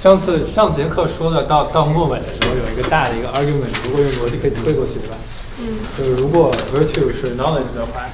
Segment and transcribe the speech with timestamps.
[0.00, 5.16] 上次上节课说的到到末尾的时候有一个大的一个 argument，如果用逻辑可以推过去，对吧？
[5.58, 5.76] 嗯。
[5.98, 8.08] 就是如果 virtue 是 knowledge 的话，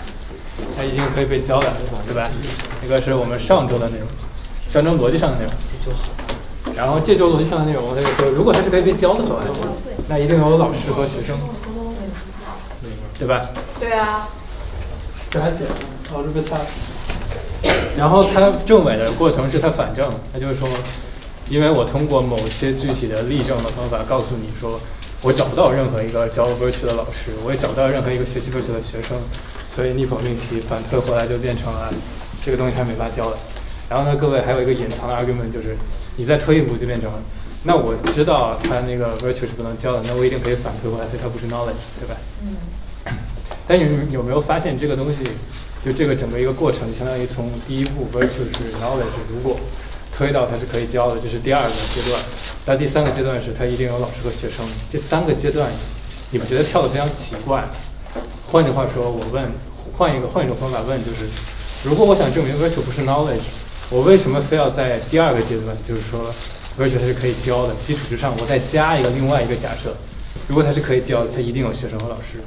[0.76, 1.72] 它一定可以被教的，
[2.04, 2.28] 对吧？
[2.82, 4.08] 这个是我们上周的内容，
[4.68, 5.52] 上周逻辑上的内容。
[6.74, 9.36] 然后这周逻辑上的内容，他就说，如果它是可以被教的话，
[10.08, 11.38] 那一定有老师和学生，
[13.16, 13.46] 对吧？
[13.78, 14.26] 对啊。
[15.30, 15.66] 这还写，
[16.12, 16.56] 哦，这被他。
[17.96, 20.68] 然后他证伪的过程是他反证，他就是说，
[21.48, 24.80] 因为我通过某些具体的例证的方法告诉你说，
[25.22, 29.16] 我找不到任何一个教 virtue 的老师，我也找不到任何一个学习 virtue 的学生，
[29.74, 31.92] 所以逆否命题反推回来就变成了
[32.44, 33.38] 这个东西还没法教的。
[33.88, 35.76] 然后呢，各位还有一个隐藏的 argument 就是，
[36.16, 37.08] 你再推一步就变成，
[37.62, 42.16] 那我知道他那个 virtue 是不能教的，那我一定可以反推回来，所以它不是 knowledge，对吧？
[42.42, 42.56] 嗯。
[43.68, 45.18] 但你有没有发现这个东西？
[45.84, 49.56] 就这个整个一个过程，相当于从第一步 virtue 是 knowledge，如果
[50.16, 52.18] 推到它是可以教的，这是第二个阶段。
[52.64, 54.64] 那第三个阶段是它一定有老师和学生。
[54.90, 55.70] 这三个阶段，
[56.30, 57.62] 你们觉得跳的非常奇怪。
[58.50, 59.44] 换句话说，我问，
[59.92, 61.26] 换一个换一种方法问，就是
[61.84, 63.44] 如果我想证明 virtue 不是 knowledge，
[63.90, 66.32] 我为什么非要在第二个阶段，就是说
[66.78, 69.94] virtue 它是可以教的基础之上，我再加一个另外一个假设，
[70.48, 72.40] 如果它是可以教的，它一定有学生和老师。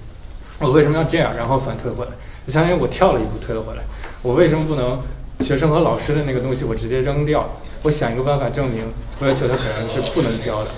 [0.58, 2.12] 我为什么要这样，然后反推回来？
[2.48, 3.84] 就相当于我跳了一步推了回来，
[4.24, 5.00] 我为什么不能
[5.42, 7.48] 学生和老师的那个东西我直接扔掉？
[7.84, 8.86] 我想一个办法证明
[9.18, 10.72] 不要求它可能是不能教的，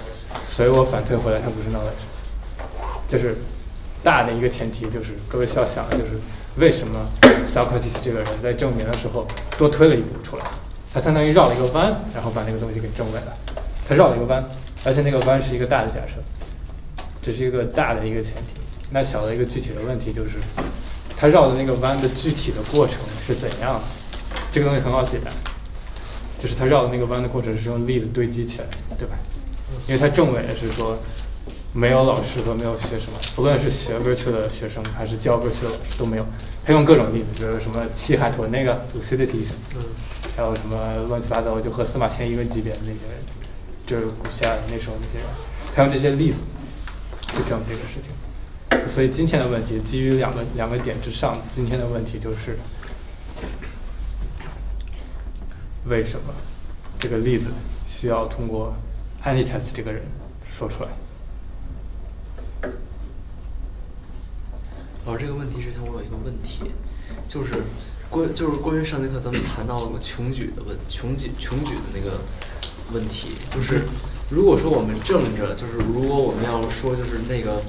[0.47, 2.05] 所以我反推回来它不是 knowledge。
[3.09, 3.37] 就是
[4.03, 6.11] 大的一个前提就是各位需要想的就是
[6.57, 7.09] 为什么
[7.51, 9.27] Socrates 这个人在证明的时候
[9.57, 10.43] 多推了一步出来？
[10.93, 13.33] 他相当于绕了一个弯，然后把那个东西给证伪了。
[13.87, 14.43] 他绕了一个弯，
[14.85, 16.21] 而且那个弯是一个大的假设，
[17.21, 18.61] 这是一个大的一个前提。
[18.91, 20.31] 那小的一个具体的问题就是。
[21.17, 23.81] 他绕的那个弯的具体的过程是怎样的？
[24.51, 25.29] 这个东西很好解答，
[26.41, 28.65] 就是他绕的那个弯的过程是用例子堆积起来，
[28.97, 29.15] 对吧？
[29.87, 30.97] 因为他正委是说
[31.71, 36.25] 没有老师和没有学生，不论是学歌去的学生还是教歌去的老师都没有。
[36.65, 39.81] 他用各种例子，比如什么气海豚那个 lucidity，嗯，
[40.35, 42.99] 还有什么乱七八糟，就和司马迁一个级别的那些，
[43.85, 45.27] 就是古希腊那时候那些人，
[45.75, 46.39] 他用这些例子
[47.29, 48.87] 去证这个事情。
[48.87, 52.57] 所以今天的问题基于两个两个点之上，今天的问题就是
[55.85, 56.33] 为什么
[56.99, 57.45] 这个例子
[57.87, 58.73] 需要通过
[59.23, 60.03] Anitas 这个人
[60.45, 60.89] 说出来？
[65.05, 66.71] 老师，这个问题之前我有一个问题，
[67.27, 67.63] 就是
[68.09, 72.19] 关就是关于上节课咱们谈到了个穷举的问穷举穷举的那个
[72.93, 73.81] 问题，就是
[74.29, 77.61] 如果说我们正着，就是如果我们要说就是那个。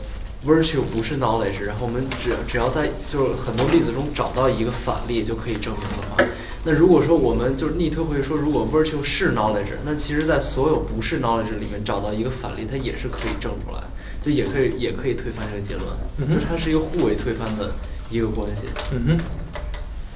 [0.45, 6.17] Virtue 不是 knowledge，然后我们只只要在就是很多例子中找到一个反例就可以证明的话，
[6.65, 13.83] 那如果说我们就是逆推回说，如果 Virtue 是 knowledge，那其实在所有不是 knowledge 里面找到一个反例，它也是可以证出来，
[14.23, 15.87] 就也可以也可以推翻这个结论，
[16.31, 17.73] 就是它是一个互为推翻的
[18.11, 18.69] 一个关系。
[18.93, 19.19] 嗯哼，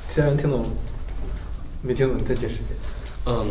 [0.09, 0.67] 其他人听懂？
[1.83, 2.17] 没听懂？
[2.17, 2.79] 你再解释一遍。
[3.27, 3.47] 嗯。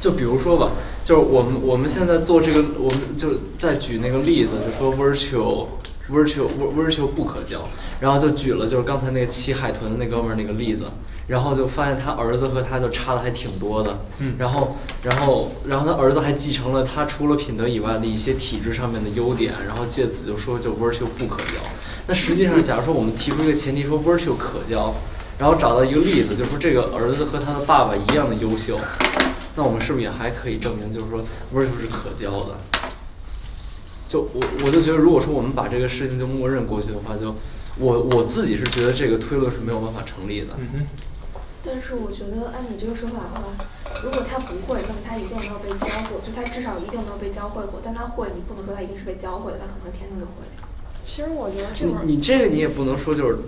[0.00, 0.70] 就比如说吧，
[1.02, 5.66] 就是我们我们现在做这个，我们就再举那个例子，就说 virtual
[6.10, 7.68] virtual virtual 不可教，
[8.00, 10.86] 然后就举了就是刚才那个骑海豚的那哥们儿那个例子，
[11.28, 14.00] 然后就发现他儿子和他就差的还挺多的，
[14.38, 21.62] 然后然后然后他儿子还继承了他除了品德以外的一些体质上面的优点，然后借此就说就 virtual 不可教。
[22.06, 24.94] 那实际上，假如说我们提出一个前提说 virtual 可教，
[25.38, 28.78] 然后找到一个例子，就说这个儿子和他的爸爸一样的优秀。
[29.56, 31.20] 那我们是不是也还可以证明，就是说
[31.54, 32.58] virtue 是可教的？
[34.14, 37.34] 就我我就觉得，如果说我们把这个事情就默认过去的话，就
[37.76, 40.54] 我我自己是觉得这个推论是没有办法成立的。
[40.56, 40.86] 嗯
[41.66, 43.64] 但是我觉得按你这个说法的话，
[44.04, 47.80] 如果他不会，那么他一定没有被教过，就他至少一定没有被教会过。
[47.82, 50.44] 但他会，你不能说他一定是被教会的，他可能天生就会。
[51.02, 53.38] 其实我觉得这你你这个你也不能说就是。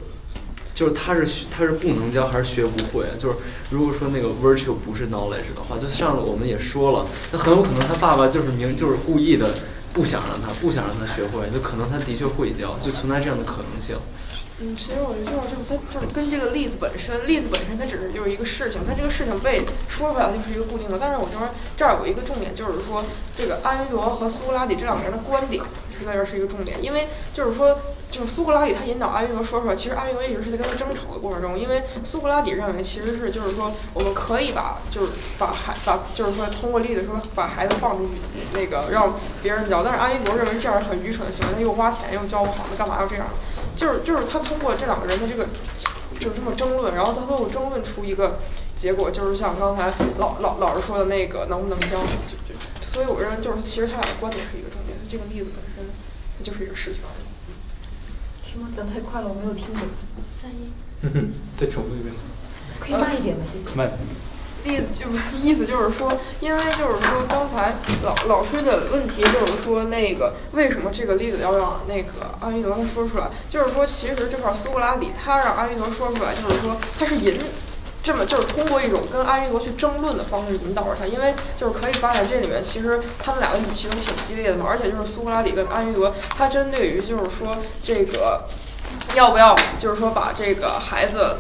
[0.75, 3.07] 就是他是学他是不能教还是学不会？
[3.19, 3.37] 就是
[3.71, 9.55] 如果说那个 virtue 不是 knowledge 的话，就上我们也说了，那很有可能他爸爸就是明就是故意的
[9.97, 13.97] 不想让他不想让他学会，那可能他的确会教，就存在这样的可能性。
[14.61, 20.99] 嗯，其实我觉得就是就是它就是跟这个例子本身，例子本身它只是就是一个事情，它这个事情被说出来就是一个固定的。
[21.01, 21.49] 但是我觉得
[21.79, 23.03] 这儿有一个重点，就是说
[23.35, 25.65] 这个阿维罗和苏格拉底这两个人的观点
[25.99, 27.79] 是在这儿是一个重点，因为就是说
[28.11, 38.13] 就是苏格拉底他引导阿维罗说出来，其实阿维罗一直是在跟他争吵的过程中，因为苏格拉底认为其实是就是说我们可以把就是把孩把就是说通过例子说把孩子放出去
[38.53, 43.27] 那个让别人教，但是阿维罗认为这样很愚蠢的行为，他又花钱又教不好，那干嘛要这样？
[43.77, 45.47] 就是就是他通过这两个人的这个，
[46.19, 48.39] 就这么争论，然后他最后争论出一个
[48.75, 55.51] 结果就是像刚才老老老师说的那个能不能教，就就所以我认为就是其实他俩的观点是一个重点，这个例子
[56.47, 58.49] 就是一个事情而已。
[58.49, 59.83] 什么讲太快了，我没有听懂。
[60.41, 60.71] 三一，
[61.59, 62.15] 再重复一遍。
[62.79, 63.43] 可以慢一点吗？
[63.45, 63.69] 谢谢。
[63.75, 63.91] 慢。
[64.65, 73.29] 例子就是意思就是说，因为就是说刚才老老师的问题就是说那个为什么这个例子要让那个阿弥陀他说出来？
[73.51, 77.39] 就是说其实这块苏格拉底他让阿弥陀说出来，就是说他是引
[78.07, 88.45] 这么就是通过一种跟阿弥陀去争论的方式引导着他，因为就是可以发现这里面其实他们俩的语气都挺激烈的嘛，而且就是苏格拉底跟阿弥陀他针对于就是说这个。
[89.15, 91.39] 要不要就是说把这个孩子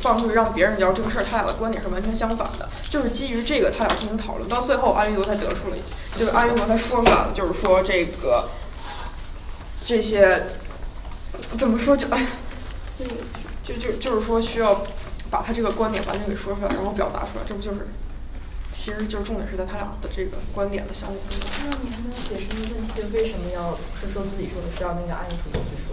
[0.00, 2.68] 放出去让别人教这个事儿，他俩的观点是完全相反的。
[2.90, 5.76] 就是基于这个，他俩进行讨论，到最后阿弥陀才得出了，
[6.16, 8.48] 就是阿弥陀他说出来了，就是说这个
[9.84, 10.46] 这些
[11.58, 12.26] 怎么说就哎，
[13.62, 14.82] 就就就是说需要
[15.34, 17.88] 把他这个观点完全给说出来，然后表达出来，这不就是
[18.70, 21.16] 其实就是重点是在他俩的这个观点的相互。
[21.26, 25.90] 那你还没有解释一个问题，就为什么要不是说自己说的，是要那个阿弥陀佛去说？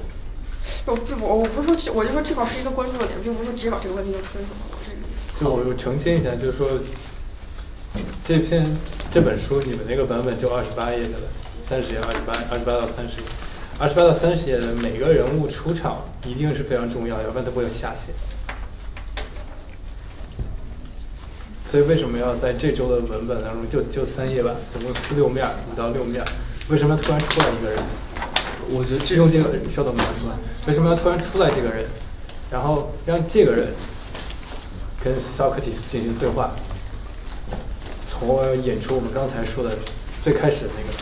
[0.85, 5.41] 我不我我不是说这，我就说这块是一个关注的点，并不是说直接把这个问题就推出来，我这个意思。
[5.41, 6.77] 就我我澄清一下，就是说
[8.23, 8.69] 这篇
[9.11, 11.25] 这本书你们那个版本就二十八页的了，
[11.65, 13.27] 三十页二十八二十八到三十页，
[13.81, 18.13] 二十八到三十页的每个人物出场一定是非常重要，要不然他不会有下限。
[21.71, 26.21] 所以为什么要在这周的文本当中就就三页吧，总共四六面五到六面，
[26.67, 27.79] 为什么突然出来一个人？
[28.69, 30.33] 我觉得这用这个稍等，马上说，
[30.67, 31.85] 为什么要突然出来这个人，
[32.51, 33.69] 然后让这个人
[35.01, 36.51] 跟 Socrates 进行对话，
[38.05, 39.71] 从而引出我们刚才说的
[40.21, 40.97] 最开始的那个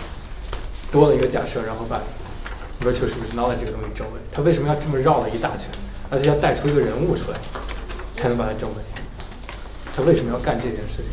[0.92, 2.00] 多了一个假设，然后把
[2.86, 4.20] virtue 是不是 knowledge 这个东西证伪？
[4.32, 5.66] 他为什么要这么绕了一大圈，
[6.12, 7.38] 而且要带出一个人物出来，
[8.16, 8.76] 才能把它证伪？
[9.96, 11.12] 他为什么要干这件事情？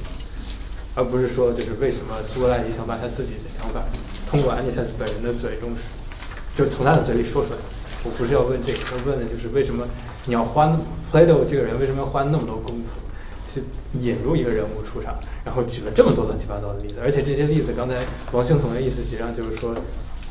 [0.94, 3.84] 而不是说就是为什么苏格拉底想把他自己的想法
[4.30, 5.72] 通过安妮塔斯本人的嘴中
[6.56, 7.58] 就从他的嘴里说出来。
[8.02, 9.86] 我不是要问这个，要问的就是为什么
[10.24, 10.68] 你要花
[11.12, 13.02] Plato 这个人为什么要花那么多功夫
[13.52, 13.62] 去
[14.00, 17.96] 引入一个人物出场，然后举了这么多乱七八糟的例子，而且这些例子刚才
[18.32, 19.74] 王兴彤的意思实际上就是说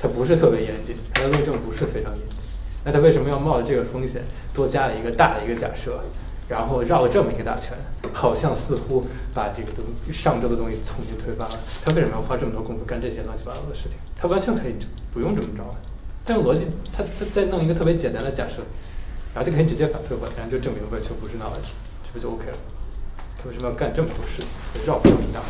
[0.01, 2.37] 他不是特别严谨，他的论证不是非常严谨。
[2.83, 6.01] 那他为什么要冒着这个风险多加了一个大的一个假设？
[6.47, 7.77] 然后绕了这么一个大圈，
[8.13, 11.57] 好像似乎把这个东上周的东西重新推翻了。
[11.83, 13.97] 他为什么要花这么多功夫干这些乱七八糟的事情？
[14.15, 14.75] 他完全可以
[15.13, 15.75] 不用这么着的。
[16.25, 18.63] 这个逻辑，他他再弄一个特别简单的假设，
[19.33, 21.73] 然后就可以直接反推回来，然后就证明完全不是那回事，
[22.05, 22.57] 这不就 OK 了？
[23.37, 24.47] 他为什么要干这么多事情，
[24.85, 25.41] 绕这么一大？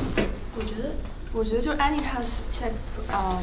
[0.58, 0.92] 我觉得，
[1.36, 2.72] 我觉得就是 Anitas 在，
[3.12, 3.38] 嗯，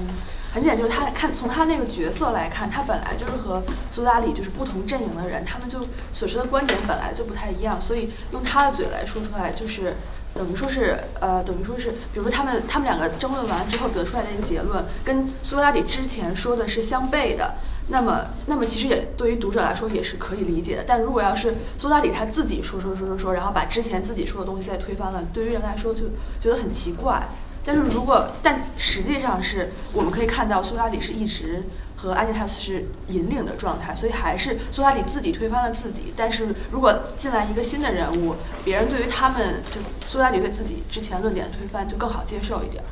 [0.55, 5.79] 很简单，就是他看从他那个角色来看，他本来就是和苏打里就是不同阵营的人，他们就
[6.11, 9.95] 所说的观点本来就不太一样，所以用他的嘴来说出来，就是
[10.35, 17.57] 等于说是，呃，等于说是，比如说他们他们两个争论完之后得出来的一个结论，跟苏格拉底之前说的是相悖的。
[17.89, 20.85] 那么，那么其实也对于读者来说也是可以理解的。
[20.87, 26.05] 但如果要是苏格拉底他自己说说说说说，然后把之前自己说的东西再推翻了，对于人来说就
[26.41, 27.29] 觉得很奇怪。
[27.65, 31.63] 但是如果，但实际上是我们可以看到苏格拉底是一直
[31.97, 36.13] 和安妮塔斯是引领的状态，所以还是苏格拉底自己推翻了自己。
[36.17, 42.83] 但是如果进来一个新的人物，别人对于他们就苏格拉底对自己之前论点的推翻就更好接受一点。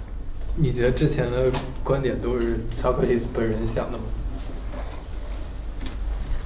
[0.57, 1.51] 你觉得之前的
[1.83, 4.05] 观点都是 Socrates 本人想的吗？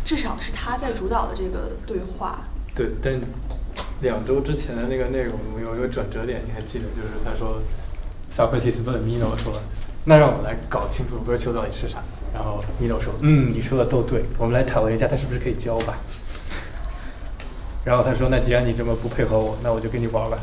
[0.05, 2.41] 至少是他在主导的这个对话。
[2.75, 3.19] 对，但
[4.01, 6.85] 两周之前的那个内容有一个转折点，你还记得？
[6.95, 7.59] 就是他说
[8.37, 9.53] ，Socrates 问 Mino 说
[10.05, 12.03] ：“那让我们来搞清楚 virtue 到底是啥。”
[12.35, 15.97] 然后 Mino 说：“嗯，你说的都对，我们来讨论一下，他是不是可以教吧？”
[17.85, 20.39] 然后他说：“那既然你这么不配合我，那我就跟你玩吧。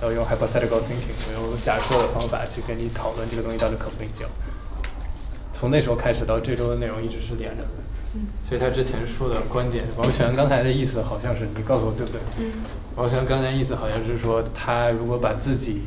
[0.00, 4.26] 然后用 hypothetical thinking，我用假设的方法去跟你讨论这个东西到底可不可以教。
[5.54, 7.68] 从那时候开始到这周的内容一直是连着的。
[8.48, 12.20] 所以他之前说的观点，王璇刚才的意思好像是，你告诉我对不对？
[12.38, 12.52] 嗯。
[12.96, 15.82] 王璇刚才意思好像是说，他如果把自己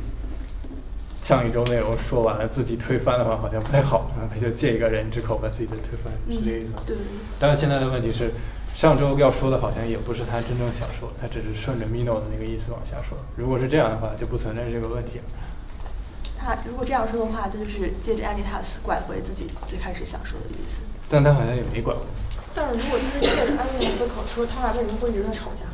[1.28, 6.82] 上一周内容说完了，自己推翻的话，好像不太好，然后他就借一个人之口把自己的推翻，是这个意思吗？
[6.88, 6.96] 对。
[7.38, 8.32] 但是现在的问题是，
[8.74, 13.18] 上周要说的好像也不是他真正想说，他只是顺着 Mino 的那个意思往下说。
[13.36, 15.24] 如果是这样的话，就不存在这个问题了。
[16.40, 20.80] 他如果这样说的话，他就是借着 Anitas 拐回自己最开始想说的意思。
[21.10, 22.00] 但他好像也没拐回。
[22.56, 25.68] 但是如果就是借着安妮塔的口说，他俩为什么会一直在吵架？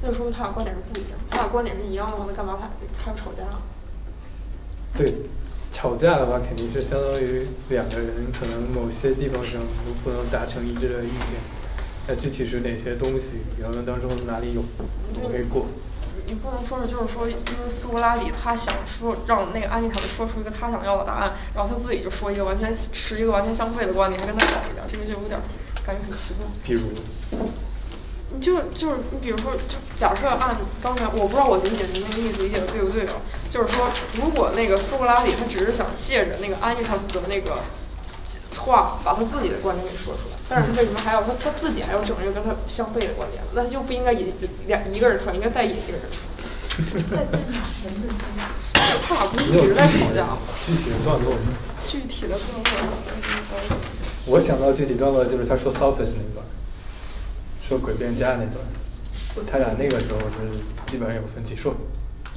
[0.00, 1.18] 那就说明他俩观点是不一样。
[1.28, 2.70] 他俩观点是一样的话，那干嘛他
[3.02, 3.42] 还要吵架？
[4.98, 5.06] 对，
[5.72, 11.38] 吵架的话肯定是相当于两个人可能某些地方上都不能达成一致的意见。
[12.08, 13.38] 那具体是哪些东西？
[13.60, 14.64] 原文当中哪里有？
[15.14, 15.66] 我们可以过。
[16.26, 25.38] 你不能说是就是说，因为苏格拉底他想说让那个安妮塔说出一个他想要的答案，然后他自己就说一个完全持一个完全相悖的观点，还跟他吵一架，这个就有点
[25.86, 26.44] 感觉很奇怪。
[26.64, 26.88] 比如，
[28.30, 33.14] 你就就是你比如说，就假设按刚才我不知道我理解您那个意思理解的对不对啊？
[33.48, 33.88] 就是说，
[34.20, 37.62] 如果那个苏格拉底他只是想借着那个安妮塔斯的那个
[38.58, 43.42] 话，把他自己的观点给说出来，但是他为什么还要他他自己还要整一个跟他相悖的观点？
[43.54, 44.32] 那他就不应该引
[44.66, 46.28] 两一个人出来，应该再引一个人出来。
[47.10, 47.58] 在在哪？
[47.84, 48.22] 能不能在？
[49.02, 50.38] 他俩不是一直在吵架吗？
[50.64, 51.48] 具体的段落呢？
[51.86, 52.38] 具体的段
[52.86, 53.78] 落，
[54.26, 56.46] 我想到具体段落就是他说 Sophist 那段，
[57.68, 58.64] 说诡辩家那段，
[59.44, 60.56] 他俩那个时候是
[60.90, 61.54] 基本上有分歧。
[61.54, 61.76] 说，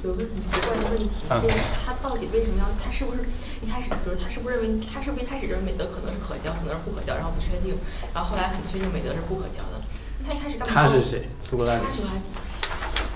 [0.04, 2.68] 有个很奇怪的问题，啊就是他到底为什么要？
[2.76, 3.24] 他是不是
[3.64, 7.80] 一开始，比如他是不是认为他是不是一开始认为美德可能是可教，可能是不可教，然后不确定，
[8.12, 9.80] 然后后来很确定美德是不可教的。
[10.20, 10.74] 他一开始干嘛？
[10.74, 11.32] 他是谁？
[11.48, 11.88] 苏格拉底他。
[11.88, 12.20] 苏格拉底。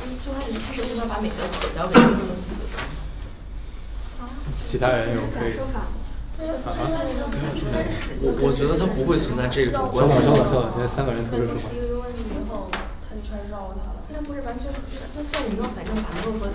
[0.08, 2.80] 嗯，苏格拉底一开始为什么要把美德可交给定这么死呢？
[4.64, 5.52] 其他人有可以。
[5.52, 5.84] 假说法。
[6.40, 6.76] 啊，
[8.20, 10.20] 我我觉得他不会存在这种稍等。
[10.24, 11.72] 稍等，稍等，现在三个人同时说话。
[11.72, 14.04] 一个问题以后，他就开始绕他了。
[14.12, 14.68] 那不是完全，
[15.16, 16.46] 那像你说反正反正说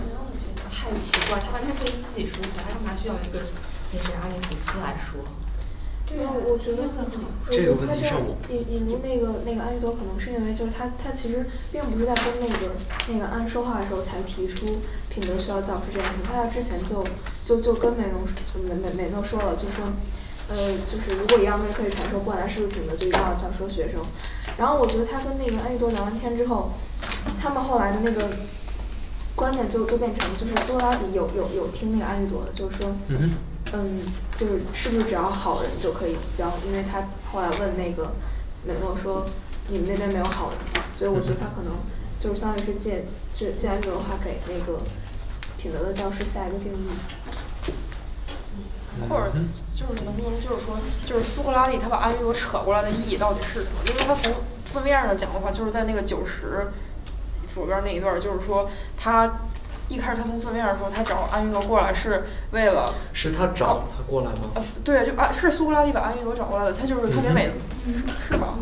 [0.70, 3.42] 太奇怪，他完全可以自己说出来，他干嘛需要一个
[3.92, 5.26] 那谁阿涅普斯来说？
[6.06, 7.08] 对啊，我觉得可能
[7.50, 12.76] 这个问他这样题上我引引入那个那个安玉朵，可能是因为就是他他其实并不是在跟那个
[13.08, 14.78] 那个安说话的时候才提出
[15.10, 17.02] 品德需要教师这件事情，他在之前就
[17.46, 18.28] 就就跟美农
[18.68, 19.88] 美美美诺说了，就说
[20.50, 24.04] 呃就是如果一样东西可以传授过来，是不是品德就一定要教授学生？
[24.58, 26.72] 然后我觉得他跟那个安玉朵聊完天之后，
[27.42, 28.30] 他们后来的那个
[29.36, 32.92] 观点就就变成就是苏格拉底有有有听那个安玉朵的，就是说。
[33.08, 33.32] 嗯。
[33.74, 34.02] 嗯，
[34.36, 36.52] 就是是不是只要好人就可以教？
[36.68, 38.12] 因为他后来问那个
[38.66, 39.26] 美诺说，
[39.70, 40.84] 你们那边没有好人吗？
[40.98, 41.72] 所以我觉得他可能
[42.20, 44.80] 就是相当于是借借借安利朵的话给那个
[45.58, 46.90] 品德的教师下一个定义。
[49.08, 49.32] 或者
[49.74, 53.88] 就是能不能就是说，就是苏格拉底他把安玉朵扯过来的意义到底是什么？
[53.88, 54.34] 因为他从
[54.66, 56.68] 字面上讲的话，就是在那个九十
[57.54, 59.40] 左边那一段儿，就是说他
[59.90, 64.52] 一开始他从字面上说他找安玉朵过来是为了是他找他过来吗？
[64.56, 67.52] 呃，对，就啊，是苏格拉底把安玉朵找过来的，他就是他给美，
[68.28, 68.56] 是吧？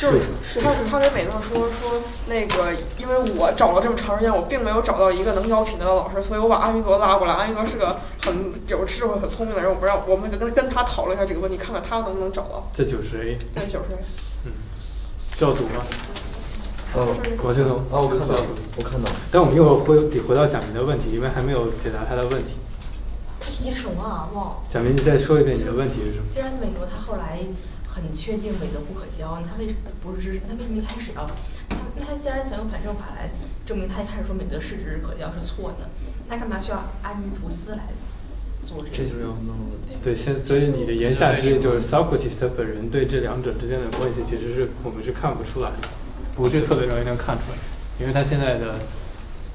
[0.00, 7.34] 就是是他他给美诺说说那个，因为我找了这么长时间，我并没有找到一个能教品德的老师，所以我把安云朵拉过来。
[7.34, 12.70] 安云朵是个很有智慧、很聪明的人，我不让我们跟跟他讨论一下这个问题，看看他能不能找到。
[12.72, 13.96] 这九十 A 在九十，
[15.36, 15.82] 需要读吗？
[16.94, 17.14] 哦
[17.44, 19.16] 我这种啊，我看到了，我看到了。
[19.30, 22.54] 但我们一会儿会得回到贾明的问题，因为还没有解答他的问题。
[23.38, 24.28] 他提什么啊？
[24.32, 24.56] 忘了。
[24.70, 26.24] 贾明，你再说一遍你的问题是什么？
[26.32, 27.40] 既然美国他后来
[27.86, 30.40] 很确定美德不可教，他为什么不是支持？
[30.48, 31.30] 他为什么一开始啊？
[31.68, 33.30] 他那他既然想用反证法来
[33.66, 35.90] 证明他一开始说美德是指可教是错的，
[36.28, 37.92] 那干嘛需要阿米图斯来
[38.64, 38.96] 做这个？
[38.96, 40.00] 这就是要问的问题。
[40.02, 45.88] 对，现所以你的言下之意就是 Socrates 他本人对这两者之间的关系，其实是我们是看不出来的，
[46.38, 47.58] 不是特别容易能看出来，
[47.98, 48.76] 因为他现在的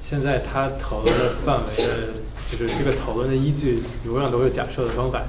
[0.06, 2.12] 现在他讨论的范围的，
[2.46, 5.22] 就是这个讨论的依据永远都是假设的方法。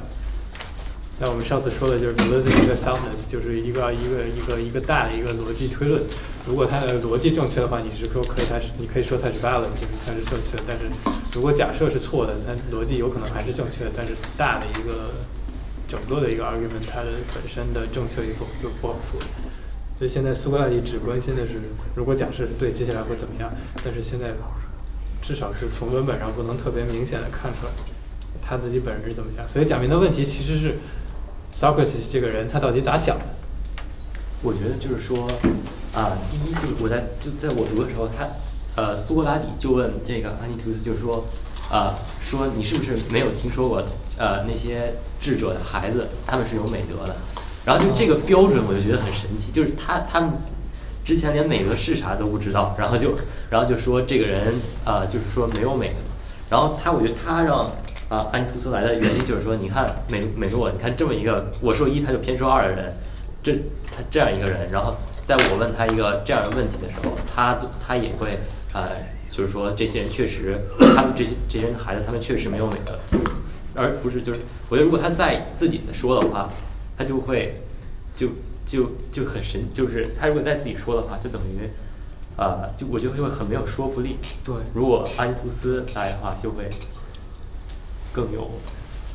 [1.18, 6.04] 那我们上次说的就是 validity 和 soundness，就是一个一个一个一个大的一个逻辑推论。
[6.46, 10.64] 如果它的逻辑正确的话，你是说可以它是你可以说它是 valid，就是它是正确的。
[10.68, 10.92] 但是
[11.34, 15.12] 如果假设是错的，那逻辑有可能还是正确的，但是大的一个
[15.88, 19.22] 整个的一个 argument，它的本身的正确与否就不好说。
[19.98, 21.54] 所以现在苏格拉底只关心的是，
[21.96, 23.50] 如果假设对，接下来会怎么样？
[23.84, 24.34] 但是现在
[25.22, 27.72] 至少是从文本上不能特别明显的看出来
[28.46, 29.48] 他自己本人是怎么想。
[29.48, 30.76] 所以贾明的问题其实是
[31.58, 33.26] Socrates 这个人他到底咋想的？
[34.42, 35.26] 我觉得就是说，
[35.94, 38.28] 啊、第一就是我在就在我读的时候，他
[38.76, 41.26] 呃苏格拉底就问这个安妮图斯，就是说，
[41.72, 43.82] 啊、说你是不是没有听说过
[44.18, 47.16] 呃那些智者的孩子他们是有美德的？
[47.66, 50.32] 然后就这个标准我就觉得很神奇，就是他他们
[51.04, 53.18] 之前连美德是啥都不知道，然后就
[53.50, 54.54] 然后就说这个人
[54.84, 55.96] 啊、就是说没有美德，
[56.50, 57.72] 然后他我觉得他让
[58.08, 62.94] 啊、安妮图斯来的原因就是说，你看美美诺，你看这么一个我说一他就偏说二的人，
[63.42, 63.54] 这
[63.86, 64.96] 他这样一个人，然后
[65.26, 68.38] 在我问他一个这样的问题的时候，他他也会
[68.74, 68.88] 呃，
[69.32, 70.60] 就是说这些人确实，
[70.96, 72.96] 他们这些这些人的孩子，他们确实没有美德，
[73.74, 76.48] 而不是就是我觉得如果他在自己的说的话，
[76.98, 77.62] 他就会
[78.16, 78.30] 就
[78.66, 81.70] 就就很神，就是他如果再自己说的话，就等于
[82.38, 84.18] 呃，就我觉得会很没有说服力。
[84.44, 86.70] 对如果安图斯来的话，就会
[88.12, 88.52] 更有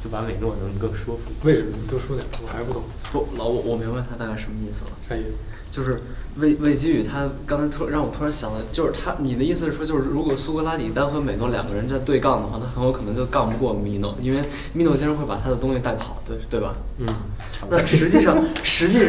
[0.03, 1.33] 就把美诺能更说服。
[1.43, 1.77] 为什么？
[1.81, 2.83] 你多说点，我还不懂。
[3.13, 4.91] 不，老我我明白他大概什么意思了。
[5.09, 5.35] 啥意思？
[5.71, 6.01] 就是
[6.37, 16.75] 魏魏基宇，他刚才突让我突然想到，就是他你的意思是说，就是如果苏格拉底单和美诺两个人在对杠的话，他很有可能就杠不过米诺，因为米诺先生会把他的东西带跑，对对吧？
[16.99, 17.07] 嗯，
[17.69, 19.01] 那实际上，实际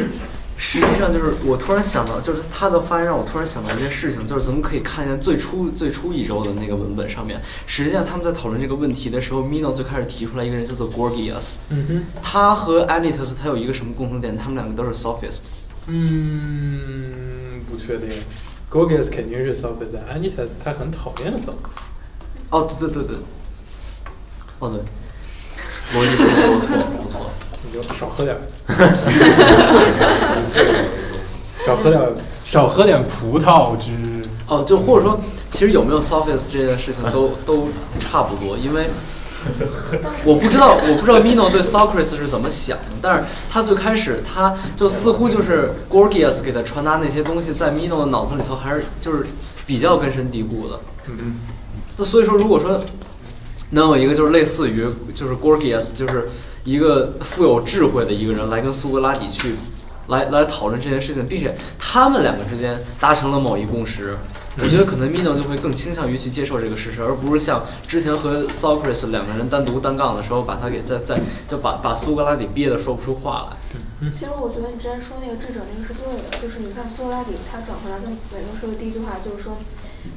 [0.58, 14.36] 实际上就是我突然想到，就是他的发言让我突然想到一件事情，就是咱们可以看见最初最初一周的那个文本上面，实际上他们在讨论这个问题的时候，米诺最开始提出来一个人叫做 Gorgias，嗯哼，他和 Anytus 他有一个什么共同点？
[14.36, 15.44] 他们两个都是 sophist。
[15.88, 18.10] 嗯，不确定。
[18.70, 21.82] Gorgias 肯定是 sophist，Anitas 他很讨厌 sophist。
[22.50, 23.16] 哦，对对对对，
[24.60, 24.80] 哦对，
[25.94, 26.68] 逻辑说的不错
[27.04, 27.14] 不错。
[27.64, 28.42] 你就少喝点儿，
[31.66, 32.12] 少喝点儿，
[32.44, 33.92] 少喝点葡萄汁。
[34.48, 35.20] 哦，就或者说，
[35.50, 37.68] 其实有没有 sophist 这件事情都都
[38.00, 38.90] 差不多，因为
[40.26, 49.26] 我不知道，我不知道 Mino 对 Socrates 是怎么想的，但是他最开始他就似乎就是 Gorgias 给他传达那些东西，在 Mino 的脑子里头还是就是
[49.66, 50.80] 比较根深蒂固的。
[51.08, 51.36] 嗯
[51.98, 52.80] 那所以说，如果说
[53.72, 56.30] 能有一个就是类似于就是 Gorgias，就是
[56.64, 59.56] 一个富有智慧的一个人来跟苏格拉底去
[60.12, 64.16] 来来讨论这件事情，并且他们两个之间达成了某一共识，
[64.60, 73.58] 我觉得可能 Mino 就会更倾向于去接受这个事实，而不是像之前和 Socrates 两个人单独单杠的时候，把他给再再就把把苏格拉底憋得说不出话来。
[74.12, 79.58] 其实我觉得你之前说那个智者那个是对的，就是你看苏格拉底他转回来跟美诺说的第一句话就是说，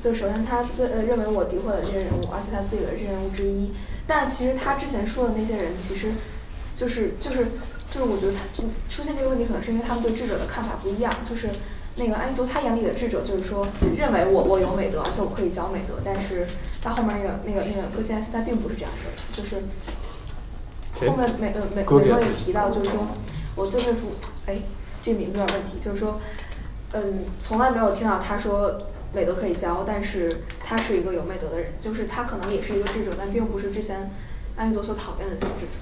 [0.00, 3.70] 就是首先他自呃认为我诋毁了这些人物，而且他自己也是这些人物之一。
[4.06, 6.12] 但是其实他之前说的那些人，其实
[6.74, 7.52] 就是就是
[7.90, 11.14] 就是我觉得他这出现这个问题，可能是因为他们对智者的看法不一样。
[11.28, 11.48] 就是
[11.96, 15.94] 那个安妮多他眼里的智者，就是说认为我我有美德，而且我可以教美德。
[16.04, 16.46] 但是
[16.82, 19.62] 他后面那个那个那个戈基亚斯他并不是这样说的，就是
[21.08, 23.06] 后面美呃美美国也提到，就是说
[23.54, 24.08] 我最佩服，
[24.46, 24.60] 哎，
[25.02, 26.20] 这名字有点问题，就是说，
[26.92, 28.76] 嗯，从来没有听到他说
[29.12, 34.10] 美德可以教，但是他是一个有美德的人，就是他可能也是一个智者，但并不是之前
[34.56, 35.72] 安妮多所讨厌的这种智者。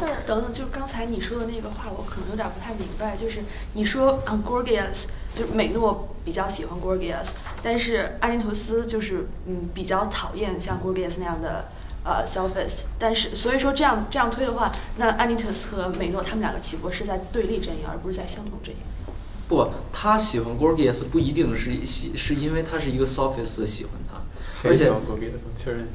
[0.00, 3.16] 但是等等，就是刚才你说的那个话，我可能有点不太明白。
[3.16, 3.40] 就是
[3.74, 7.28] 你说啊，Gorgias 就是美诺比较喜欢 Gorgias，
[7.62, 11.66] 但是安妮图斯就是嗯比较讨厌像 Gorgias 那样的
[12.04, 12.84] 呃 sophist。
[12.98, 18.80] 但是所以说这样这样推的话，那安妮图斯和美诺他们两个岂不是在对立阵营，而不是在相同阵营。
[19.48, 24.22] 不，他喜欢 Gorgias 不一定是喜，是因为他是一个 sophist 喜欢他，
[24.68, 25.62] 而且谁喜欢 Gorgias？
[25.62, 25.88] 确认。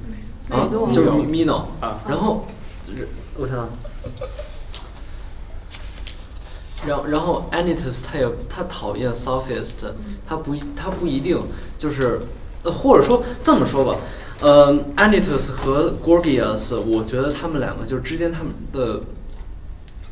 [0.50, 2.46] 啊美诺，就是 Mino 啊然后，
[2.86, 3.70] 就是我想想，
[6.86, 9.92] 然后然后，Anitus 他也他讨厌 Sophist，
[10.28, 11.42] 他不他不一定
[11.78, 12.22] 就是，
[12.64, 13.98] 或者说这么说吧，
[14.42, 19.02] 呃，Anitus 和 Gorgias，我觉得他们两个就是之间他们的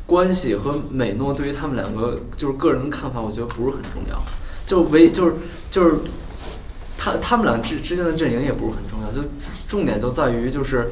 [0.04, 4.20] 关系和美诺对于他们两个就是个人的看法，我觉得不是很重要，
[4.66, 5.36] 就唯就是
[5.70, 5.94] 就是
[6.98, 9.22] 他他们俩之之间的阵营也不是很重要，就
[9.68, 10.90] 重点就在于就是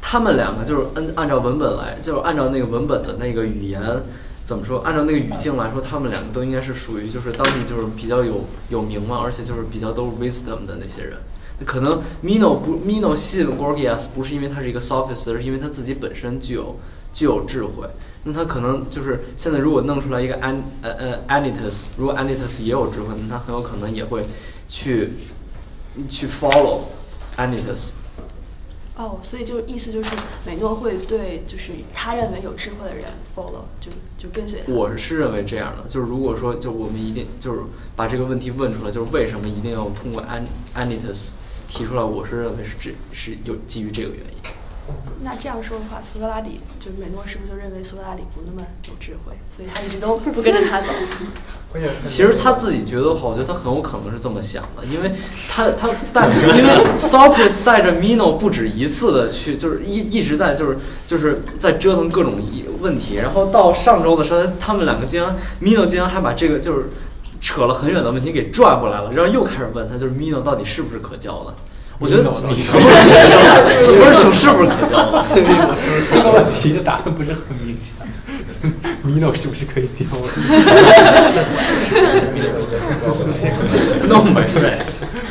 [0.00, 3.80] 他们两个就是按按照文本来，就是按照那个文本的那个语言
[4.44, 11.18] 怎么说，按照那个语境来说，他们两个都应该是属于就是当地就是比较有有名嘛，而且就是比较都是 wisdom 的那些人。
[11.66, 16.76] 可能 Mino 不 Mino 信 Gorgias 不是因为他是一个 sophist，而是因为他自己本身具有
[17.12, 17.86] 具有智慧。
[18.24, 24.24] 那他可能就是现在如果弄出来一个 An 呃呃 Anitus，如果 Anitus 也有智慧，那他很有可能也会
[24.68, 25.10] 去
[26.08, 26.80] 去 follow
[27.36, 27.92] Anitus。
[29.00, 34.62] 哦，所以就意思就是美诺会对就是他认为有智慧的人 follow，就就跟随。
[34.68, 37.60] 我是认为这样的，就是如果说就我们一定就是
[37.96, 40.44] 把这个问题问出来，就是为什么一定要通过 An
[40.76, 41.30] Anytus
[41.66, 44.59] 提出来，我是认为是这是有基于这个原因。
[45.22, 50.88] 那这样说的话，苏格拉底就是美诺是不是就认为苏格拉底不那么有智慧，所以他一直都不跟着他走？
[52.04, 55.12] 其实他自己觉得的话，我觉得他很有可能是这么想的，因为
[55.48, 66.90] 他他带，因为 Socrates 带着 Mino 不止一次的去，就是一一直在就是就是在折腾各种一问题，然后到上周的时候，他们两个竟然 Mino 竟然还把这个就是
[67.40, 71.54] 扯了很远的问题给拽回来了，然后又开始问他，就是 Mino 到底是不是可教的？
[72.00, 72.88] 我觉得 你不是
[73.92, 75.24] 不是是不是可教的？
[76.10, 77.94] 这个问题的答案不是很明显。
[79.06, 80.04] Mino 是不是可以教
[84.08, 84.84] ？No my friend。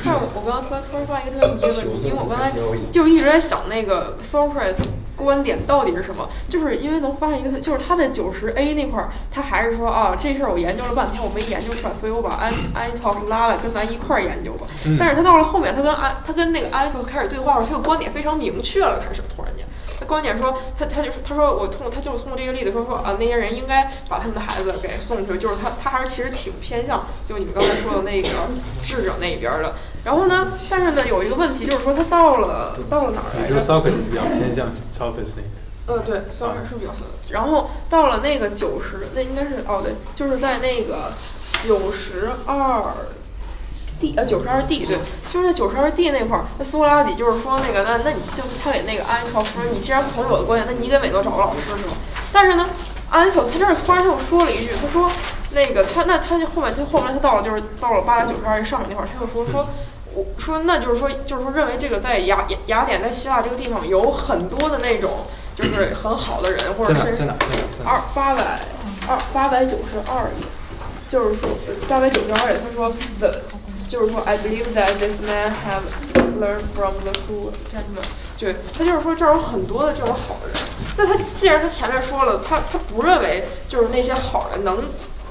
[0.03, 2.51] 但是我刚刚突然突然发现一个特别迷的问题，因为我刚才
[2.91, 4.81] 就一直在想那个 Socrates
[5.19, 14.65] 观点到底是什么，就是因为能发现一个，就是他在九十 A 那块儿，他还是说啊这事儿我研究了半天我没研究出来，所以我把安安 t o s 拉来跟咱一块儿研究吧。
[14.97, 19.65] 但是他到了后面，他跟安他跟那个安 t o s 开始对话的时候，他有观点非常明确了，开始突然间，
[19.99, 28.29] 他观点说他他就说他说我通过他就是通过这个例子说说啊那些人应该把他们的孩子给送去，就是他他还是其实挺偏向就你们刚才说的那个
[28.83, 29.73] 智者那一边儿的。
[30.05, 35.49] 然后呢，但是呢有一个问题就是说他到了到了哪儿来着你说？Socrates 比较偏向 Sophist 那边。
[35.87, 36.91] 呃，对，算是是比较。
[37.31, 41.11] 然后到了那个九十，那应该是哦，对，就是在那个
[41.67, 42.83] 九十二
[43.99, 44.97] D 呃九十二 D 对，
[45.31, 51.93] 就是那九十二 D 那块儿，那苏格拉底就是说那个那那你就是他给那个安乔说，你既然同意我的观点，那你给美诺找个老师是吗？
[52.31, 52.69] 但是呢，
[53.09, 55.11] 安乔他这儿突然他又说了一句，他说
[55.51, 59.67] 那个他那他就后面他后面他到了就是到了八百九十二上面那块儿，他又说说。
[60.11, 67.15] 我说，那就是说，就是说，认为这个在雅雅雅典，在希腊这个地方有很多的那种，就是很好的人，或者是
[67.85, 68.59] 二八百
[69.07, 70.47] 二八百九十二页，
[71.11, 71.47] 就是说
[71.87, 73.35] 八百九十二页，他说 the
[73.89, 75.81] 就是说 I believe that this man have
[76.39, 78.05] learned from the true gentleman。
[78.37, 80.57] 对，他就是说这儿有很多的这种好的人。
[80.95, 84.77] 那他既然他前面说了，他他不认为就是那些好人能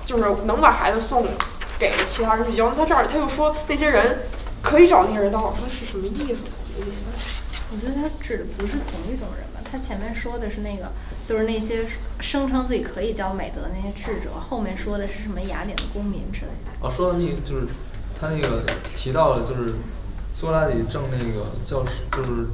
[0.05, 1.25] 就是能把孩子送
[1.79, 4.25] 给其他人去教，那他这儿他又说那些人
[4.61, 6.43] 可以找那些人当老师，那是什么意思？
[7.71, 9.61] 我觉得他指的不是同一种人吧？
[9.71, 10.91] 他前面说的是那个，
[11.27, 11.87] 就是那些
[12.21, 16.87] 声称自己可以教美德的那些智者，后面说的是什么雅典的公民之类的。
[16.87, 17.67] 哦，说到那个就是
[18.21, 18.63] 他那个
[18.95, 19.75] 提到了就是
[20.35, 22.47] 苏格拉底正那个教师就是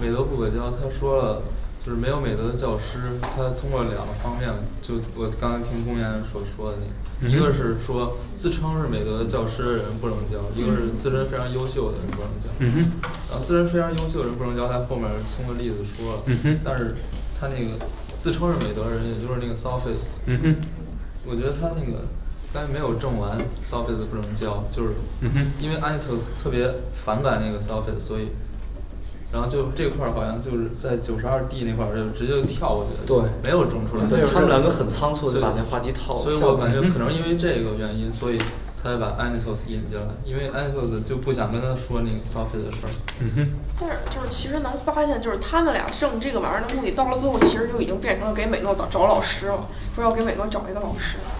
[0.00, 1.42] 美德不可教，他说了
[1.84, 4.50] 就是没有美德的教师，他通过两个方面，
[4.82, 12.50] 就我刚才听公园所说的那个，嗯一个是说自称是美德的教师的人不能教，一个是自身非常优秀的人不能教。
[12.58, 16.58] 嗯哼，然后自身非常优秀的人不能教，他后面通过例子说了，嗯哼。
[16.62, 16.94] 但是
[17.40, 17.84] 他那个
[18.18, 20.56] 自称是美德的人，也就是那个 sophist，嗯哼，
[21.24, 22.04] 我觉得他那个
[22.52, 28.28] 刚才没有证完 sophist 不能教，就是嗯哼因为 Anitos 特别反感那个 sophist，所以。
[29.30, 34.06] 然后就这块儿好像就是在九十二 D 那块儿就直接就跳过去了，对没有证出来。
[34.08, 38.38] 对他们两个很仓促所以的把那话题套所以我感觉可能因为这个原因，所以
[38.82, 42.90] 他才把 Anitos 引进来，因为 Anitos 就不想跟他说那个 sophist 的事儿。
[43.20, 51.37] 嗯哼，但是就是其实能发现，就是他们俩挣这个玩意儿的目的，到了最后其实就已经变成了给美诺找找老师了，说要给美诺找一个老师，就就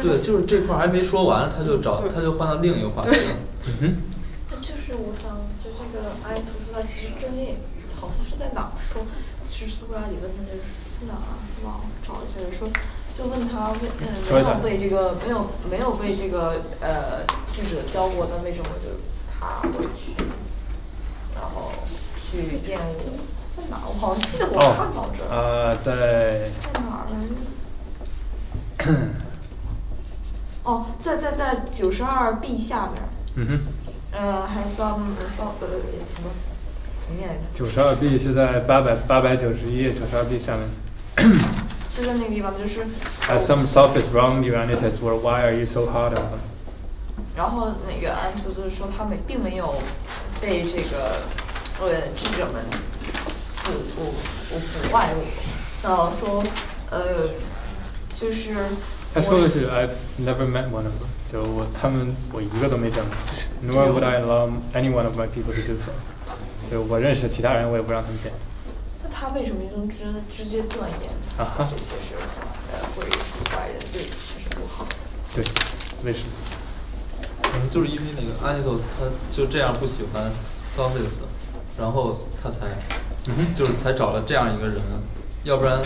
[0.00, 3.36] 对，就是这块儿还没说完，他就找他就换到另一个话题了。
[3.66, 3.96] 嗯哼，
[4.62, 7.56] 就是我想，就这个爱因图斯他其实中间
[8.00, 9.02] 好像是在哪儿说，
[9.46, 10.62] 其实苏格拉底问他就是
[11.00, 12.66] 在哪儿啊忘了找一下说，
[13.16, 18.88] 就问他为嗯说一下没有被这个没有没有被这个呃智者教过，那为什么就
[19.38, 20.16] 他会去，
[21.34, 21.70] 然后
[22.16, 22.96] 去厌恶
[23.54, 23.84] 在哪儿？
[23.86, 27.14] 我好像记得我看到这儿，呃，在在哪儿来
[28.86, 29.00] 着？
[30.64, 33.08] 哦，在在在九十二 B 下边儿。
[33.34, 33.60] 嗯哼，
[34.12, 36.30] 呃，还 some some 呃什么
[37.00, 37.40] 层面来着？
[37.54, 40.68] 九十二 B 是在八百八百九十一页九十二 B 下面。
[41.94, 42.84] 就在那个地方，就是。
[43.28, 46.40] As some sophist wronged you, Anitus, were why are you so hard on them?
[47.36, 49.74] 然后那个安徒就是说他们并没有
[50.40, 51.22] 被这个
[51.80, 52.62] 呃智者们
[53.56, 54.12] 腐腐
[54.48, 55.22] 腐腐坏过，
[55.82, 56.44] 然后说
[56.90, 57.28] 呃
[58.14, 58.54] 就是
[59.14, 63.12] 他说的是 I've never met one of them，就我他们我一个都没见过
[63.66, 65.92] ，nor would I allow any one of my people to do so。
[66.70, 68.32] 就我认识其他人，我也不让他们见。
[69.02, 72.14] 那他为什么就直直接断言啊哈这些是
[72.72, 74.96] 呃会腐坏人对这是不好的？
[75.34, 75.44] 对，
[76.04, 76.32] 为什么？
[77.42, 80.30] 可能就是因为那个 Anitos 他就这样不喜欢
[80.74, 81.26] Sophist，
[81.78, 82.66] 然后他才
[83.26, 84.80] 嗯，就是才找了这样一个人，
[85.44, 85.82] 要不然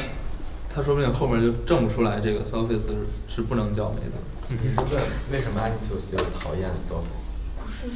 [0.77, 4.21] 他说不定后面就证不出来这个 surface 是是不能叫美的。
[4.51, 7.33] 嗯你是问为什么 Anitus 就讨厌 surface？
[7.59, 7.91] 不是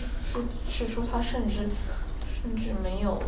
[0.66, 1.68] 是是说他甚至
[2.40, 3.22] 甚至没有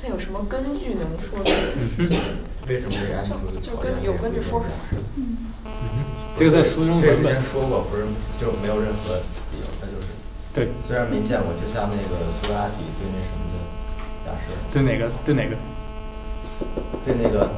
[0.00, 1.58] 他有什么根据能说这个
[1.96, 2.10] 嗯
[2.68, 4.66] 为什么这个 Anitus 就讨厌跟有根据说法。
[6.38, 8.04] 这个在书中这之前说过，不是
[8.38, 9.16] 就没有任何
[9.52, 10.12] 理由，他就是
[10.54, 13.56] 对虽然没见过，就像那个苏格拉底对那什么的
[14.26, 15.56] 假设，对哪个对哪个？
[17.04, 17.48] 对那个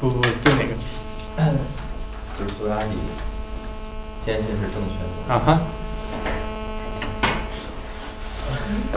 [0.00, 0.72] 不不不，对哪个？
[2.38, 2.90] 就是苏格拉底
[4.24, 5.34] 坚信是正确的。
[5.34, 5.60] 啊哈，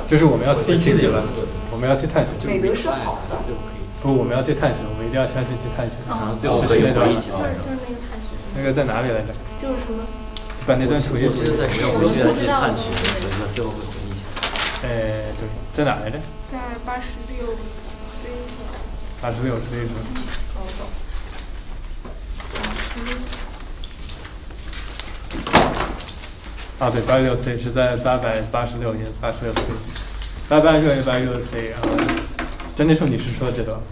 [0.07, 1.23] 就是我们要我 seek 记得 it 了
[1.71, 2.35] 我们要去探寻。
[2.47, 3.35] 美德是好的。
[3.47, 3.81] 就可以。
[4.01, 5.97] 不，我们要去探寻，我们一定要相信去探寻。
[6.07, 7.53] 然后最后可以那段回忆起来。
[7.57, 9.33] 就是就是那个探寻，那个在哪里来着？
[9.57, 10.05] 就是什么？
[10.67, 14.37] 把那段回忆我记得在出十来五月去探寻，所以说最后会回忆起来。
[14.85, 16.21] 哎，对，在哪来着？
[16.45, 17.57] 在八十六
[17.97, 18.29] C
[19.20, 19.88] 八十六是那个。
[26.78, 29.60] 啊，对，八十六 C 是在八百八十六页，八十六 C。
[30.48, 31.80] 八八六一八六 C 啊，
[32.76, 33.82] 真的说你是说这段吗？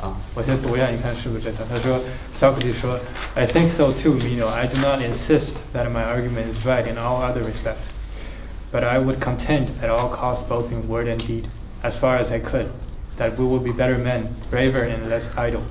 [0.00, 1.68] 啊，我先读一下，你看是不是这段？
[1.68, 2.00] 他说，
[2.38, 2.98] Socrates 说，
[3.34, 4.46] I think so too, Meno.
[4.46, 7.90] I do not insist that my argument is right in all other respects,
[8.72, 11.48] but I would contend at all costs, both in word and deed,
[11.82, 12.68] as far as I could,
[13.16, 15.62] that we will be better men, braver and less idle,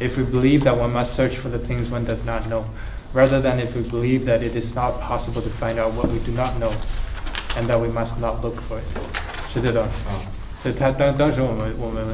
[0.00, 2.64] if we believe that one must search for the things one does not know,
[3.12, 6.18] rather than if we believe that it is not possible to find out what we
[6.20, 6.72] do not know,
[7.56, 8.84] and that we must not look for it.
[9.52, 9.86] 是这段。
[10.06, 10.20] 啊，
[10.62, 12.04] 对他当当时我们我们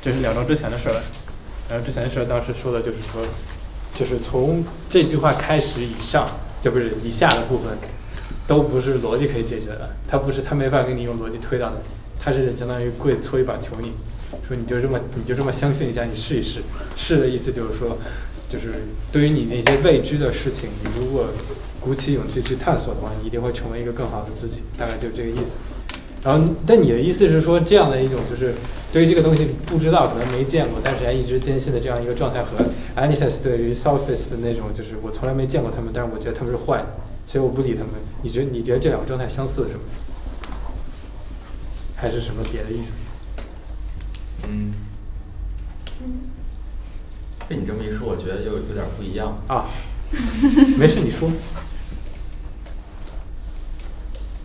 [0.00, 1.02] 这是两周之前的事儿了，
[1.68, 3.22] 然后之前的事儿当时说的就是说，
[3.94, 6.28] 就是从这句话开始以上，
[6.62, 7.76] 就不是以下的部分，
[8.46, 11.82] 都不是逻辑可以解决的，他不是他没法给你用逻辑推导的，
[12.23, 13.91] 他是相当于跪搓衣板求你，
[14.47, 16.61] 说你就这么你就这么相信一下，你试一试，
[16.95, 17.97] 试的意思就是说，
[18.47, 21.25] 就是对于你那些未知的事情，你如果
[21.81, 25.51] 鼓起勇气去探索的话，你一定会成为一个更好的自己，大概就是这个意思。
[26.23, 28.53] 然后，但你的意思是说，这样的一种就是
[28.93, 32.63] 对于这个东西不知道，可能没见过，但是还一直坚信的这样一个状态，和
[32.95, 36.87] Anitas 对于 Sophist 的那种，就是我从来没见过他们，但是我觉得他们是坏的，
[37.27, 37.89] 所以我不理他们。
[38.21, 39.83] 你觉得你觉得这两个状态相似是吗？
[42.03, 42.91] 还是什么别的意思？
[44.45, 44.73] 嗯，
[47.47, 49.41] 被你这么一说，我觉得又有点不一样。
[49.47, 49.67] 啊，
[50.77, 51.31] 没事，你说。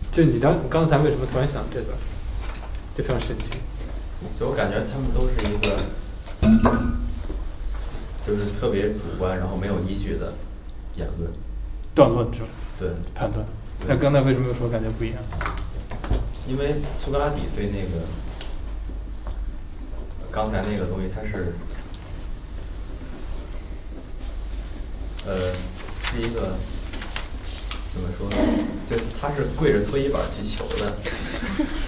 [0.09, 1.97] 就你当刚才为什么突然想这段？
[2.95, 3.59] 就非常神奇。
[4.39, 5.83] 就我感觉他们都是一个，
[8.25, 10.33] 就是特别主观，然后没有依据的
[10.95, 11.29] 言论。
[11.93, 12.47] 断论是吧？
[12.77, 13.45] 对，判断。
[13.85, 15.17] 那刚才为什么又说感觉不一样？
[16.47, 18.05] 因为苏格拉底对那个
[20.31, 21.53] 刚才那个东西，他是
[25.25, 25.39] 呃
[26.11, 26.55] 是一个
[27.93, 28.35] 怎么说呢？
[28.89, 30.97] 就是他是跪着搓衣板去求的，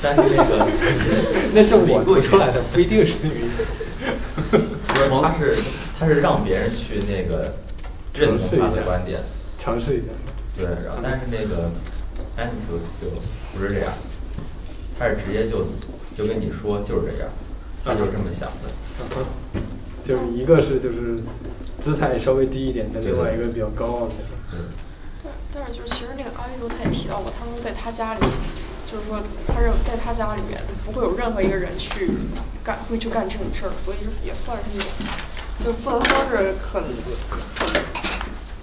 [0.01, 0.67] 但是那个
[1.53, 3.65] 那是我跪出来的，不一定是那个意思。
[4.51, 4.57] 不
[4.95, 5.57] 是，他是
[5.99, 7.53] 他是让别人去那个
[8.13, 9.21] 认同他的观点，
[9.57, 10.11] 尝试一下。
[10.57, 11.71] 对，然后但是那个
[12.37, 13.09] Antitus 就
[13.53, 13.93] 不是这样，
[15.01, 15.65] 他是直接就
[16.15, 17.31] 就跟你说就是这样，
[17.83, 18.69] 他就是这么想的。
[20.05, 21.17] 就是一个是就是
[21.81, 24.13] 姿态稍微低一点的，另外一个比较高傲的。
[25.23, 28.19] 但但是就是其实那个阿维多他也提到过，他说在他家里，
[28.85, 32.11] 就是说他认为在他家里面不会有任何一个人去
[32.63, 34.87] 干会去干这种事儿，所以是也算是一种，
[35.65, 36.83] 就不能说是很
[37.57, 37.65] 很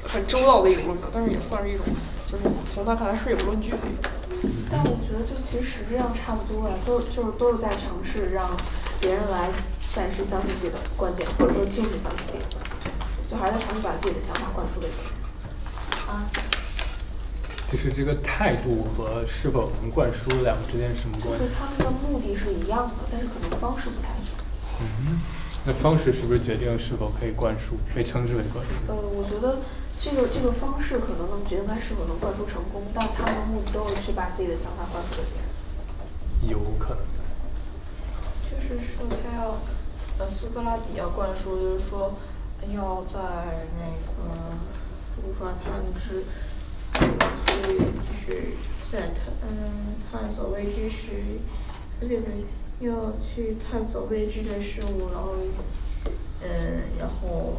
[0.07, 1.85] 很周到的一种论证，但是也算是一种，
[2.31, 4.12] 就是从他看来是有论据的一种。
[5.11, 8.44] 但我觉得就其实实质上差不多呀，都就是都是在尝试让
[9.01, 9.49] 别人来
[9.94, 12.92] 暂时相信自己的观点，或者说就是相信自己的观点，
[13.27, 15.12] 就还是在尝试把自己的想法灌输给别人。
[16.09, 16.29] 啊，
[17.73, 21.44] 就是这个态度和是否能灌输两个之间是什么关系？
[21.44, 24.44] 就是他们的目的是一样的，但是可能方式不太一样。
[24.81, 25.21] 嗯，
[25.64, 28.92] 那方式是不是决定是否可以灌输，被称之为灌输？
[28.92, 29.59] 呃，我觉得
[30.00, 36.50] 这个这个方式可能能决定他是否能灌输成功，但他们的目的都是去把自己的想法灌输给别人。
[36.50, 37.02] 有可能。
[38.48, 39.56] 就是说他要，
[40.18, 42.14] 呃，苏格拉底要灌输，就是说
[42.72, 43.18] 要在
[43.78, 44.34] 那个
[45.22, 46.24] 无法探知，
[47.46, 47.78] 去
[48.24, 48.54] 去
[48.90, 51.40] 在探嗯探索未知时，
[52.00, 52.44] 对不对，
[52.80, 55.34] 要去探索未知的事物，然后
[56.40, 57.58] 嗯，然后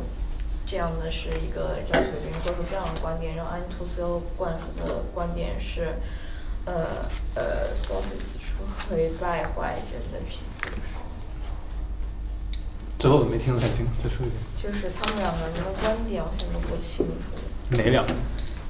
[0.69, 5.95] 这样的是一个要求别人灌输这样的观点，然后安图斯要灌输的观点是，
[6.65, 10.69] 呃呃，sophist 说会败坏人的品质。
[12.99, 14.39] 最后我没听得太清，再说一遍。
[14.61, 17.39] 就是他们两个人的观点，我现在不清楚。
[17.69, 18.13] 哪两个？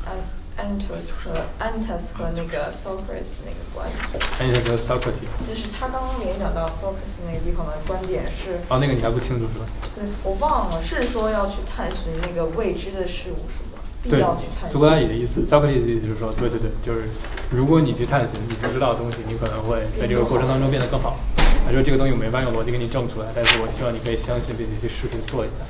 [0.06, 0.16] 安
[0.60, 5.32] Antus 和 Antus 和那个 Socrates 那个关系，安妮和 Socrates。
[5.48, 9.66] 就是他刚刚联想到 Socrates 那个地方的观点是，哦，那个你还不清楚是吧？
[9.96, 13.80] 对我忘了，是说要去探寻那个未知的事物是吧？
[14.04, 15.00] 必对要去探，苏格拉。
[15.00, 17.08] 底的意思，Socrates 的意思就是说，对对对，就是
[17.50, 21.18] 如果你去探寻你不知道的东西，你可能会在这个过程当中变得更好。
[21.66, 25.66] 他说这个东西我没办法用逻辑给你证出来，但是我希望你可以相信并且去试着做一下。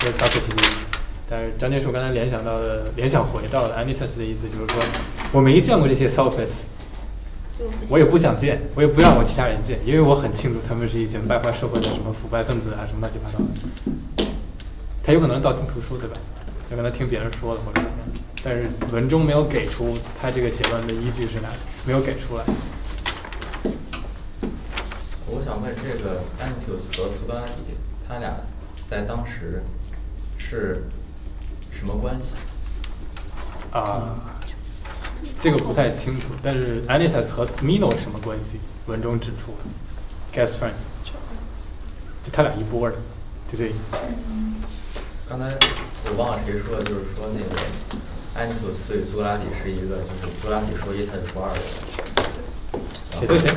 [0.00, 0.87] 这是 Socrates 的意思。
[1.30, 4.82] 但是张建树刚才联想到的，联想回到了 Anitas 的意思，就是说
[5.32, 6.64] 我没见过这些 Sophists，
[7.90, 13.44] 我也不想见，我也不让我其他人见，因为我很清楚他们是一群败坏社会的什么腐败分子啊，什么乱七八糟的。
[15.04, 16.16] 他有可能是道听途说，对吧？
[16.70, 18.08] 有可能听别人说的或者怎么样，
[18.42, 22.44] 但是文中没有给出他这个结论的依据是哪里，没有给出来。
[25.26, 28.36] 我想问这个 Antius 和苏格拉底，他俩
[28.88, 29.62] 在当时
[30.36, 30.84] 是
[31.78, 32.32] 什么关系？
[33.70, 34.16] 啊，
[35.40, 36.26] 这个不太清楚。
[36.42, 38.58] 但是 Anitas 和 Smino 什么关系？
[38.86, 39.58] 文中指出了
[40.34, 40.72] ，guest friend，
[41.04, 42.96] 就他俩一波的，
[43.52, 43.74] 就这个。
[45.28, 45.56] 刚才
[46.06, 47.62] 我忘了谁说的，就是说那个
[48.34, 51.64] 安妮图斯对苏格拉底是一个，就是苏格拉底说一，他就说二的人。
[53.20, 53.54] 谁对谁？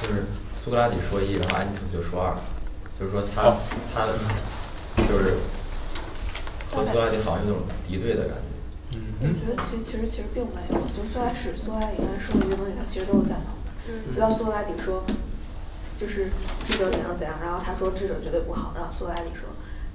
[0.00, 0.24] 就是
[0.56, 2.32] 苏格拉底说一，然后安妮图斯就说二，
[2.98, 3.56] 就是说他
[3.92, 4.06] 他
[5.02, 5.36] 就是
[6.74, 8.42] 和苏格拉底好像有那种敌对的感觉。
[8.92, 13.72] 嗯我觉得其其实其实并没有，就最开始苏格拉底跟他说的这些东西，他其实都是赞同的。
[14.12, 15.02] 直到苏格拉底说，
[15.98, 16.30] 就是
[16.66, 19.48] 智者怎样怎样，然后他说智者绝对不好，然后苏格拉底说，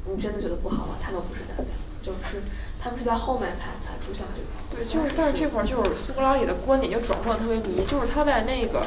[0.09, 0.95] 你真的觉得不好吗？
[0.99, 2.41] 他们不是这样讲，就是
[2.81, 4.49] 他们是在后面才才出现的这个。
[4.73, 8.83] 对，就是，但是这块儿就是苏格拉底的观点就转换得特别迷，就是他在那个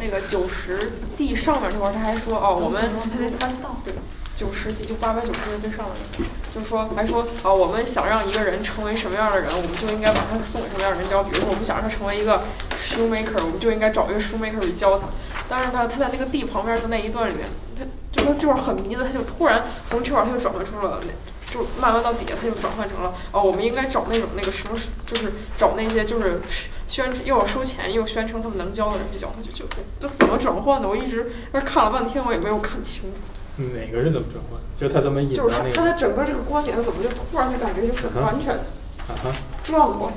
[0.00, 3.94] 那个九十 D 上面这块儿，他还说哦，我们他还翻到对
[4.34, 11.22] 九十 D 就八百九十个最上的人，就是说还说啊、我们想让一个人成为什么样的人，我们就应该把他送给什么样的人教。
[11.22, 12.42] 比如说，我们想让他成为一个
[12.82, 15.06] shoemaker，我们就应该找一个 shoemaker 去教他。
[15.48, 21.08] 但是呢，他在那个 D 旁边的那一段里面，他就说就是很迷的，他就突然从这块儿他就转换出了那。
[21.52, 26.40] 就慢慢到底下，他就转换成了哦，我们应该找那种那个什么，就是找那些就是
[26.88, 29.64] 宣又要收钱又宣称他们能教的人去教他，就就
[30.00, 30.88] 这怎么转换的？
[30.88, 33.12] 我一直那看了半天，我也没有看清。
[33.56, 34.60] 哪个是怎么转换？
[34.76, 35.72] 就是他怎么引到那个？
[35.72, 39.30] 他的整个这个观点，怎么就突然就感觉就是完全啊哈！
[39.62, 40.14] 转过来？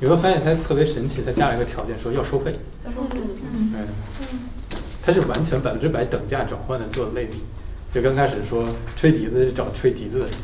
[0.00, 2.58] 你会发现他特别神奇，他加了一个条件，说要收费。
[2.84, 3.88] 他说嗯嗯，
[5.04, 7.40] 他是完全百分之百等价转换的做类比。
[7.92, 8.66] 就刚开始说
[8.96, 10.34] 吹笛子是找吹笛子的人，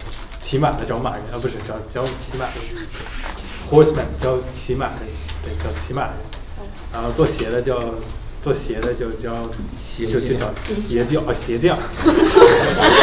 [0.41, 2.53] 骑马的找马人啊，不是找找骑马的
[3.69, 5.01] ，horseman 教骑马的，
[5.43, 6.69] 对，叫骑马的人。
[6.93, 7.79] 然后做鞋的叫
[8.49, 11.77] 做鞋的就叫鞋就去找鞋匠啊鞋匠，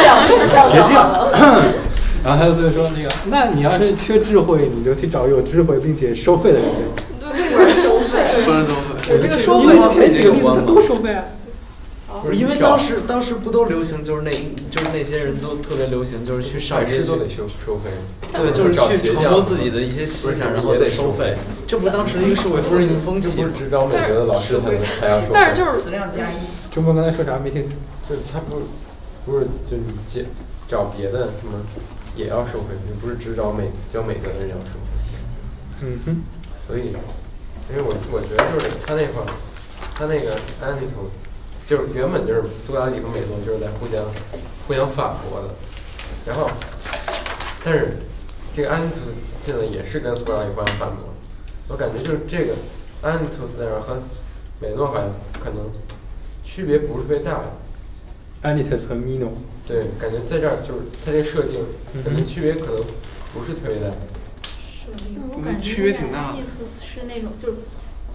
[0.02, 1.22] 匠鞋匠。
[2.24, 6.66] 然后他就说那个，那你要是缺智慧，你就去找有智慧并且收费的人。
[7.20, 8.80] 对，为收费，不能收费。
[9.06, 11.22] 对这个收因为费前几个例子他都收费啊。
[12.26, 14.30] 不是因为当时当时不都流行，就是那
[14.70, 17.90] 就是那些人都特别流行，就是去上街都得收收费。
[18.32, 21.36] 对，就是去传播自己的一些思想，然后再收费。
[21.66, 23.64] 这不是当时一个社会风气风这不是？
[23.64, 25.30] 只找美德的老师才能才要收费。
[25.32, 26.34] 但是就是死量加一。
[26.74, 27.70] 中国刚才说啥没听清？
[28.08, 28.64] 就是他不是
[29.24, 30.26] 不是就你接
[30.68, 31.58] 找别的什么
[32.16, 34.80] 也要收费，你不是只找美教美德的人要收费。
[35.82, 36.22] 嗯哼，
[36.66, 36.88] 所以，
[37.68, 39.28] 因为我我觉得就是他那块儿，
[39.94, 41.10] 他那个安妮图，
[41.66, 44.04] 就是原本就是苏格拉底和美诺就是在互相
[44.68, 45.48] 互相反驳的，
[46.24, 46.48] 然后，
[47.64, 47.96] 但是
[48.54, 51.12] 这个安妮图斯进来也是跟苏格拉底互相反驳，
[51.68, 52.54] 我感觉就是这个
[53.02, 54.00] 安妮图斯在这儿和
[54.60, 55.10] 美诺好像
[55.42, 55.70] 可能
[56.44, 57.40] 区别不是特别大
[58.44, 59.30] ，Anitas 和 Mino，
[59.66, 61.66] 对，感觉在这儿就是它这设定
[62.04, 62.84] 可能区别可能
[63.34, 63.92] 不是特别大。
[65.34, 66.38] 我感觉区别挺大的。
[66.38, 66.48] 意思
[66.80, 67.58] 是那种，就是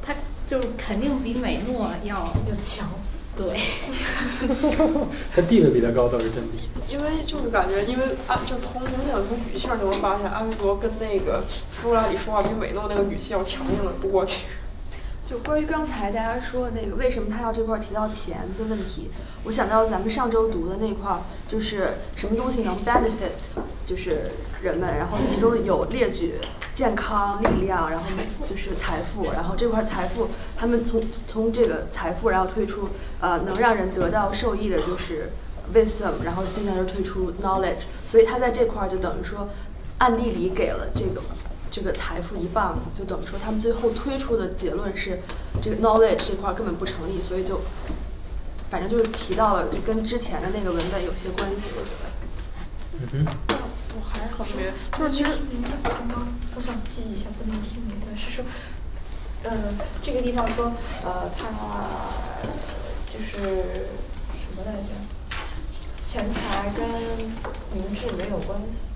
[0.01, 0.15] 他
[0.47, 2.89] 就是肯定比美诺要要强。
[3.37, 3.59] 对，
[5.33, 6.49] 他地位比他高倒是真的。
[6.89, 14.25] 因为就是感觉，因为啊就从明显从语气上就能发现，安维多跟那个苏格拉里说话比美诺那个语气要强硬的多。
[14.25, 14.45] 其实，
[15.31, 19.09] 就关于刚才大家说的那个为什么他要这块提到钱的问题，
[19.45, 23.39] 我想到咱们上周读的那块，就是什么东西能 benefit
[23.85, 26.35] 就是人们，然后其中有列举
[26.75, 28.05] 健康、力量，然后
[28.45, 32.89] 就是财富，然后这块财富他们从从这个财富然后推出
[33.21, 35.29] 呃能让人得到受益的就是
[35.73, 39.47] wisdom，然后进而推出 knowledge，所以他在这块就等于说
[39.99, 41.21] 暗地里给了这个
[41.71, 45.19] 这个财富一棒子，就等于说他们最后推出的结论是，
[45.61, 47.61] 这个 knowledge 这块儿根本不成立，所以就
[48.69, 52.11] 反正就是提到了，就跟之前的那个文本有些关系，我觉得。
[52.99, 53.35] 嗯哼，
[53.95, 56.27] 我还是很没，就是其实明白吗？
[56.55, 58.15] 我想记一下，不能听明白。
[58.15, 58.45] 是说，
[59.43, 60.71] 呃，这个地方说，
[61.03, 61.47] 呃，他
[63.11, 63.41] 就是
[64.37, 64.89] 什么来着？
[65.99, 66.85] 钱财跟
[67.73, 68.90] 明智没有关系。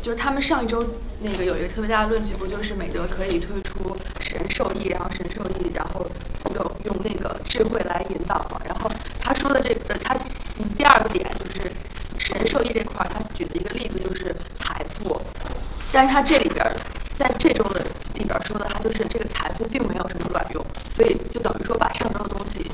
[0.00, 0.84] 就是他们上一周
[1.20, 6.06] 那个有一个特别大的论据，不就是美德可以推出使人受益，然后使人受益，然后
[6.54, 8.60] 用用那个智慧来引导嘛。
[8.64, 10.14] 然后他说的这个，他
[10.58, 11.70] 嗯第二个点就是
[12.18, 15.20] 使人受益这块儿，他举的一个例子就是财富，
[15.92, 16.64] 但是他这里边
[17.16, 17.80] 在这周的
[18.14, 22.66] 里边说的，他就是这个财富并没有什么卵用，所以就等于说把上周的东西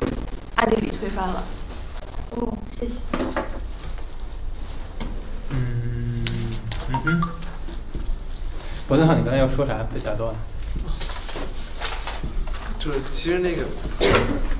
[0.55, 1.43] 暗地里推翻了。
[2.31, 2.99] 哦，谢谢。
[5.51, 5.88] 嗯
[7.05, 7.21] 嗯。
[7.21, 7.29] 哼，
[8.87, 9.73] 伯登浩，你刚才要说啥？
[9.93, 10.35] 被打断了。
[12.79, 13.63] 就是其实那个，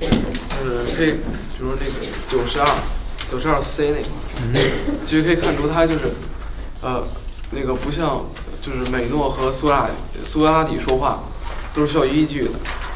[0.00, 2.68] 就是可以，比如说那个九十二，
[3.30, 4.60] 九十二 C 那块，
[5.06, 6.12] 其实可以看出他就是，
[6.82, 7.02] 呃，
[7.50, 8.26] 那个不像
[8.60, 9.88] 就是美诺和苏拉
[10.22, 11.20] 苏格拉底说话，
[11.74, 12.50] 都是需要依据的，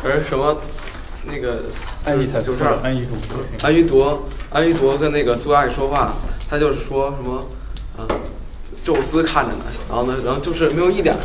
[0.05, 0.61] 而什么
[1.25, 1.65] 那个
[2.05, 3.17] 安逸他就是这儿安逸图
[3.63, 6.13] 安于铎，安于铎跟那个苏拉底说话，
[6.51, 7.49] 他就是说什么
[7.97, 8.05] 啊，
[8.85, 11.21] 宙斯看着呢，然后呢，然后就是没有一点儿，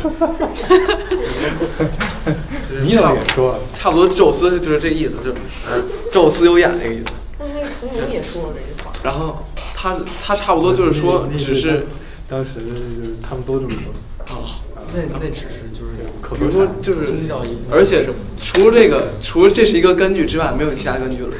[2.68, 3.58] 就是你怎么差也说？
[3.74, 5.36] 差不多宙斯就是这意思，就是
[5.68, 7.04] 呃宙斯有眼那个意思。
[7.38, 8.90] 那那个童明也说了这句话。
[9.02, 9.44] 然后
[9.74, 11.86] 他他差不多就是说，只是
[12.28, 13.92] 当时就是他们都这么说。
[14.34, 14.60] 啊，
[14.94, 15.90] 那那只是就是
[16.38, 18.08] 比如说就是宗教而且
[18.42, 21.36] 除了这个，除了这是一个根据之外，没有其他根据了。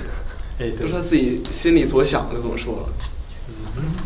[0.58, 2.88] 哎，都是他自己心里所想的这么说了，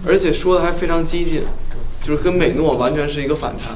[0.06, 1.42] 而且说的还非常激进，
[2.05, 3.74] 就是跟美诺完全是一个反差。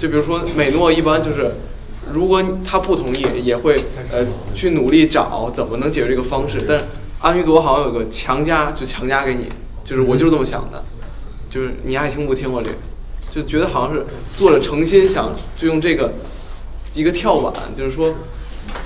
[0.00, 1.52] 就比如说美诺一般就是，
[2.10, 4.24] 如果他不同意，也会呃
[4.54, 6.64] 去努力找怎么能解决这个方式。
[6.66, 6.84] 但是
[7.20, 9.52] 安于朵好像有个强加，就强加给你，
[9.84, 10.82] 就是我就是这么想的，
[11.50, 12.76] 就是你爱听不听我这个，
[13.30, 16.14] 就觉得好像是作者诚心想就用这个
[16.94, 18.14] 一个跳板，就是说，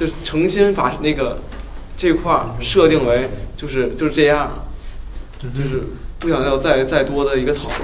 [0.01, 1.39] 就诚心把那个
[1.97, 4.65] 这块儿设定为就是就是这样，
[5.41, 5.85] 就是
[6.25, 7.81] 不想要再再多的一个讨论，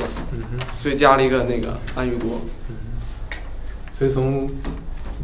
[0.75, 2.41] 所以加了一个那个安于多。
[3.93, 4.49] 所以从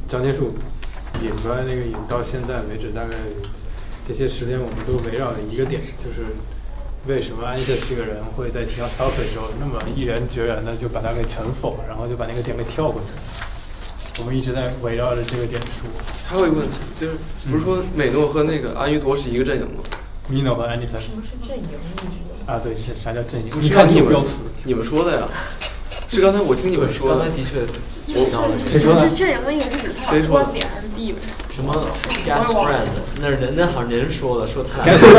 [0.06, 0.46] 张结束
[1.22, 3.16] 引出来那个引到现在为止，大概
[4.06, 6.28] 这些时间我们都围绕着一个点，就是
[7.06, 13.18] 为什么安特这个人会在提到 s o 的时候那么毅然决然的就把它给全否，然后就把那个点给跳过去了。
[14.18, 15.88] 我们一直在围绕着这个点说。
[16.26, 17.16] 还有一个问题就是，
[17.50, 19.82] 不是说美诺和那个安于铎是一个阵营吗？
[20.28, 21.64] 米诺和安妮特什么是阵营？
[22.46, 23.48] 啊，对，是啥叫阵营？
[23.50, 24.34] 不你看是你们你有标词，
[24.64, 25.28] 你们说的呀？
[26.08, 27.16] 是刚才我听你们说的。
[27.16, 27.60] 刚才的确
[28.08, 28.14] 我
[28.70, 31.18] 谁说的是阵营的意思是他谁说的点还是地位？
[31.50, 31.88] 什么
[32.24, 32.86] gas friend？
[33.20, 35.12] 那是人那好像人说的，说他该俩说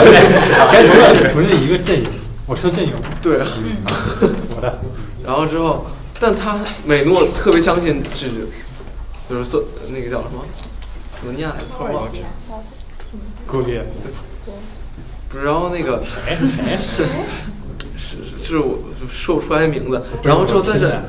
[0.72, 2.08] 该说不是一个阵营，
[2.46, 2.94] 我说阵营。
[3.22, 3.48] 对啊，
[4.56, 4.80] 我的。
[5.26, 5.86] 然后之后，
[6.22, 8.34] 但他美诺特别相信智者，
[9.30, 10.46] 就是色那个叫什么？
[11.20, 11.66] 怎么念来着？
[11.76, 12.12] 突然忘了。
[13.46, 14.14] 估计不是，
[15.44, 16.36] 然后那个谁
[16.82, 17.06] 谁
[17.98, 18.80] 是是是我
[19.12, 20.02] 说不出来名字。
[20.24, 21.00] 然后之后，但是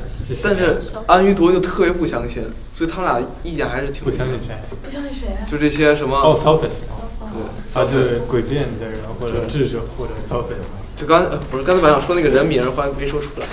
[0.43, 4.55] 但是安于铎就特别不相信，所以他们俩意见还是挺不相信谁？
[4.83, 5.47] 不相信谁啊？
[5.49, 10.63] 就这些什么哦 s o p h i s 啊，就是诡辩的人或者智者或者 s o p h i s
[10.97, 13.45] 就刚呃不是刚才本来想说那个人名，后来没说出来，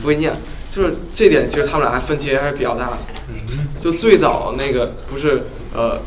[0.00, 0.32] 不会念。
[0.72, 2.98] 就是这点，其实他们俩还分歧还是比较大的。
[3.82, 5.42] 就最早那个不是
[5.74, 5.98] 呃，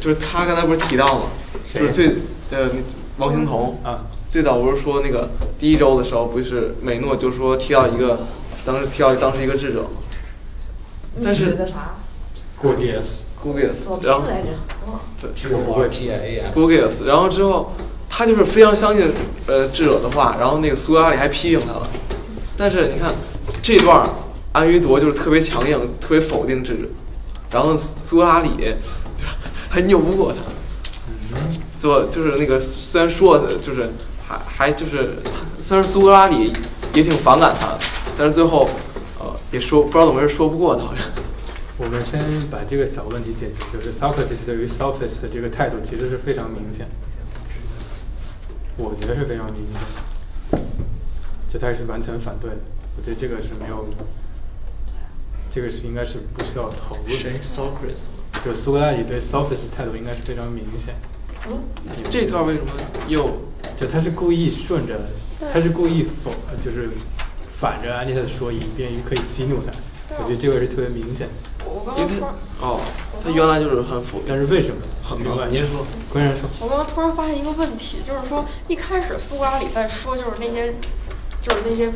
[0.00, 1.26] 就是他刚才不是提到吗？
[1.74, 2.16] 就是最
[2.50, 2.70] 呃
[3.18, 8.20] 王星彤啊，最早不是说那个第一周的时候，不是美诺就说提到一个，
[8.64, 9.88] 当时提到当时一个智者吗，
[11.24, 11.94] 但是叫啥
[12.62, 14.48] ？Gorgias Gorgias，然后拼来着？
[14.86, 16.58] 哦对是 R T I A S。
[16.58, 17.72] Gorgias，然后之后
[18.08, 19.10] 他就是非常相信
[19.46, 21.88] 呃智者的话，然后那个苏格拉底还批评他了，
[22.56, 23.14] 但是你看
[23.62, 24.08] 这段
[24.52, 26.88] 安于铎就是特别强硬，特别否定智者，
[27.50, 28.50] 然后苏格拉底
[29.16, 29.28] 就是
[29.68, 30.38] 还拗不过他，
[31.78, 33.90] 做就是那个虽然说的就是
[34.26, 35.14] 还还就是
[35.62, 36.52] 虽然苏格拉底
[36.94, 37.78] 也挺反感他的，
[38.16, 38.68] 但是最后
[39.18, 41.04] 呃也说不知道怎么回事说不过他好像。
[41.78, 42.18] 我们先
[42.50, 46.88] 把这个小问题解决，就是 Socrates 对于 Sophist 的这个态度其实是非常明显，
[48.78, 50.60] 我觉得是非常明显，
[51.52, 52.56] 就他是完全反对的，
[52.96, 53.86] 我觉得这个是没有，
[55.50, 57.14] 这个是应该是不需要讨论的。
[57.14, 58.04] 谁？Socrates
[58.42, 60.94] 就苏格拉底对 Sophist 态度应该是非常明显。
[62.10, 62.72] 这段为什么
[63.08, 63.30] 又？
[63.78, 64.94] 就他是故意顺着，
[65.52, 66.32] 他是故意否，
[66.64, 66.88] 就是
[67.58, 69.72] 反着安妮特说，以便于可以激怒他。
[70.18, 71.34] 我觉得这个是特别明显的。
[71.66, 72.80] 我刚刚突然，哦，
[73.22, 74.80] 他原来就是很否，但是为什么？
[75.04, 75.48] 很明白？
[75.48, 76.48] 您说，官人说。
[76.60, 80.74] 我刚刚突然发现一个问题，就是说一开始苏格拉底在说，就是那些，
[81.42, 81.92] 就是那些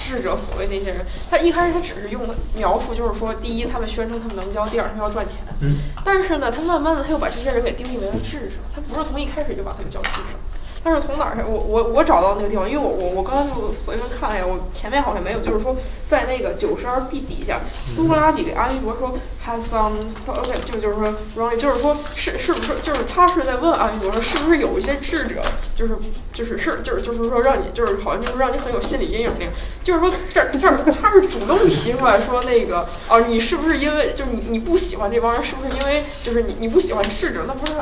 [0.00, 2.22] 智者，所谓那些人，他一开始他只是用
[2.56, 5.42] 描述，就是说，第一，他们宣称他们能教；第二，他们要赚钱。
[5.60, 5.76] 嗯。
[6.02, 10.39] 但是呢，他慢慢的他又把这些人给定义为了智者，他不是从一开始就把他们叫智者。
[10.82, 11.44] 但是从哪儿？
[11.46, 15.76] 我我我找到那个地方，因为我我我刚才就随便看了一下，我前面好像没有，就是说
[16.08, 17.60] 在那个九十二 B 底下，
[17.94, 19.12] 苏格拉底给阿弥陀说
[19.46, 25.42] has some OK，就就是说 wrong，就是说是是不是就是他是在问阿弥陀说是不是有一些智者，
[25.76, 25.96] 就是
[26.32, 29.52] 就是是就是就是说让你就是好像就是让你很有心理阴影那样，
[29.84, 37.44] 就是说这这儿他是主动提出来说那个哦、你是不是因为就是你你不喜欢这帮人，是不是因为就是你你不喜欢智者？
[37.46, 37.74] 那不是。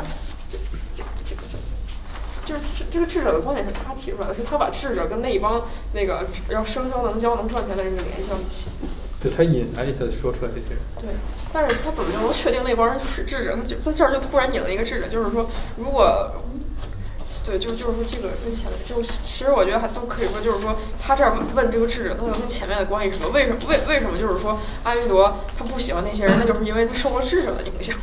[2.49, 8.69] 就是他这个智者的观点是他提出来的，是他把智者跟那一帮那个要生肖能教能赚钱的人给联系到一起。
[9.21, 10.79] 对他引安妮特说出来这些人。
[10.99, 11.11] 对，
[11.53, 13.55] 但是他怎么就能确定那帮人就是智者？
[13.55, 16.33] 他就在这儿就突然引了一个智者，就是说，如果
[17.45, 23.31] 对，就就是说这个跟前面，就是其实我觉得还都可以说，就是说他这儿问这个智者，他跟前面的关系是什么？
[23.31, 26.35] 为什么为为什么就是说阿弥陀他不喜欢那些人？
[26.41, 27.95] 那就是因为他受了智者的影响。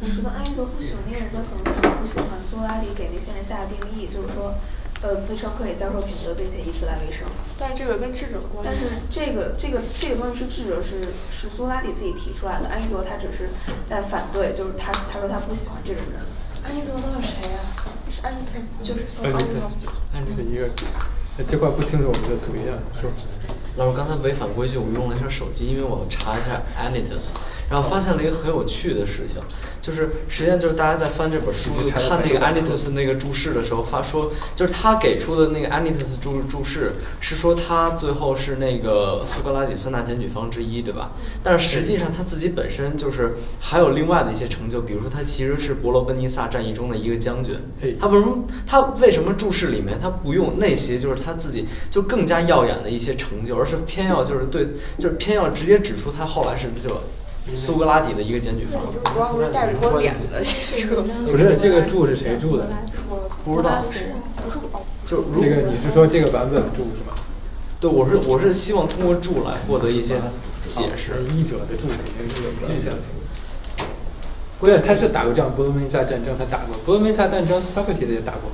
[0.00, 4.54] 我觉得阿弥陀不喜欢那个人，他可能就是不喜欢苏格拉底给那些人下的定义，就是说，
[5.02, 7.26] 呃，自称可以教授品德，并且以此来为生。
[7.58, 11.02] 但是这个跟智者的关系，但是这个这个这个东西是智者是
[11.34, 13.50] 是苏格拉底自己提出来的，阿弥陀他只是
[13.90, 16.22] 在反对，就是他他说他不喜欢这种人。
[16.62, 17.58] 安妮多到底谁呀、
[18.10, 19.76] 是安妮特斯，就是安妮特斯，
[20.14, 20.68] 安妮特一个，
[21.48, 23.10] 这块不清楚，我们就读一下，说。
[23.78, 27.30] 老师刚才违反规矩，我用了一下手机，因为我查一下 Anitus，
[27.70, 29.40] 然后发现了一个很有趣的事情，
[29.80, 41.12] 就是实际上就是大家在翻这本书看那个 Anitus 那个注释的时候，发说就是他给出的那个 Anitus 注注释是说他最后是那个苏格拉底三大检举方之一，对吧？
[41.44, 47.54] 但是实际上他自己本身就是还有另外的一些成就，比如说他其实是伯罗奔尼撒战役中的一个将军。
[48.00, 54.66] 他为什么他为什么注释里面他不用那些就是他自己就更加耀眼的一些成就，而是偏要就是对
[54.98, 57.00] 就是偏要直接指出他后来是就
[57.54, 58.82] 苏格拉底的一个检举方。
[59.12, 60.42] 主要是带着观点的
[60.74, 61.02] 这个。
[61.30, 62.68] 不是这个注是谁注的？
[63.44, 63.84] 不知道。
[65.04, 67.14] 就这个你是说这个版本注是吗？
[67.80, 70.16] 对，我是我是希望通过注来获得一些
[70.66, 71.22] 解释。
[71.32, 73.86] 译者的注肯定是有印象性。
[74.58, 78.50] 关键他是打过仗，伯罗奔尼撒战争他打过，伯罗奔尼撒战争 Socrates 也打过。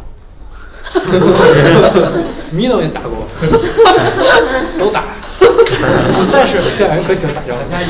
[2.53, 3.27] 米诺也打过，
[4.79, 5.05] 都打。
[6.33, 7.87] 但是现在人可喜欢打仗， 家一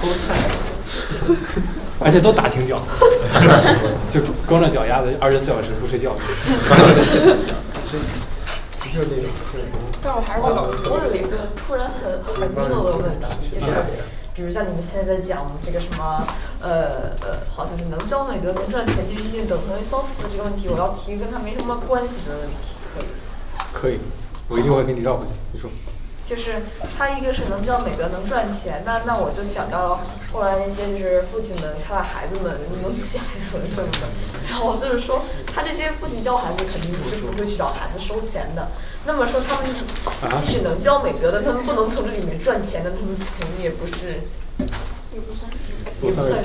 [0.00, 0.48] 偷菜，
[2.00, 2.78] 而且都打挺久，
[4.12, 6.16] 就光着脚丫子，二十四小时不睡觉。
[8.90, 9.28] 就是那种。
[10.02, 13.72] 但我还是我有一个突然很很 mino 的问题，就是。
[14.38, 16.24] 比如像你们现在在讲这个什么，
[16.62, 23.04] 呃呃，好像是能教美德能赚钱就一定等同于 sophist 这个问题，我要提跟他没什么关系的问题，可以？
[23.72, 23.98] 可以，
[24.46, 25.32] 我一定会给你绕回去。
[25.52, 25.68] 你说。
[26.22, 26.60] 就是
[26.96, 34.06] 他一个是能教美德能赚钱，那那我就想到了后来那些就是父亲们他的孩子们能起孩子们什么的，
[34.46, 35.20] 然后就是说
[35.52, 38.68] 他这些父亲教孩子肯定是不会去找孩子收钱的。
[39.08, 39.74] 那么说他们
[40.38, 44.20] 即使能教美德的，他们不能从这里面赚钱的，他们肯定也不是，
[45.14, 46.38] 也不算是，也不算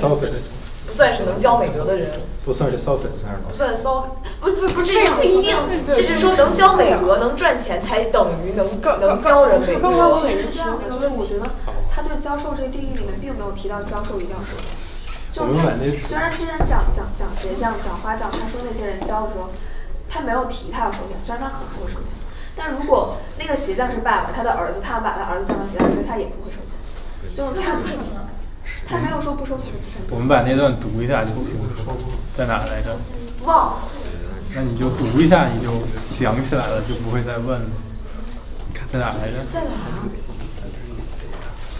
[0.86, 2.20] 不算是能教美德的人。
[2.42, 3.10] 不算是骚粉，
[3.48, 5.54] 不算骚，不不不，这样不一定，
[5.84, 8.66] 就是说能教美德、能赚钱，才等于能
[9.00, 10.16] 能教人美德。
[10.16, 11.44] 是这样的，就是我觉得
[11.92, 14.72] 他对教授这个定义里面并没有提到教授一定要收钱。
[15.30, 15.76] 就是他
[16.08, 19.50] 虽然之前讲讲讲鞋匠、讲花匠，他说那些人教的时候，
[20.08, 22.12] 他没有提他要收钱，虽然他可能会收钱，
[22.56, 26.78] 但如果那个鞋匠是爸爸，他的儿子，他把他儿子教成鞋匠，其实他也不会收钱，
[27.34, 28.20] 就是他不收钱。
[28.86, 29.72] 他没有说不收钱。
[30.10, 32.96] 我们把那段读一下就清楚，在哪来着？
[33.44, 33.78] 忘了。
[34.54, 37.66] 那你就读一下，你就想起来了，就不会再问了。
[38.92, 39.44] 在哪来着？
[39.52, 39.70] 在哪？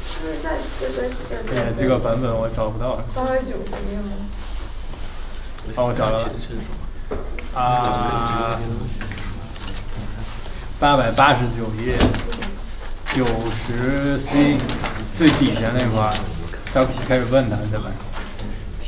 [0.05, 1.09] 是在在在
[1.41, 1.73] 在在。
[1.79, 3.05] 这个版本我找不到了。
[3.15, 4.13] 八百九十页吗？
[5.77, 6.29] 哦，我找到了。
[7.55, 8.59] 啊。
[10.84, 11.98] 八百八十九页，
[13.14, 14.58] 九十 C
[15.18, 16.14] 最底下那块。
[16.72, 17.92] Socrates 开始问他，对吧？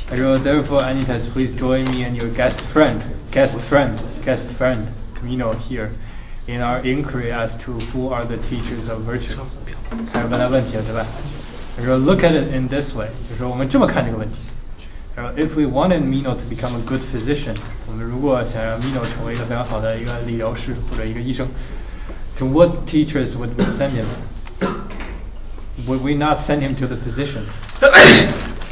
[0.08, 3.00] 他说：“Therefore, Anytus, please join me and your guest friend,
[3.32, 4.86] guest friend, guest friend,
[5.24, 5.90] Meno here,
[6.46, 9.40] in our inquiry as to who are the teachers of virtue。”
[10.14, 11.06] 开始问他问题了，对吧？
[11.76, 14.36] 他说：“Look at it in this way，就是说我们这么看这个问题。
[15.16, 17.56] 他说：If we wanted Meno to become a good physician，
[17.88, 21.48] 我们如果想让 Meno 成为一个非常好的一个理疗师或者一个医生
[22.38, 24.06] ，to what teachers would we send him？”
[25.88, 27.50] Would we not send him to the physicians？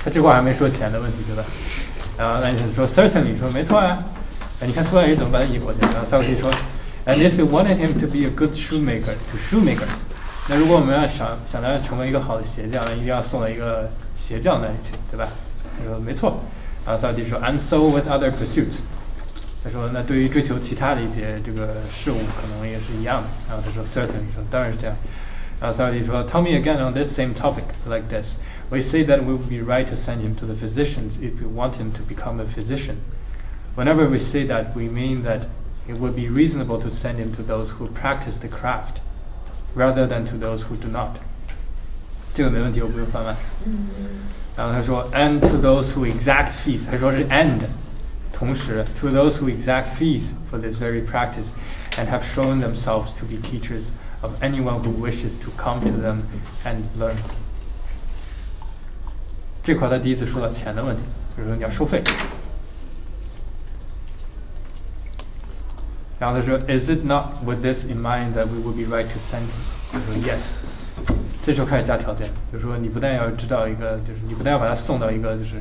[0.04, 1.44] 他这块还没说钱的问题，对吧？
[2.18, 3.98] 然后那你说 certainly，说没错啊。
[4.62, 5.80] 哎，你看苏格拉底怎么把他引过去？
[5.82, 6.52] 然后萨克提说，
[7.06, 9.88] And if we wanted him to be a good shoemaker，to shoemakers，
[10.48, 15.28] 那如果我们要想想他成为一个好的鞋匠，那一定要送到一个鞋匠那里去，对吧？
[15.80, 16.42] 他说没错。
[16.86, 18.82] 然后萨克提说，And so with other pursuits。
[19.64, 23.28] 他说那对于追求其他的一些这个事物，可能也是一样的。
[23.48, 24.96] 然后他说 certainly，说当然是这样。
[25.62, 28.36] Uh, sorry, well, tell me again on this same topic like this.
[28.70, 31.48] We say that it would be right to send him to the physicians if we
[31.48, 32.98] want him to become a physician.
[33.76, 35.48] Whenever we say that, we mean that
[35.88, 39.02] it would be reasonable to send him to those who practice the craft,
[39.76, 41.18] rather than to those who do not.
[42.34, 43.36] 这个没问题，我不用翻完。
[44.56, 47.60] 然后他说，and to those who exact fees，他说是 and，
[48.34, 51.50] 同时 to those who exact fees for this very practice
[51.98, 53.92] and have shown themselves to be teachers
[54.22, 56.24] of anyone who wishes to come to them
[56.64, 57.16] and learn。
[59.64, 61.02] 这块他第一次说到钱的问题，
[61.36, 62.02] 就是说你要收费。
[66.20, 69.94] 然后他说，Is it not with this in mind that we would be right to send him？
[69.94, 70.60] 我说 Yes。
[71.46, 75.56] 这时候开始加条件，就是说你不但要知道一个，就是你不但要把他送到一个就是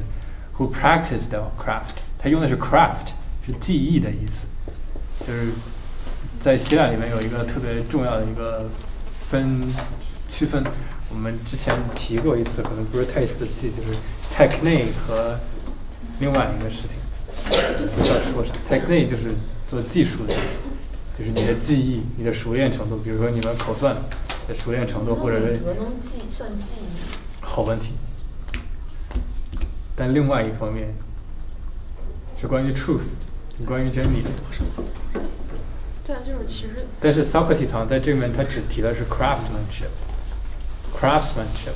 [0.59, 3.08] who practiced the craft， 他用的是 craft，
[3.46, 5.50] 是技艺的意思，就是
[6.40, 8.70] 在希腊里面有一个特别重要的一个
[9.30, 9.62] 分
[10.30, 10.64] 区分，
[11.10, 14.00] 我们之前提过一次，可能不是太仔细，就是
[14.34, 15.38] technique 和
[16.22, 16.92] 另外一个事情，
[17.94, 18.54] 不知道说啥。
[18.74, 19.34] technique 就是
[19.68, 20.34] 做技术的，
[21.20, 23.94] 就是你的技艺、你的熟练程度，比如说你们口算
[24.48, 26.50] 的熟练程度，或者是能计算？
[27.42, 27.90] 好问题。
[29.94, 30.88] 但另外一方面
[32.44, 33.14] 是关于 truth，
[33.66, 34.30] 关于真理的。
[36.06, 41.72] 但就是其实但是 Socrates 好像在这里面他只提的是 craftsmanship，craftsmanship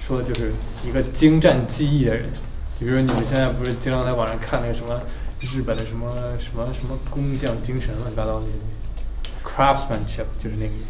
[0.00, 2.30] 说的就是一个精湛技艺的人。
[2.78, 4.98] 比如说你们现在不是经常在网上看那个什么
[5.40, 8.70] 日本的什么什么什么工匠精神乱七八糟那些东西
[9.44, 10.86] ，craftsmanship 就是那个意思。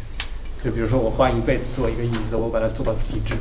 [0.63, 3.35] 就比如说我花一辈子做一个椅子，我把它做到极致，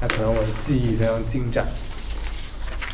[0.00, 1.66] 那可能我的技艺非常精湛。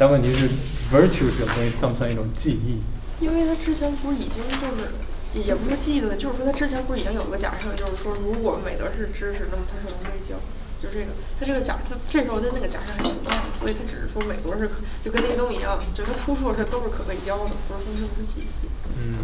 [0.03, 0.49] 但问题是
[0.91, 2.83] ，virtue 这种东西算不算一种记忆？
[3.23, 4.91] 因为他之前不是已经就是，
[5.33, 10.35] 也也不是记忆的问题，就是说他之前不是已经有个假设，就是说如果美德是知识，那么它是能被教，
[10.83, 18.51] 就这个，他这个假，他这时候的那个假设还挺大的，所以他只是说美德是可，就跟那个东西一样，就他突出的是都是可被教的，不是说是不是记忆。
[18.99, 19.23] 嗯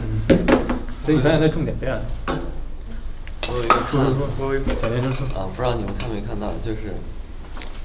[0.00, 2.00] 嗯，所以你发现它重点变了。
[3.52, 4.00] 我有一个看，
[4.40, 6.96] 我有一个小先生说啊，不知道你们看没看到，就是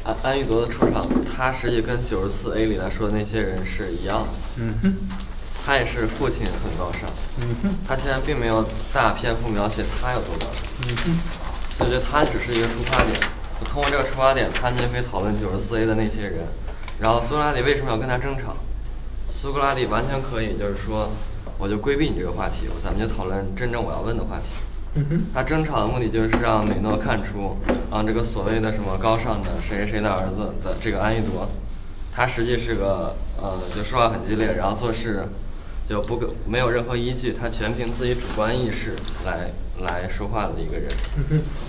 [0.10, 4.30] 安安玉铎的出场，他实际跟九十四 A 里来说的那些人是一样的。
[4.58, 4.94] 嗯哼，
[5.64, 11.20] 他也是父亲很高尚，嗯哼，他现在并没有大篇幅描写他有多高尚，嗯哼，
[11.70, 13.20] 所以我觉得他只是一个出发点。
[13.68, 16.48] 通过这个出发点，他们就可以讨论九十四 A 的那些人。
[17.00, 18.56] 然后苏格拉底为什么要跟他争吵？
[19.28, 21.12] 苏格拉底完全可以就是说，
[21.58, 24.46] 我就规避你这个话题，咱们就讨论真正我要问的话题。
[25.34, 27.58] 他争吵的目的就是让美诺看出，
[27.92, 31.48] 啊，这个所谓的什么高尚的谁谁谁的儿子的这个安逸铎，
[32.12, 35.28] 他实际是个呃，就说话很激烈，然后做事
[35.88, 40.90] 就不没有任何依据，他全凭自己主观意识来来说话的一个人。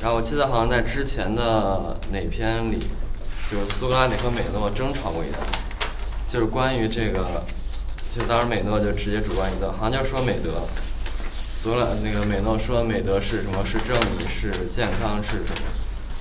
[0.00, 2.78] 然后我记得好像在之前的哪篇里，
[3.50, 5.44] 就是苏格拉底和美诺争吵过一次，
[6.26, 7.44] 就是关于这个，
[8.08, 10.62] 就当时美诺就直接主观臆断，好像就说美德。
[11.62, 13.62] 苏格拉那个美诺说美德是什么？
[13.62, 15.68] 是正义，是健康，是什么？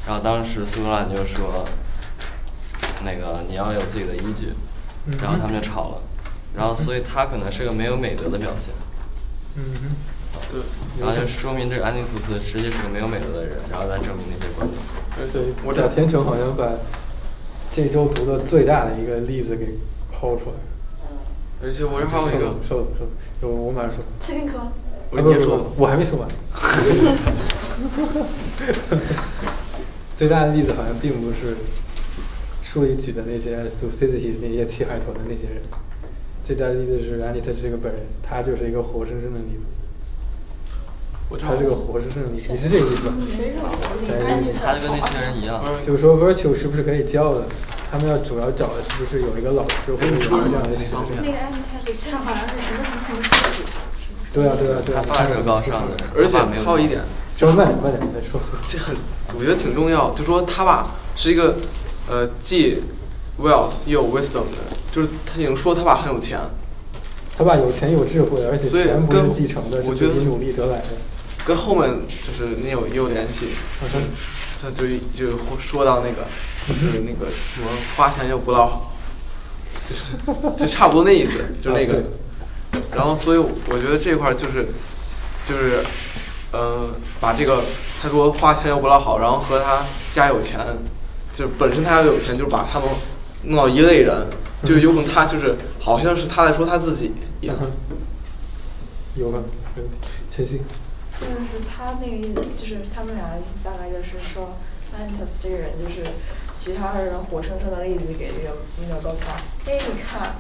[0.06, 1.64] 然后当时苏格拉底就说，
[3.06, 4.52] 那个你要有自己的依据，
[5.18, 6.02] 然后他们就吵了，
[6.58, 8.74] 然后所以他可能是个没有美德的表现，
[9.56, 10.60] 嗯哼，对，
[11.00, 14.78] 然后就说明这个安妮图斯实际是个没有美德的人，然后再证明那些观点。
[15.32, 16.68] 对，我贾天成好像把
[17.72, 19.80] 这周读的最大的一个例子给
[20.12, 20.60] 抛出来。
[21.64, 23.08] 而且我这还有一个，说说，
[23.50, 24.04] 我我马上说。
[24.20, 24.60] 蔡丁壳。
[25.12, 26.28] 我先说，我还没说完。
[30.18, 31.58] 最大的例子好像并不是
[32.62, 35.64] 书里举的那些 Thucydides 那些契海豚的那些人，
[36.46, 39.64] 最大的例子是安妮特这个本人，他就是一个活生生的例子。
[41.40, 43.14] 他是个活生生的例子，你是这个意思吧？
[44.62, 45.64] 他就跟那些人一样。
[45.86, 47.46] 就是说 virtue 是不是可以教的？
[47.92, 50.94] 他们要主要找的是不是有一个老师或者有一个这样的师？
[50.94, 53.49] 那个安妮太子其实好像是什么什么什么。
[54.34, 55.04] 对啊，对啊，对啊。
[55.12, 57.02] 他是个高尚的人，而且还有一点，
[57.36, 58.40] 就是慢点，慢点再说。
[58.70, 58.96] 这很，
[59.38, 60.12] 我觉得挺重要。
[60.12, 61.56] 就说他爸，是一个
[62.10, 62.84] 呃，既
[63.42, 64.58] wealth 又有 wisdom 的，
[64.92, 66.40] 就是他已经说他爸很有钱。
[67.38, 70.88] 他爸有钱有智慧，而且钱不是继承的，我觉得是努力得来的。
[71.46, 71.90] 跟后面
[72.22, 73.48] 就是那有也有联系。
[74.62, 76.28] 他就就说到那个，
[76.68, 78.94] 就是那个什么花钱又不落好，
[79.88, 82.04] 就是就差不多那意思，就是那个。
[82.96, 84.68] 然后，所以我觉得这块就是，
[85.48, 85.84] 就是，
[86.52, 86.90] 呃，
[87.20, 87.64] 把这个
[88.02, 90.60] 他说花钱又不老好，然后和他家有钱，
[91.34, 92.90] 就是本身他要有钱，就是把他们
[93.44, 94.28] 弄到一类人，
[94.64, 97.12] 就是有可能他就是好像是他在说他自己
[97.42, 97.56] 一样。
[99.16, 99.40] 有吧？
[100.32, 100.62] 陈曦。
[101.20, 104.58] 就是他那个意思，就是他们俩意思大概就是说
[104.98, 106.10] a n t u s 这个人就是
[106.56, 109.26] 其他人活生生的例子给这个那个高萨。
[109.66, 110.36] 哎，你看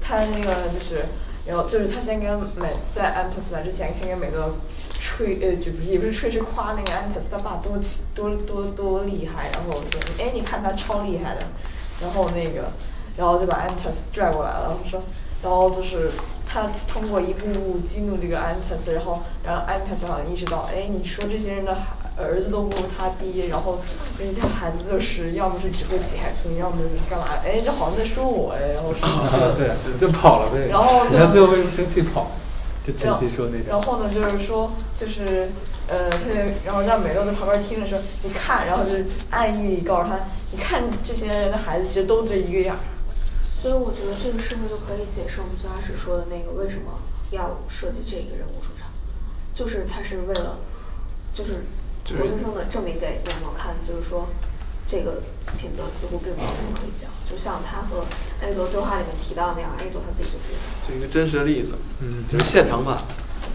[0.00, 1.06] 他那个就是。
[1.46, 4.54] 然后就是他先跟美在安特斯来之前，先跟美个
[4.98, 7.78] 吹呃，就不是也不是吹，是夸那个安特斯他爸多
[8.14, 11.42] 多多多厉害，然后说哎你看他超厉害的，
[12.00, 12.72] 然后那个
[13.16, 15.02] 然后就把安特斯拽过来了，说
[15.42, 16.10] 然后就是
[16.46, 21.76] 他通过一步步激怒这个安特斯，然后然后安特斯好像意识到哎你说这些人的
[22.16, 23.78] 儿子都不如他爹，然后
[24.18, 27.26] 人家孩子就是要么是指个几海豚，要么就是干嘛？
[27.44, 29.56] 哎，这好像在说我哎，然后生气了。
[29.56, 30.68] 对，就跑了呗。
[30.70, 32.30] 然后呢你看最后为什么生气跑？
[32.86, 33.66] 就晨然后曦说那种。
[33.66, 35.48] 然后呢，就是说，就是
[35.88, 40.20] 呃，特别，然后让美乐在旁边听着说，你看，然后就是暗意里告诉他，
[40.52, 42.76] 你看这些人的孩子其实都这一个样。
[43.50, 47.00] 所以我觉得这个是不是就可以解释我们最开始说的那个为什么
[47.30, 48.90] 要设计这个人物出场，
[49.54, 50.58] 就是他是为了，
[51.32, 51.64] 就是
[52.04, 54.28] 活生生的证明给两毛看，就是说
[54.86, 55.22] 这个
[55.56, 58.04] 品德似乎并没有什么可以讲，就像他和
[58.42, 60.36] 艾利多对话里面提到那样，艾利多他自己就。
[60.86, 62.98] 就一个真实的例子，嗯，就是现场版，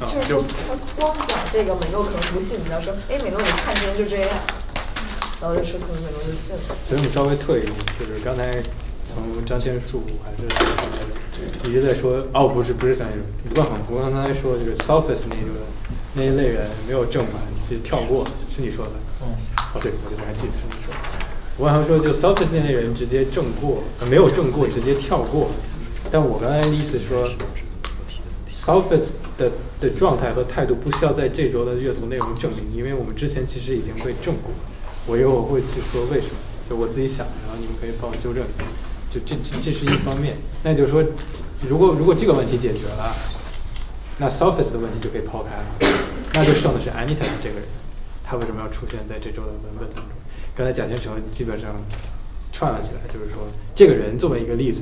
[0.02, 4.40] 就是说他光讲这个，美诺可能不信，你要说，哎，美诺你看这人就这样，
[5.40, 6.62] 然后就说可能美诺就信了。
[6.88, 8.52] 所以我们稍微退一步，就是刚才
[9.14, 15.62] 从张天树还是一直在说，哦，不是不是张天树，吴冠宏，吴刚才说就是 sophist 那个
[16.14, 17.36] 那一类人没有正版，
[17.68, 18.92] 是跳过，是你说的。
[19.22, 19.28] 嗯。
[19.74, 21.00] 哦，对，我就还记得是你说的。
[21.58, 25.52] 我好像说，就 sophist 那类人直接正过，呃没有正过，直接跳过。
[26.12, 27.30] 但我刚才的意思说
[28.50, 34.52] ，sophist 的的状态和态度不需要在这周的阅读内容证明，因为我们之前其实已经被证过。
[35.06, 36.40] 我一会儿会去说为什么，
[36.70, 38.44] 就我自己想，然后你们可以帮我纠正。
[39.12, 41.04] 就这这这是一方面，那就是说，
[41.68, 43.14] 如果如果这个问题解决了，
[44.20, 45.66] 那 sophist 的问题就可以 抛开了，
[46.34, 47.64] 那就剩的是 Anitas 这个人，
[48.24, 50.12] 他为什么要出现在这周的文本当中？
[50.56, 51.76] 刚才贾天成基本上
[52.52, 54.82] 串了起来，就是说这个人作为一个例子，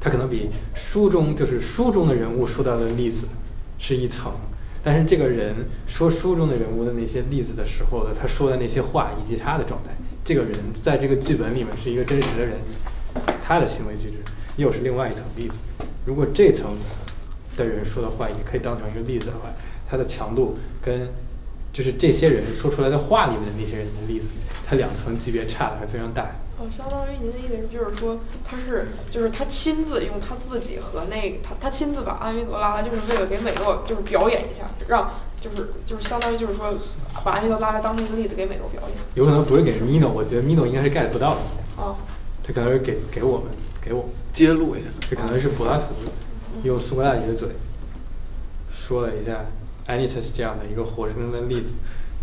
[0.00, 3.28] 他可能比书中就是书中的人物说到的例子
[3.78, 4.32] 是一层，
[4.82, 5.54] 但是这个人
[5.86, 9.92] 说书中的人物的那些例子的时候的他说的那些话以及他的状态，
[10.24, 12.58] 这个人在这个剧本里面是一个真实的人，
[13.44, 14.16] 他的行为举止
[14.56, 15.54] 又是另外一层例子。
[16.04, 16.76] 如果这层
[17.56, 19.50] 的人说的话也可以当成一个例子的话，
[19.88, 21.08] 它的强度跟
[21.72, 24.26] 就是这些人说出来的话里面的那些人的例子，
[24.66, 26.30] 它两层级别差的还非常大。
[26.58, 36.72] 哦，相当于您的意思是就是说，他是就是他亲自用他自己和那个他他亲自把安维多拉来，就是为了给美诺就是表演一下，让就是就是相当于就是说
[37.22, 38.96] 把安维多拉来当成一个例子给美诺表演。
[39.14, 41.40] 有可能不是给 Mino，我觉得 Mino 应该是 get 不到的。
[41.76, 41.94] 哦。
[42.42, 43.48] 这可能是给给我们
[43.82, 44.86] 给我们揭露一下。
[45.10, 45.84] 这可能是柏拉图
[46.66, 47.48] 用苏格拉底的嘴
[48.72, 49.46] 说了一下
[49.88, 51.68] Anitas 这样的一个活生生的例子，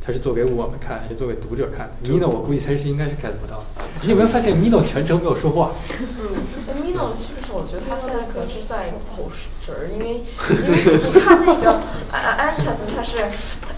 [0.06, 2.10] 他是做给我们看，是做给读者看的。
[2.10, 3.84] Mino 我估计他是应该是 get 不到的。
[4.02, 5.72] 你有没有发现 Mino 全程没有说话？
[6.20, 6.36] 嗯
[6.84, 7.54] ，Mino 是不是？
[7.54, 9.32] 我觉得他现在可能是在走
[9.64, 11.82] 神儿，因为 因为你看那个
[12.12, 13.20] 安安泰斯，他是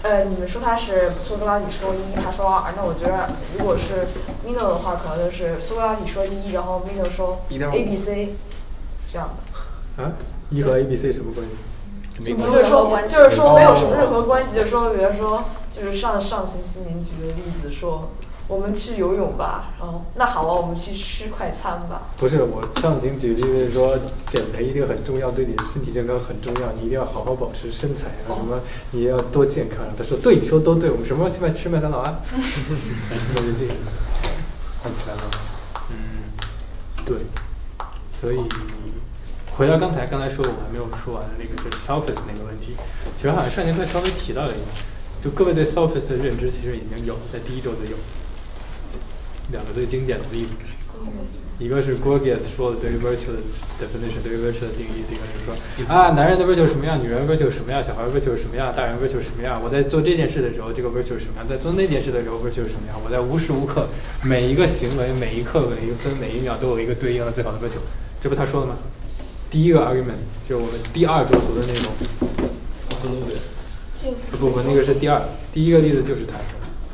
[0.02, 4.08] 呃，你们说他是苏格拉底说一，他说二，那我觉得如果是
[4.44, 8.34] Mino 的话，可能就是苏格拉底说一，然后 Mino 说 A B C
[9.12, 9.65] 这样的。
[9.96, 10.12] 啊，
[10.50, 11.52] 一和 A B C 什么关系？
[12.22, 18.10] 没关系就是说，就是说没有什么任何关系，就是说，比如说，就是上上星期您举的例子说，
[18.48, 22.08] 我们去游泳吧，然后那好啊，我们去吃快餐吧。
[22.16, 23.98] 不是，我上星举例子说
[24.30, 28.60] 减肥一定很重要，对你的身体健康很重要，你一定要好好保持身材啊，什么
[28.92, 29.78] 你要多健康。
[29.98, 32.20] 他说对，你说都对，我们什么时候去麦吃麦当劳啊？
[32.32, 32.38] 那
[33.40, 33.74] 就是这个，
[34.82, 35.22] 看起来了，
[35.90, 36.32] 嗯，
[37.04, 37.18] 对，
[38.18, 38.38] 所以
[39.56, 42.76] 回到刚才刚才说的我还没有说完的那个就是 sophist 那个问题，
[43.16, 44.68] 其实好像上节课稍微提到了一点，
[45.24, 47.96] 就各位对 sophist 的认知其实已经有，在第一周就有
[49.50, 50.52] 两个最经典的例子。
[51.58, 53.40] 一个是 Gorgias 说的对于 virtue 的
[53.80, 55.56] definition，对于 virtue 的定义，一个是说
[55.88, 59.58] 啊，男人的 virtue 是什么样，女人 virtue 是什么样，小孩 virtue 是什么样，大人 virtue 是什么样。
[59.64, 63.00] 我在做这件事的时候，这个 virtue 是什么样；在做那件事的时候，virtue 是什么样。
[63.02, 63.88] 我在无时无刻
[64.22, 67.80] 每一个行为、每一刻、每一分、每一秒都有一个对应的最好的 virtue。
[68.20, 68.76] 这不他说的吗？
[69.56, 71.90] 第一个 argument 就是我们第二周读的内容。
[74.38, 76.36] 不不，那个是第二，第一个例子就是他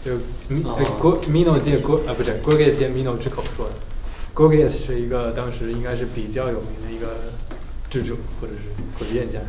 [0.04, 3.74] 说的，就 Mino 借 Go 啊不是 Gorgias 借 Mino 之口说的。
[4.32, 7.32] Gorgias 是一个当时应该是比较有名的一个
[7.90, 9.40] 智者或者是诡辩家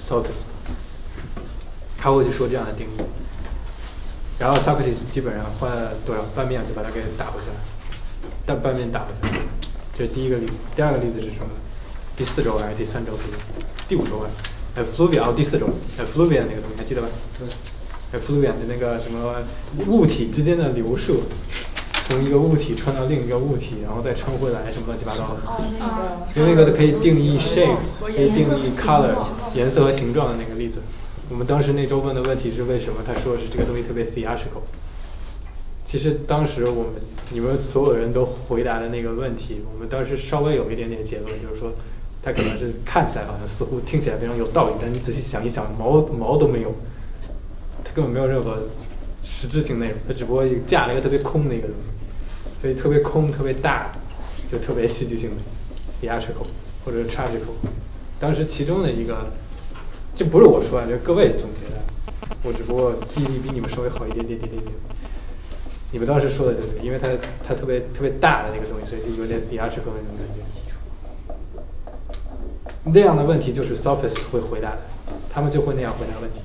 [0.00, 0.46] Sophist，
[1.98, 3.00] 他会去说这样的定义，
[4.38, 7.56] 然后 Socrates 基本上花了多少半面子把它给打回去了，
[8.46, 9.42] 但半面打回去了，
[9.98, 10.52] 这是第一个例子。
[10.76, 11.50] 第二个例子是什么？
[12.20, 13.32] 第四周还是第三周是
[13.88, 14.28] 第五周啊？
[14.76, 17.08] 呃，Fluvian 哦，第四周，呃，Fluvian 那个东西还记得吧？
[18.12, 19.36] 呃，Fluvian 的那个什么
[19.86, 21.14] 物体之间的流射。
[22.04, 25.40] 从一个物体穿到另一个物体，然后再穿回来，什么乱七八糟的。
[25.46, 25.64] 哦，
[26.36, 26.46] 那个。
[26.46, 29.16] 因为那个可以定义 shape，可以定义 color，
[29.54, 30.82] 颜色和形状的那个例子。
[31.30, 33.00] 我们当时那周问的问题是为什么？
[33.06, 34.60] 他说是这个东西特别 theatrical。
[35.86, 37.00] 其实当时我们
[37.30, 41.72] 你们所有人都回答的那个问题，我们当时稍微有一点点结论，就是说，
[42.22, 46.74] 它可能是看起来好像似乎听起来非常有道理，但你仔细想一想，毛毛都没有，
[47.82, 48.58] 它根本没有任何
[49.24, 53.90] 实质性内容，它只不过架了一个特别空的一个东西，所以特别空、特别大，
[54.52, 55.36] 就特别戏剧性的
[56.02, 56.46] theatrical
[56.84, 57.56] 或者 tragical。
[58.18, 59.26] 当时其中的一个，
[60.14, 61.80] 这不是我说的，这是各位总结的，
[62.42, 64.76] 我只不过记忆力比你们稍微好一点点点点点。
[65.90, 67.08] 你们当时说的就是，因为它
[67.48, 70.49] 它特别特别大的那个东西，所以就有点 theatrical 那种感觉。
[72.84, 74.78] 那样的问题就是 Sophist 会回答的，
[75.32, 76.40] 他们就会那样回答问题。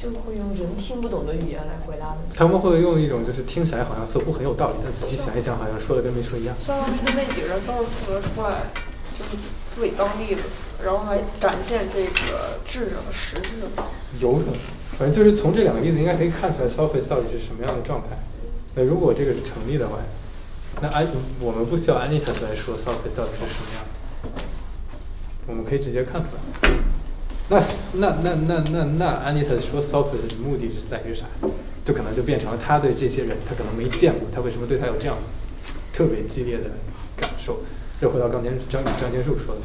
[0.00, 2.34] 就会用人听不懂的语言来回答问题。
[2.34, 6.56] 他们会用一种就是听起来好像似乎很有道理，但仔细想一想，好像说的跟没说一样。
[6.58, 8.72] 上面的那几个人都是负责出来，
[9.18, 9.36] 就是
[9.70, 10.40] 自己当例子，
[10.82, 13.50] 然后还展现这个智者的实质。
[14.20, 14.54] 有可能，
[14.96, 18.16] 反正就是从这两个例子应该可以看出来 Sophist 到底是什么样的状态。
[18.74, 19.98] 那如果这个是成立的话，
[20.80, 21.06] 那安
[21.40, 23.99] 我们不需要 Anitas 来说 Sophist 到底是什么样的，
[25.46, 26.70] 我们可以直接看出来。
[27.48, 27.58] 那
[27.94, 31.26] 那那那那那安妮塔说 Sophist 的目的是在于啥？
[31.84, 35.16] 就可能就变成了他对这些人，他可能没见过，他为什么对他有这样
[35.92, 36.70] 特别激烈的
[37.16, 37.60] 感受？
[38.00, 39.60] 又回到刚才张张天树说的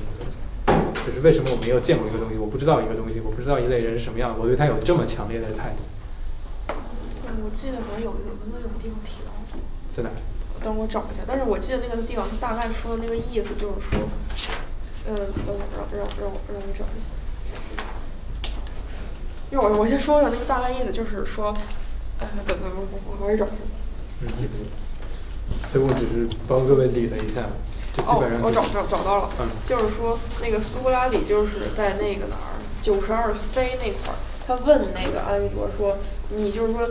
[0.65, 5.83] 那个，就是为什么我没有见过一个东西，我不知道一个东西，我不知道一类人是什么样的，我对他有这么强烈的态度。
[7.43, 9.31] 我记得好像有一个文文有个地方提到，
[9.95, 10.09] 在哪？
[10.63, 11.21] 等我找一下。
[11.27, 14.07] 但是我记得那个地方大概说的那个意思就是说，
[15.07, 17.05] 嗯，等会儿让让让我让我找一下。
[19.51, 21.55] 一会儿我先说说那个大概意思，就是说，
[22.19, 23.55] 哎，等等，我我我还是找一下。
[24.21, 24.27] 嗯，
[25.71, 27.43] 所以我只是帮各位理了一下，
[27.93, 35.97] 就基本上、哦、我找找找到了，嗯，就是说那个苏格拉底就是在那个哪儿九十二 C 那块儿，他问那个阿维多说，
[36.29, 36.89] 你就是说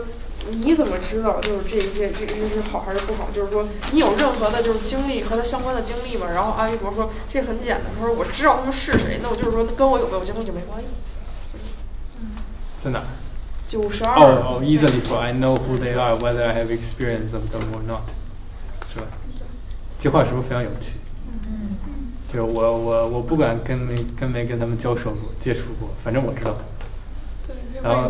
[0.49, 3.29] 你怎么知道就是这些这这是好还是不好？
[3.33, 6.27] 就是说你有任何的就是经历和他相关的经历吗？
[6.33, 10.87] 然后阿维多说这很简单，他说我知道他们是谁，那我就是说跟我有没有经历就没关系。
[12.83, 13.01] 在哪？
[13.67, 14.19] 九十二。
[14.19, 18.01] 哦哦，easily for I know who they are, whether I have experience of them or not，
[18.93, 19.07] 是吧？
[19.99, 20.91] 这话是不是非常有趣？
[21.45, 21.77] 嗯。
[22.31, 26.55] 就是我我我不管跟没跟没跟他们交手过、接触过，反正我知道。
[27.85, 28.09] 然后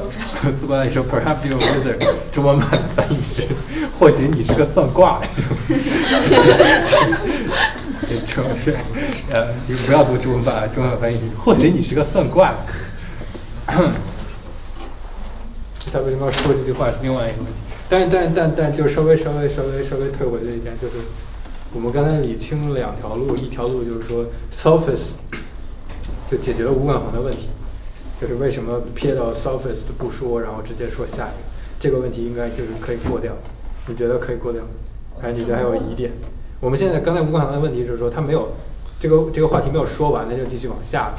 [0.57, 1.99] 苏格拉底说，Perhaps you're a wizard，
[2.31, 3.45] 中文版翻译是，
[3.99, 5.27] 或许你是个算卦的。
[8.07, 8.73] 这种是，
[9.33, 12.57] 呃，你不要读中文版，中文翻译，或许你是个算卦的。
[15.91, 17.51] 他为什么要说这句话是另外一个问题，
[17.89, 20.93] 但但但但就稍微稍微稍微稍微退回了一点，就是
[21.73, 25.15] 我们刚才理清了两条路，一条路就是说 Sophist
[26.31, 27.49] 就解决了吴冠宏的问题，
[28.19, 31.43] 就是为什么撇到 Sophist 不说，然后直接说下一个，
[31.79, 33.33] 这个问题应该就是可以过掉，
[33.87, 34.61] 你觉得可以过掉？
[35.19, 36.11] 还是你觉得还有疑点？
[36.61, 38.53] 我们现在刚才吴冠宏的问题就是说他没有
[38.99, 41.13] 这个这个话题没有说完，那就继续往下，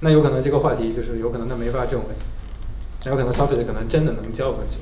[0.00, 2.06] 那有可能这个话题就是有可能他没法证伪。
[3.04, 4.78] 那有可能 Sophist 可能真的能交回去，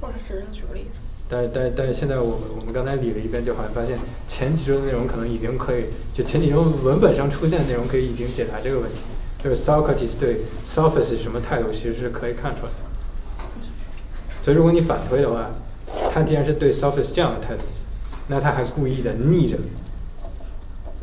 [0.00, 1.00] 或者只是举个例子。
[1.28, 3.98] 但是但是但是现在我们我们刚才理了一遍，就好像发现
[4.28, 8.96] 前几周的内容可能已经可以，就前几周文本上出现的内容可以已经解答这个问题，
[9.44, 12.78] 就是 Socrates 对 Sophist 什么态度，其实是可以看出来的。
[14.42, 15.50] 所以如果你反推的话，
[16.10, 17.60] 他既然是对 Sophist 这样的态度，
[18.28, 19.58] 那他还故意的逆着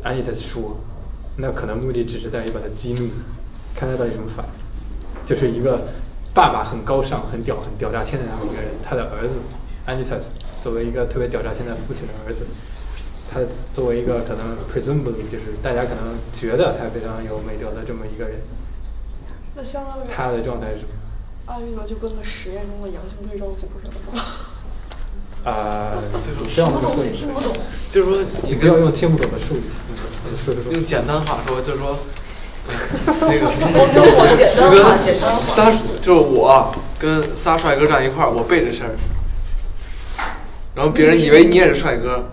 [0.02, 0.76] a n i t a 说，
[1.36, 3.08] 那可能目的只是在于把他激怒，
[3.76, 4.44] 看他到底怎么反，
[5.24, 5.86] 就是一个。
[6.34, 9.34] 爸爸很高尚、很屌、很屌炸天的那么一个人，他的儿子
[9.84, 10.18] a n i t a
[10.64, 12.46] 作为一个特别屌炸天的父亲的儿子，
[13.32, 13.40] 他
[13.72, 18.40] 作为一个可能 presumably 就是大家可能觉得他非常有美德的这么一个人，
[19.54, 20.88] 那相当于他的状态是什么？
[21.46, 25.50] 阿育德就跟个实验中的阳性对照组似的。
[25.50, 25.98] 啊，
[26.48, 27.56] 什么东西听不懂？
[27.90, 29.62] 就是说，你不要用听不懂的术语，
[30.72, 31.98] 用简单话说，就是说。
[32.64, 32.72] 那
[33.40, 35.36] 个， 我简单化，简单化。
[35.40, 38.94] 仨就是我跟仨帅哥站一块儿，我背着身儿，
[40.76, 42.30] 然后别人以为你也是帅哥，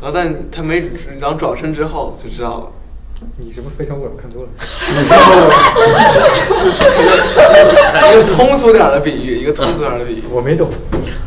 [0.00, 0.82] 然后但他没，
[1.20, 2.72] 然后转身之后就知道了。
[3.36, 4.48] 你是不是非诚勿扰看多了？
[8.12, 10.22] 一个通俗点的比喻，一个通俗点的比喻。
[10.30, 10.70] 我没懂。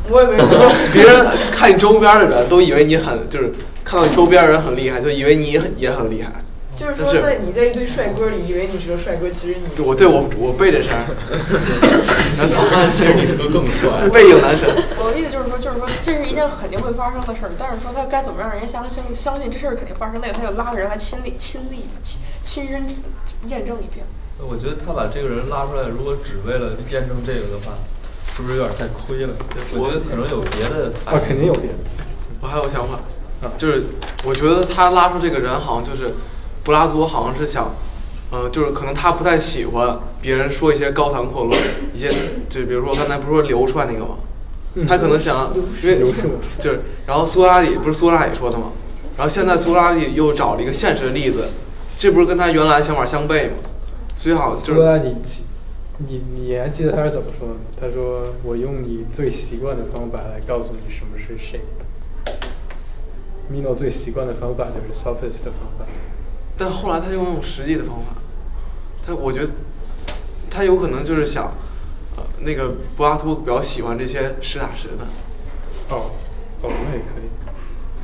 [0.09, 0.47] 我也没懂。
[0.93, 3.51] 别人看你周边的人都以为你很，就是
[3.84, 6.32] 看到你周边人很厉害，就以为你也很厉害。
[6.76, 10.89] 就是说，在你在一堆帅哥里，以为你是个帅哥，其实你我对我我背着身，
[12.89, 14.67] 其实你是个更帅背影男神。
[14.97, 22.88] 我的意思就是说，就是说，这是一件肯定会发生的事儿，但是说他该怎么让人家相信相信这事儿肯定发生，那个他就拉着人来亲历亲历亲亲身
[23.45, 24.05] 验证一遍。
[24.39, 27.78] 我觉得他把这个人拉出来，如果只为了验证这个的话，
[28.36, 29.34] 是不是有点太亏了？
[29.78, 30.89] 我觉得可能有别的。
[31.05, 31.78] 啊，肯定有别的。
[32.39, 32.97] 我还有想法，
[33.57, 33.84] 就是
[34.24, 36.09] 我觉得他拉出这个人，好像就是。
[36.64, 37.72] 柏拉图好像是想
[38.32, 41.59] 呃，就是可能他不太喜欢别人说一些高谈阔论，
[41.93, 42.09] 一些
[42.49, 44.16] 就比如说刚才不是说流出来那个吗？
[44.88, 45.53] 他可能想，
[45.84, 46.14] 因为就
[46.64, 48.72] 是，然后苏格拉底不是苏格拉底说的吗？
[49.18, 51.49] 然后现在苏格拉底又找了一个现实的例子，
[51.99, 53.57] 这不是跟他原来想法相悖吗？
[54.16, 55.14] 所以好像就是苏格拉底，
[55.97, 57.59] 你你还记得他是怎么说的吗？
[57.78, 61.59] 他说：“我用你最习惯的方法来告诉你什么是 shape。”
[63.51, 65.86] Mino 最习惯的方法就是 sophist 的方法。
[66.62, 68.14] 但后来他又用实际的方法，
[69.03, 69.51] 他我觉得
[70.47, 71.55] 他有可能就是想，
[72.16, 75.07] 呃，那个柏拉图比较喜欢这些实打实的，
[75.89, 76.12] 哦，
[76.62, 77.28] 哦，那也可以。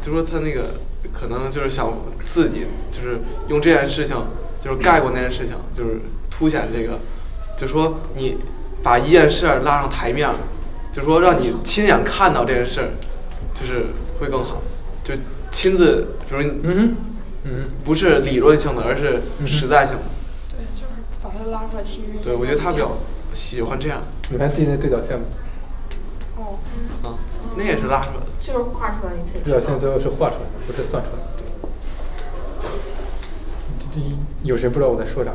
[0.02, 0.74] 就说他那个
[1.14, 1.88] 可能就是想
[2.26, 4.16] 自己就是用这件事情
[4.60, 6.02] 就是盖过那件事情，就是
[6.32, 6.98] 凸显这个，
[7.60, 8.38] 就说你
[8.82, 10.34] 把一件事儿拉上台面儿，
[10.92, 12.90] 就说让你亲眼看到这件事儿，
[13.54, 13.86] 就是
[14.20, 14.64] 会更好，
[15.04, 15.14] 就
[15.52, 16.96] 亲自，比如嗯
[17.44, 20.02] 嗯，不是理论性的，而是实在性的。
[20.50, 20.88] 对，就是
[21.24, 22.98] 把它拉出来，其实对，我觉得他比较
[23.34, 24.02] 喜欢这样。
[24.30, 25.26] 你看自己那对角线吗？
[26.38, 26.60] 哦，
[27.04, 27.16] 嗯，
[27.56, 28.28] 那也是拉出来的。
[28.42, 29.40] 就是画出来一次。
[29.44, 31.24] 对角线最后是画出来的，不是算出来的。
[33.94, 34.02] 这
[34.44, 35.32] 有谁不知道我在说啥？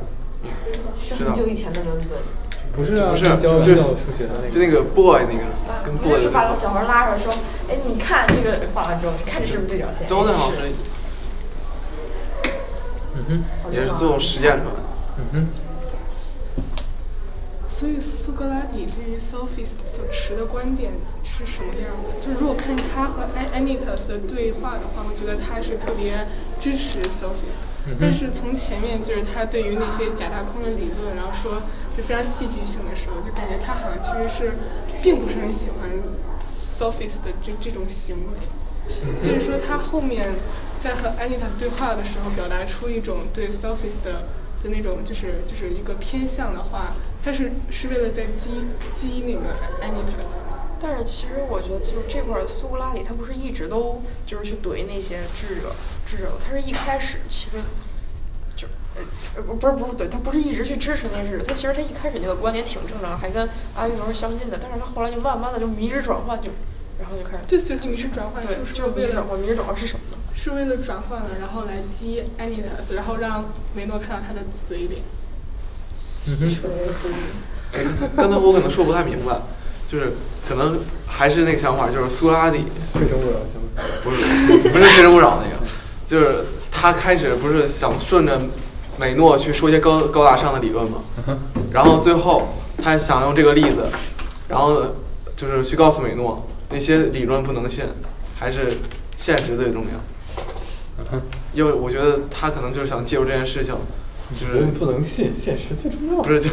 [1.01, 2.19] 是很久以前的文本。
[2.75, 5.45] 不是啊，不是，教就是数学的那个，就那个 boy 那个，
[5.85, 7.31] 跟 boy 就是把小孩拉出来说，
[7.69, 10.07] 哎，你看这个画完之后，你看这是不是对角线？
[10.07, 10.73] 周那好像是，
[13.15, 14.83] 嗯哼，也是最后实践出来的。
[15.19, 15.47] 嗯哼。
[17.69, 20.93] 所以苏格拉底对于 sophist 所持的观点
[21.25, 22.21] 是什么样的？
[22.21, 26.27] 就是如果看他和 Anytus 的对话的话，我觉得他是特别
[26.61, 27.65] 支持 sophist。
[27.85, 31.63] 嗯但是从前面就是他对于那些假大空的理论，然后说
[31.97, 34.53] 就非常戏剧性的时候，就感觉他好像其实是
[35.03, 35.91] 并不是很喜欢
[36.79, 38.39] sophist 的这这种行为。
[39.21, 40.35] 就是说他后面
[40.83, 44.25] 在和 Anytus 对话的时候，表达出一种对 sophist 的
[44.63, 50.35] 的那种就是就是一个偏向的话，他是是为了在激激那个 Anytus。
[50.81, 55.73] 但是其实我觉得，就是这块儿苏格拉底他不是一直都就是去怼那些智者
[56.05, 57.59] 智者的，他是一开始其实
[58.57, 58.67] 就
[59.37, 66.51] 呃不不是不是怼，他不是一直去支持那些智者，他其实他一开始那个观点挺正常，还跟阿育王是相近的，但是他后来就慢慢的就迷之转换就，
[66.99, 70.19] 然后就开始对，所以迷之转换对，就是迷为了之转换，迷之转换是什么呢？
[70.35, 75.03] 是为了转换了，然后来激 Anytus，然后让梅诺看到他的嘴脸。
[76.27, 76.47] 嗯哼。
[78.15, 79.41] 刚才我可能说不太明白，
[79.89, 80.13] 就是
[80.47, 85.57] 可能还是那个想法，就是苏格拉底非诚勿扰想法，不是不是非诚勿扰那个，
[86.07, 88.39] 就是他开始不是想顺着
[88.99, 91.03] 美诺去说一些高高大上的理论嘛，
[91.73, 93.87] 然后最后他想用这个例子，
[94.49, 94.95] 然后
[95.35, 97.87] 就是去告诉美诺那些理论不能信，
[98.39, 98.77] 还是
[99.17, 99.99] 现实最重要。
[101.53, 103.75] 因为我觉得他可能就是想借助这件事情，
[104.33, 106.23] 就是不能信，现实最重要。
[106.23, 106.51] 不是就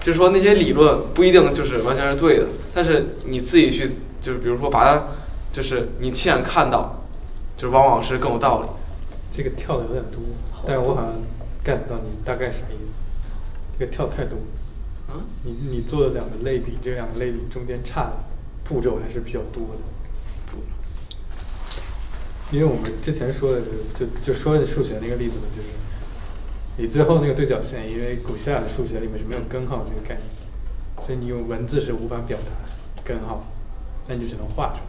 [0.00, 3.86] 就是说那些理论不一定就是完全是对的，但是你自己去
[4.22, 5.04] 就是比如说把它
[5.52, 7.04] 就是你亲眼看到，
[7.56, 8.68] 就是往往是更有道理。
[9.32, 10.20] 这个跳的有点多，
[10.66, 11.12] 但是我好像
[11.64, 13.78] get 到你大概啥意思。
[13.78, 14.38] 这个跳太多。
[15.12, 15.20] 嗯。
[15.44, 18.12] 你你做的两个类比，这两个类比中间差的
[18.64, 19.82] 步骤还是比较多的。
[22.52, 23.62] 因为我们之前说的
[23.94, 25.68] 就就说的数学那个例子嘛，就是
[26.76, 32.50] 你最后那个对角线，因为古希腊的数学里面是没有根号这个概念，所以你用文字是无法表达
[33.04, 33.46] 根号，
[34.08, 34.82] 那你就只能画出来。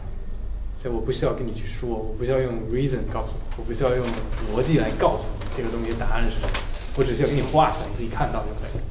[0.82, 4.04] 所以我不需要跟你去说，我不需要用 reason 告诉你，我不需要用
[4.50, 6.48] 逻辑来告诉你这个东西答案是什么，
[6.96, 8.82] 我只需要给你画出来，你自己看到就可以。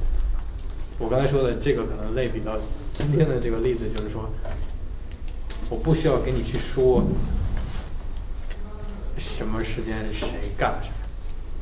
[0.98, 2.56] 我刚才说的这个可能类比到
[2.94, 4.30] 今天的这个例子，就是说，
[5.68, 7.04] 我不需要跟你去说
[9.18, 10.94] 什么时间谁干了什么，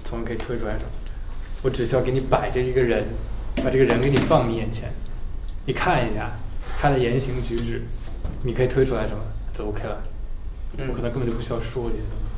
[0.05, 0.91] 从而可以推出来什么，
[1.63, 3.05] 我只需要给你摆着一个人，
[3.57, 4.91] 把这个人给你放你眼前，
[5.67, 6.31] 你看一下
[6.81, 7.83] 他的言行举止，
[8.43, 9.23] 你可以推出来什么，
[9.57, 10.03] 就 OK 了。
[10.89, 12.31] 我可能根本就不需要说这些东西，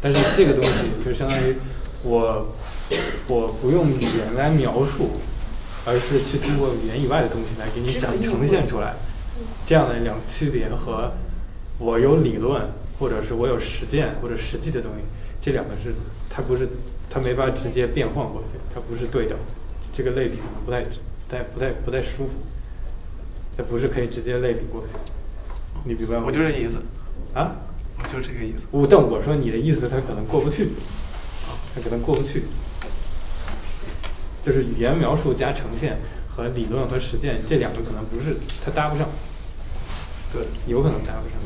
[0.00, 1.54] 但是这个东西就相当于
[2.02, 2.54] 我
[3.28, 5.20] 我不用语言来描述，
[5.86, 8.94] 而是去通过语言以外的东西来给你展呈现出来，
[9.64, 11.12] 这样的两个区别和
[11.78, 12.68] 我有理论
[13.00, 15.02] 或者是我有实践或者实际的东西，
[15.40, 15.94] 这两个是
[16.28, 16.68] 它不是
[17.08, 19.36] 它没法直接变换过去，它不是对等，
[19.94, 22.32] 这个类比可能不太不太不太不太舒服，
[23.56, 24.92] 它不是可以直接类比过去，
[25.84, 26.24] 你明白吗？
[26.26, 26.76] 我就这意思。
[27.32, 27.56] 啊，
[27.96, 28.66] 我就这个意思。
[28.70, 30.68] 我但我说你的意思，它可能过不去，
[31.74, 32.42] 它可能过不去。
[34.44, 35.96] 就是语言描述加呈现
[36.28, 39.08] 和理论和实践这两个可能不是它搭不上。
[40.32, 41.38] 对，有可能搭不上。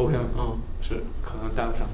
[0.00, 0.24] OK 吗？
[0.38, 1.86] 嗯，是，可能搭不上。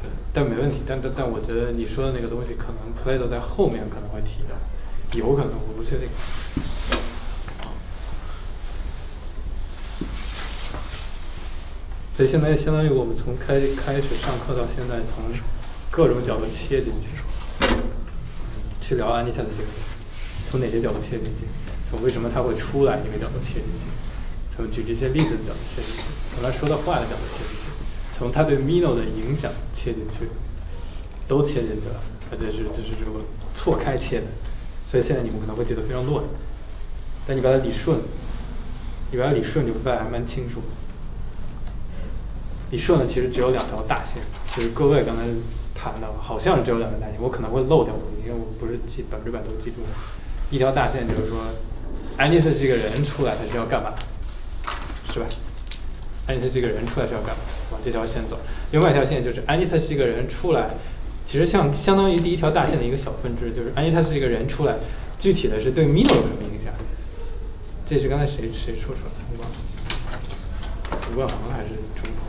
[0.00, 0.08] 对。
[0.32, 0.82] 但没问题。
[0.86, 4.54] 但但但我觉得你说的那个东西，可能 Plato 在后面可能会提到，
[5.18, 6.08] 有可能，我不确定。
[12.16, 15.24] 所以现在相当于我们从开开始上课到现在，从
[15.90, 17.08] 各种角度切进去，
[18.80, 19.72] 去聊安妮塔的这个人，
[20.48, 21.46] 从哪些角度切进去？
[21.90, 23.99] 从为什么他会出来一个角度切进去？
[24.60, 26.02] 从举这些例子的角度切进去？
[26.34, 27.72] 从他说的话的角度切进去？
[28.16, 30.28] 从他对 Mino 的影响切进去？
[31.26, 32.00] 都切进去了，
[32.32, 34.26] 而且是就是这个错开切的，
[34.90, 36.24] 所以现在你们可能会觉得非常乱。
[37.24, 37.98] 但你把它理顺，
[39.12, 40.60] 你把它理顺，你会发现还蛮清楚。
[42.72, 44.20] 理顺的其实只有两条大线，
[44.56, 45.22] 就是各位刚才
[45.72, 49.88] 谈到，好像是只有两条大线，我可能会漏掉东西，因为我不是记百分之百都记住了。
[50.50, 51.38] 一条大线就是说，
[52.16, 53.94] 安妮特这个人出来他是要干嘛，
[55.12, 55.26] 是吧？
[56.26, 57.42] 安妮特这个人出来是要干嘛？
[57.72, 58.38] 往这条线走。
[58.70, 60.70] 另外一条线就是安妮特这个人出来，
[61.26, 64.76] 其实像相当于第一条大线的一个小分支，就是安妮特这个人出来，
[65.18, 66.72] 具体的是对 Mino 有什么影响？
[67.84, 69.16] 这是刚才谁谁说出来的？
[69.32, 69.54] 我忘了，
[71.12, 72.22] 吴万航还是中鹏？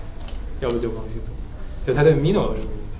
[0.61, 1.35] 要不就王兴东？
[1.85, 2.99] 就他对 Mino 有什么影响？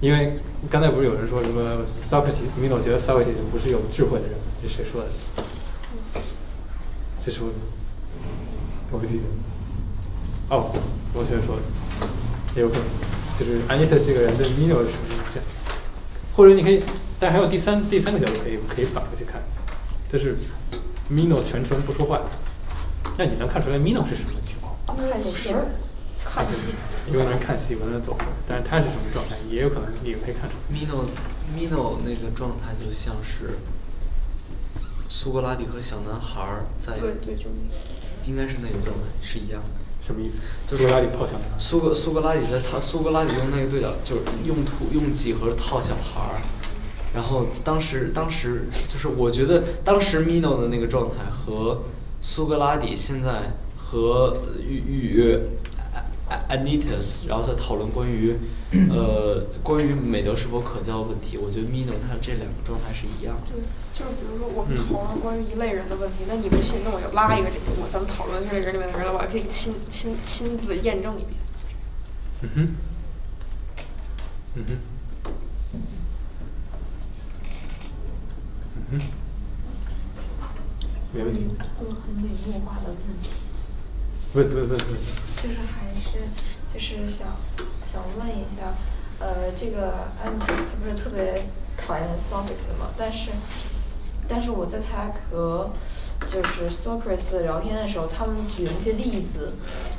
[0.00, 5.08] 因为刚才不是有人说什么 Socrates，Mino 觉得 Socrates 不是有智慧的人，这谁说的？
[7.24, 7.38] 这是？
[7.40, 7.52] 我
[8.98, 9.24] 不记得。
[10.54, 10.70] 哦，
[11.14, 11.62] 我先说的，
[12.54, 12.84] 也有可能，
[13.38, 15.42] 就是安妮特这个人对 Mino 是什么影响？
[16.36, 16.82] 或者你可以，
[17.18, 19.42] 但还有第三第三个角度可以可以反过去看，
[20.10, 20.36] 就是
[21.10, 22.22] Mino 全程不说话，
[23.16, 24.74] 那你能看出来 Mino 是什么情况？
[24.86, 25.54] 看戏，
[26.24, 26.70] 看戏。
[27.12, 28.16] 有可能看戏，有可能走，
[28.46, 30.62] 但是他是什么状态，也有可能你也可以看出来。
[30.72, 31.06] Mino
[31.56, 33.58] Mino 那个状态就像是
[35.08, 37.50] 苏格拉底和小男孩儿在，对对，就
[38.26, 39.82] 应该是那个状态，是一样的。
[40.04, 40.36] 什么意思？
[40.66, 46.40] 就是苏格拉底泡小男孩苏格苏格拉底在他苏格拉底用那个对角，就是用土用几何套小孩儿。
[47.14, 51.82] 然后当时当时就是我觉得当时 Mino 的那个状态和
[52.20, 55.38] 苏格拉底现在和与与
[56.48, 58.36] Anitas，然后再讨论关于
[58.90, 61.36] 呃关于美德是否可教的问题。
[61.36, 63.52] 我觉得 Mino 他这两个状态是一样的。
[63.52, 63.62] 对，
[63.92, 71.34] 就是比如说我们讨论关于一类人的问题，那你不信，那我就拉一个这个，我咱们讨论这类人里面的人了，我还可以亲亲亲自验证一遍。
[72.42, 72.68] 嗯哼，
[74.54, 74.70] 嗯哼，
[78.76, 79.00] 嗯哼，
[81.12, 81.46] 没问题。
[81.78, 83.28] 这个很美诺化的问题。
[84.34, 85.31] 问问问问。
[85.42, 86.20] 就是还是
[86.72, 87.36] 就是想
[87.84, 88.74] 想问一下，
[89.18, 91.42] 呃，这个安迪斯他不是特别
[91.76, 92.90] 讨厌 Socrates 吗？
[92.96, 93.32] 但是
[94.28, 95.70] 但是我在他和
[96.28, 99.54] 就是 Socrates 聊天的时候，他们举了一些例子，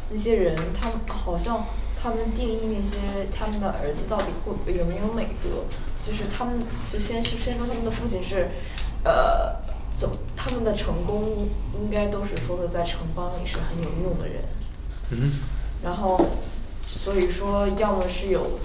[0.10, 1.66] 那些人，他们好像
[2.02, 5.66] 他们定义那些他们的儿子到底会有没有美德，
[6.02, 8.48] 就是他们就先是先说他们的父亲是，
[9.04, 9.58] 呃，
[9.94, 11.50] 怎他们的成功
[11.82, 14.42] 应该都是说是在城邦里是很有用的人。
[15.22, 15.32] 嗯
[15.84, 16.18] 然后，
[16.88, 18.60] 所以说，要么是有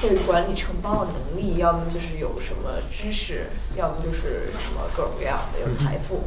[0.00, 6.24] 会管理承包的能力，要么就是有什么知识，要么就是什么各种各样的有财富。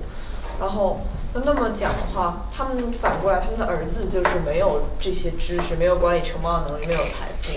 [0.59, 1.01] 然后，
[1.33, 7.51] 那那么讲的话，他们反过来，他们的儿子就是没有这些知识，没有管理承包的能力，没有财富。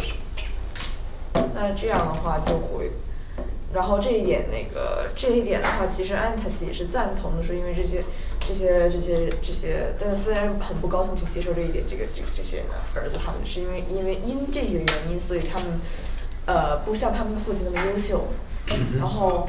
[1.54, 2.92] 那这样的话就会，
[3.74, 8.04] 然后这一点那个这一点的话，其实安特斯也是赞同的，说因为这些
[8.46, 12.62] 这些这些这些，但是虽然很不高兴去接受这一点，这个这个这些
[12.94, 15.80] 儿子他们是因为因为因这个原因，所以他们
[16.46, 18.26] 呃不像他们父亲那么优秀，
[18.98, 19.48] 然后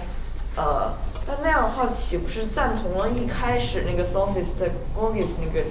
[0.55, 0.93] 呃
[1.27, 4.57] 那那样的话岂不是赞同了一开始那个 Sophist
[4.97, 5.65] Gorgias 那个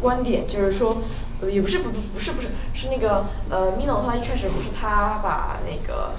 [0.00, 0.98] 观点，就是说。
[1.42, 6.12] 呃也不是不不是不是是那个呃，Mino 他一开始不是他把那个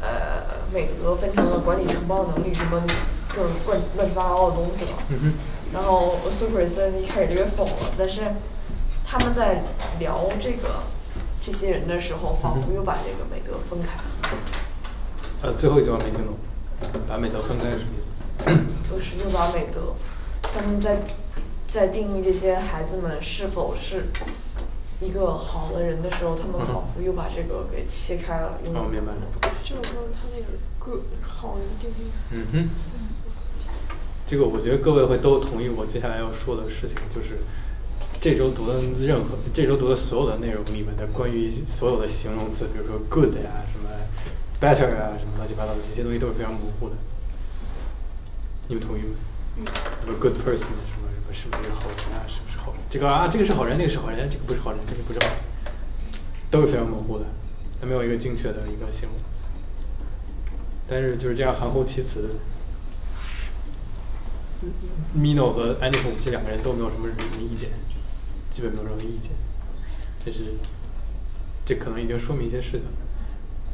[0.00, 2.84] 呃美德分成了管理承包能力什么
[3.34, 4.90] 各种乱乱七八糟的东西嘛。
[5.08, 5.34] 嗯
[5.72, 8.22] 然后 Socrates 一开始就给否了，但是
[9.04, 9.62] 他们在
[9.98, 10.82] 聊这个
[11.44, 14.02] 这些人的时候，仿佛又把这个美德分开了，
[15.42, 16.34] 呃，最后一句话没听懂，
[17.08, 18.90] 把美德分开是什么意思？
[18.90, 19.94] 就是又把美德，
[20.42, 20.98] 他们在
[21.66, 24.06] 在定义这些孩子们是否是
[25.00, 28.58] 一个好的人的时候，他们仿佛又把这个给切开了。
[28.64, 29.18] 用哦，明白了。
[29.62, 30.46] 就是说他那个
[30.78, 32.10] 个好人定义。
[32.32, 32.68] 嗯哼，
[34.28, 37.38] 这个我觉得各位会都同意我接下来要说的事情，就是
[38.20, 43.88] 这周读的任何这周读的所有的内容里面的关于所有的形容词，比如说 good 呀、什么
[44.60, 46.94] better 啊、什么乱七八糟的这些东西都是非常模糊的。
[48.68, 49.16] 你们同意吗？
[49.56, 52.28] 嗯什么 good person 什么什么是不是好人啊？
[52.28, 52.80] 是不是好人？
[52.90, 55.42] 这个啊，这个是好人，那个是好人，这个不是好人，这个不是好人。
[56.50, 57.24] 都是非常模糊的，
[57.80, 59.16] 它没有一个精确的一个形容。
[60.86, 62.36] 但是就是这样含糊其辞。
[65.16, 67.70] Mino 和 Anipus 这两个人都没有什么什么意见，
[68.50, 69.30] 基本没有任何意见。
[70.24, 70.54] 但是
[71.64, 72.82] 这可能已经说明一些事情。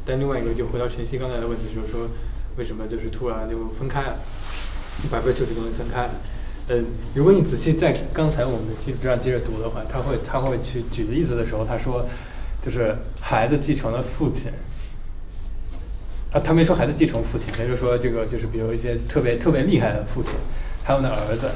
[0.05, 2.07] 但另外一个就回到晨曦刚才的问题，就是说
[2.57, 4.19] 为什么就是突然就分开了，
[5.09, 6.11] 把这球这东西分开了。
[6.67, 6.85] 嗯，
[7.15, 12.05] 如果你仔细在刚才我们的基本上接着读的话，他会他会去举例子的时候，他说
[12.63, 14.51] 就是孩子继承了父亲。
[16.31, 20.31] 啊，他没说孩子继承父亲，他就说这个就是比如一些特别特别厉害的父亲，
[20.85, 21.49] 他们的儿子，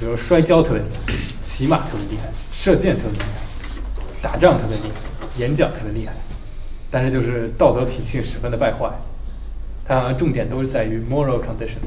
[0.00, 1.12] 比如摔跤特别厉害，
[1.44, 6.14] 骑马特别厉害，射箭特别厉害，打仗特别厉害，演讲特别厉害，
[6.90, 8.90] 但是就是道德品性十分的败坏。
[9.86, 11.84] 他好像重点都是在于 moral condition，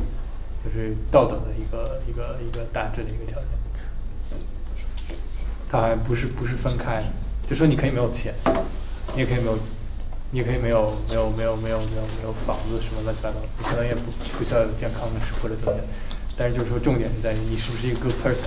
[0.64, 3.50] 就是道德的一个一个一个大致的一个条件。
[5.68, 7.04] 他好像不是不是分开，
[7.50, 8.32] 就说你可以没有钱，
[9.16, 9.58] 你也可以没有。
[10.30, 15.82] 你可以没有没有没有没有没有没有房子什么乱七八糟，你可能也不不需要有健康的或者怎么样，
[16.38, 18.46] 但是就是说重点是在于你是不是一个 good person，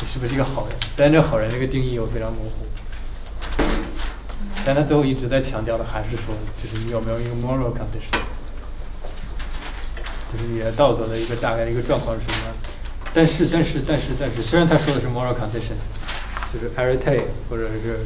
[0.00, 2.64] 你是不是一个好人，但是这好人这个定义又非常模糊。
[4.64, 8.14] 但他最后一直在强调的还是说，就是你有没有一个 moral condition，
[10.32, 12.54] 就是你的道德的一个大概的一个状况是什么样。
[13.12, 15.74] 但是但是但是但是，虽然他说的是 moral condition，
[16.52, 17.98] 就是 arete 或者是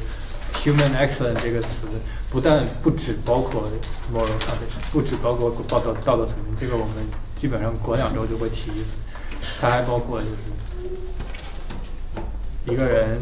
[0.62, 1.86] human excellence 这个词。
[2.30, 3.68] 不但不只包括
[4.14, 6.94] moral condition，不只包括道德道德层面，这个我们
[7.34, 8.98] 基本上过两周就会提一次。
[9.60, 10.36] 它还包括就是
[12.66, 13.18] 一个人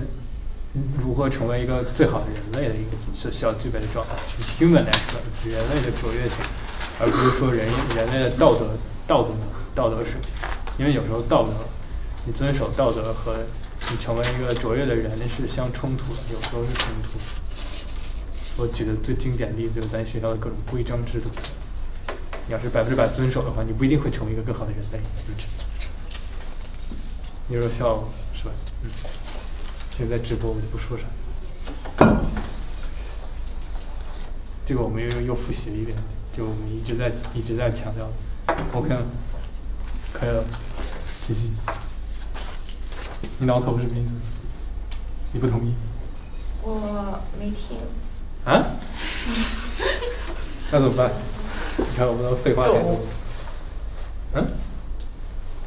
[0.99, 4.15] 如何成为一个最好的人类的一个是需要具备的状态
[4.59, 6.39] ，human excellence，人类的卓越性，
[7.01, 7.67] 而不是说人
[7.97, 8.71] 人类的道德
[9.07, 9.31] 道德
[9.75, 10.31] 道德水平。
[10.79, 11.53] 因为有时候道德，
[12.25, 13.37] 你遵守道德和
[13.91, 17.19] 你成为一个卓越的人是相冲突的，有时候是冲突。
[18.57, 21.31] 我举的最经典的例子就是咱学校的各种规章制度。
[22.47, 25.01] 你要是百分之百遵守的话，你不一定会成为一个更好的人类。
[27.49, 28.05] 你说笑
[28.35, 28.51] 是吧？
[28.83, 28.91] 嗯。
[29.97, 31.05] 现在直播我就不说啥。
[34.65, 35.97] 这个我们又又复习了一遍，
[36.33, 38.07] 就我们一直在一直在强调。
[38.73, 39.03] OK 了，
[40.13, 40.45] 可以了，
[41.27, 41.49] 谢谢。
[43.39, 44.11] 你挠头什么意思？
[45.33, 45.75] 你不同意？
[46.63, 47.79] 我没听。
[48.45, 48.77] 啊？
[50.71, 51.11] 那怎么办？
[51.79, 53.01] 你看我们的废话太多。
[54.35, 54.47] 嗯？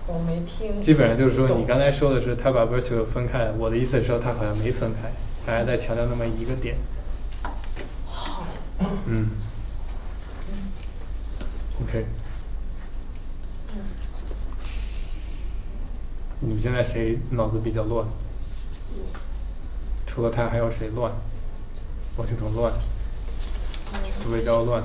[0.08, 0.82] 我没听。
[0.82, 5.12] 基本上就是说，你刚才说的是他把 virtue 分开，我的意思是说他好像没分开，
[5.46, 6.78] 他还在强调那么一个点。
[8.06, 8.46] 好。
[9.06, 9.30] 嗯。
[11.84, 12.06] OK。
[13.74, 13.80] 嗯
[16.44, 18.08] 你们现在谁脑子比较乱？
[20.08, 21.12] 除了他，还有谁乱？
[22.18, 22.74] 王系统乱，
[24.32, 24.84] 围绕乱，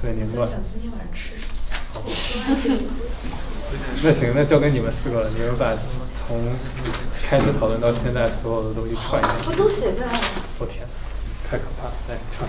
[0.00, 0.46] 所以您乱。
[0.46, 1.55] 想今天晚上吃什么？
[4.02, 5.28] 那行，那交给你们四个了。
[5.30, 6.42] 你们把从
[7.28, 9.34] 开始讨论到现在所有的东西串一下。
[9.48, 10.18] 我都写下来了。
[10.58, 10.86] 我天，
[11.50, 11.92] 太可怕了！
[12.08, 12.46] 来唱。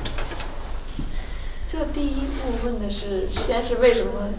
[1.65, 4.29] 这第一部问的是，先是为什么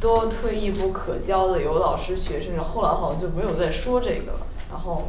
[0.00, 4.46] 多退一步可教的有老师学生，后来好像就没有再说这个了。
[4.70, 5.08] 然后。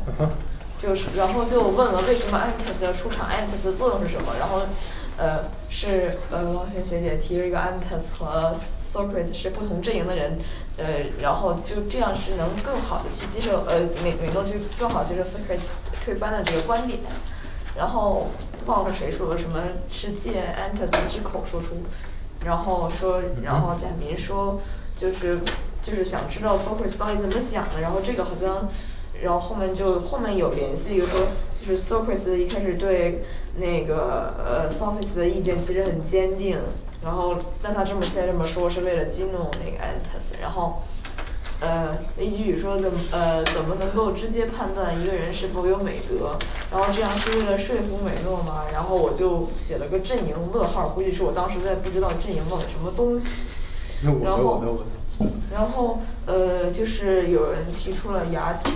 [0.78, 4.34] 就是，然后就问了为什么 antis 要出场，antis 的作用是什么？
[4.38, 4.64] 然后，
[5.18, 8.54] 呃，是呃，王璇学姐提了一个 antis 和
[8.96, 10.40] Socrates 是不同阵营的人，
[10.78, 10.86] 呃，
[11.22, 15.68] 然后就这样是能更好的去接受，呃，美美诺就更好接受 Socrates
[16.02, 17.00] 推翻的这个观点。
[17.76, 18.28] 然后
[18.66, 19.60] 忘了谁说的，什么
[19.90, 21.84] 是借 Antus 之口说出，
[22.46, 24.62] 然后说，然后贾明说，
[24.96, 25.40] 就是
[25.84, 28.70] 就是想知道 Socrates 到底怎么想的，然后这个好像。
[29.24, 31.22] 然后后面就后面有联系，就说
[31.58, 33.24] 就是 Socrates 一开始对
[33.56, 36.60] 那个呃 Sophist 的意见其实很坚定，
[37.06, 40.82] 然后但他这么现在这么说是为了激怒那个 Antus，然后
[41.62, 46.36] 呃雷吉宇说怎么呃怎么能够直接判断一个人是否有美德？
[46.72, 48.64] 然后这样是为了说服美诺吗？
[48.74, 53.28] 然后我就写了个阵营问号，估计是我当时在不知道阵营到底什么东西，
[54.24, 54.64] 然后
[55.54, 58.76] 然后呃就是有人提出了雅典。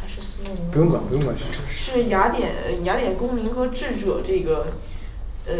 [0.00, 0.38] 还是苏
[0.72, 1.36] 不用管，不用管
[1.68, 4.66] 是雅典雅典公民和智者这个，
[5.46, 5.54] 呃，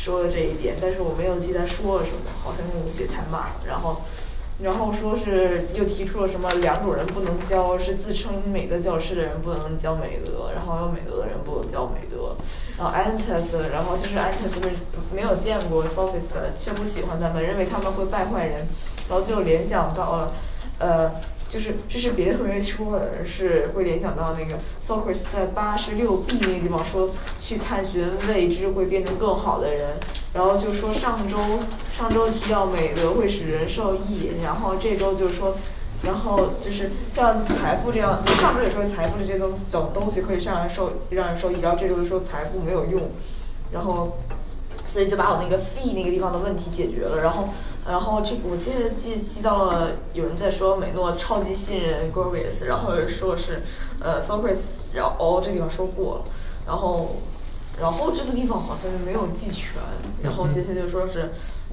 [0.00, 3.60] 说的这一点，但是我没有记得说了什么，好像写太慢了。
[3.66, 4.02] 然后，
[4.62, 12.36] 然后说是又提出了什么两种人不能教，是自称美德教师的人不能教美德，然后有美德的人不能教美德。
[12.78, 14.70] 然后 Antus，然后就是 Antus 是
[15.12, 18.68] 没有见过 Sophist，却不喜欢他们，认为他们会败坏人，
[19.08, 20.32] 然后就联想到了，
[20.78, 21.10] 呃。
[21.48, 27.10] 就是这是别的同学说的，是会联想到那个 Socrates 在八十六 B 那个地方说，
[27.40, 29.96] 去探寻未知会变成更好的人。
[30.34, 31.38] 然后就说上周
[31.96, 35.56] 上周提到美德会使人受益，然后这周就说，
[36.02, 43.10] 然后就是像财富这样，上周也说财富这些东等东西可以让人受让人受益，然后这周就说财富没有用，
[43.72, 44.18] 然后。
[44.86, 47.50] 所以就把我那个 fee 那个地方的问题解决了，然后，
[47.88, 53.62] 然后这我记得记记到了有人在说美诺超级信任 Gorgias，然后说是
[53.98, 56.24] 呃 Socrates，然后哦这地方说过了，
[56.66, 57.16] 然后，
[57.80, 59.80] 然后这个地方好像是没有记全，
[60.22, 61.30] 然后接下来就说是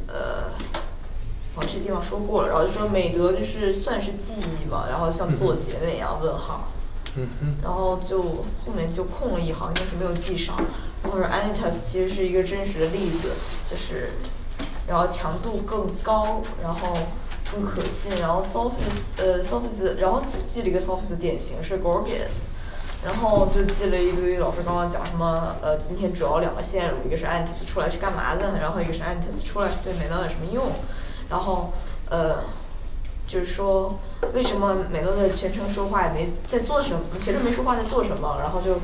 [0.08, 0.52] 呃，
[1.56, 6.70] 哦这地方说过了，然后就说美德就是算是记忆吧，然后像作协那样问号。
[7.18, 10.58] 嗯哼，然后就后面就空了一行，应该是没有记上。
[11.02, 13.32] 然后说 Anitas 其实是一个真实的例子，
[13.70, 14.12] 就是，
[14.88, 16.98] 然后强度更高，然后
[17.52, 18.16] 更可信。
[18.18, 22.50] 然后 Sophis 呃 Sophis，然后记了一个 Sophis 典型是 Gorgias，
[23.04, 30.66] 然后就记了一堆老师刚刚讲什么呃今天主要两个线路，一个是 Anitas 出来是干嘛的，然后一个是 Anitas 出来是对美诺有什么用，
[31.30, 31.74] 然后
[32.10, 32.44] 呃。
[33.28, 33.98] 就是说，
[34.36, 37.00] 为什么美诺在全程说话也没在做什么？
[37.20, 38.38] 全程没说话在做什么？
[38.40, 38.76] 然后就，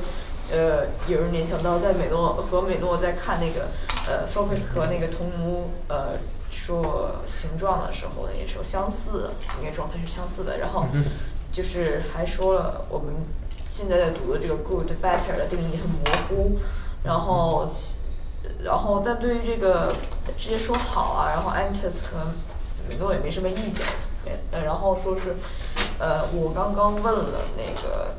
[0.52, 3.68] 呃，有人联想到在美诺和美诺在看那个
[4.06, 6.18] 呃 Focus 和那个图姆呃
[6.50, 10.58] 说形状的时候，那时候相似，应该状态是相似的。
[10.58, 10.86] 然后
[11.52, 13.14] 就是还说了我们
[13.66, 16.58] 现在在读的这个 good better 的定义很模糊，
[17.02, 17.68] 然后
[18.62, 19.94] 然后但对于这个
[20.38, 22.32] 直接说好啊，然后 Antes 和
[22.88, 23.84] 美诺也没什么意见。
[24.52, 25.34] 呃，然后说是，
[25.98, 28.14] 呃，我刚刚问了那个，呃，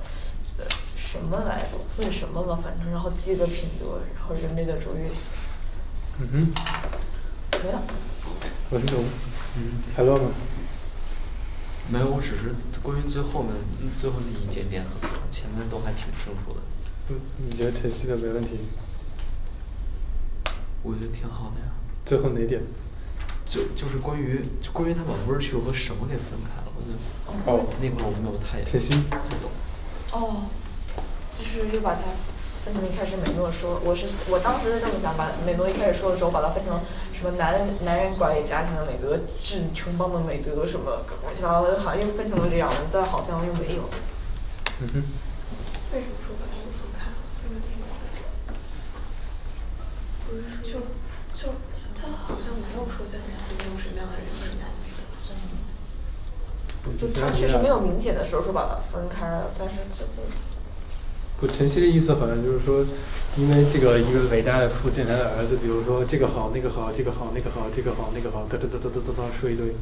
[1.14, 1.77] 什么来着？
[1.99, 2.56] 为什么了？
[2.56, 5.31] 反正然后记个品德，然后人类的卓越性。
[6.19, 6.53] 嗯哼。
[7.64, 7.84] 没了。
[8.72, 9.06] 我是龙。
[9.56, 10.31] 嗯，还乱吗？
[11.91, 13.53] 没有，我只是关于最后面
[13.95, 14.84] 最后那一点点
[15.30, 16.61] 前面都还挺清楚的。
[17.10, 18.57] 嗯，你觉得晨曦的没问题？
[20.81, 21.73] 我觉得挺好的呀。
[22.07, 22.60] 最后哪点？
[23.45, 29.52] 就就是关于就关于他把 virtue 和什么给分开了，我觉得哦那块儿我没有太晨曦太懂。
[30.14, 30.45] 哦，
[31.38, 32.01] 就是又把它
[32.64, 36.80] 分成一开始美诺说，我是我当时是这么想，把美诺一开始说的时候，把它分成
[37.14, 43.89] 什么男人男人管理家庭的美德，治城邦的美德什么，乱七八糟的，好像又分成了这样的，但好像又没有。
[44.80, 45.03] 嗯哼。
[45.93, 47.18] 为什么说把它们分开了？
[47.45, 47.84] 因为那个
[50.26, 50.80] 不是就
[51.35, 51.53] 就
[51.93, 54.81] 他好像没有说在哪里用什么样的人是男的。
[56.99, 60.23] 就他确实没有明显的说说把它分开了，但是最后。
[61.43, 62.79] 不，晨曦的意思好像就是说，
[63.35, 69.75] 因为这个一个伟大的父亲，他的儿子，比如说这个好，那个好，这个好，那个好，这个好，那个好，哒哒哒哒哒哒哒说一堆，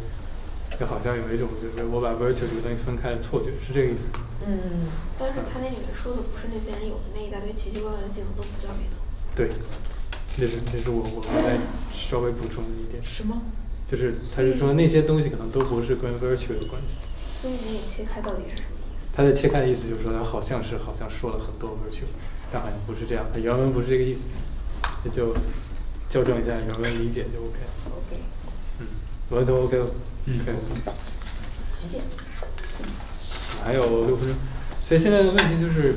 [0.73, 4.09] 就好像有一种就是我把 virtue 这个东西分开的错觉，是这个意思。
[4.41, 4.89] 嗯，
[5.21, 8.97] 但是他那里面说的不是那些人有的那一大堆奇奇怪怪的技能都不叫美德。
[9.38, 9.53] 对，
[10.41, 11.61] 那是那是我我刚才
[11.93, 12.97] 稍微补充的一点。
[13.05, 13.38] 什么？
[13.85, 16.97] 就是他是说那些东西可能都不是跟 virtue 有关系。
[17.38, 18.70] 所以你也切开到底是什么？
[19.13, 22.03] 他的切开的意思就是说他好像是好像说了很多 virtue，
[22.51, 24.21] 但好像不是这样，他原文不是这个意思，
[25.03, 25.33] 那就
[26.09, 27.59] 纠正一下原文理解就 OK。
[27.89, 28.21] OK。
[28.79, 28.88] 嗯，
[29.29, 29.85] 我都 OK 了。
[30.25, 30.39] 嗯。
[31.71, 32.03] 几点？
[33.63, 34.38] 还有六分钟，
[34.88, 35.95] 所以现在的问题就是。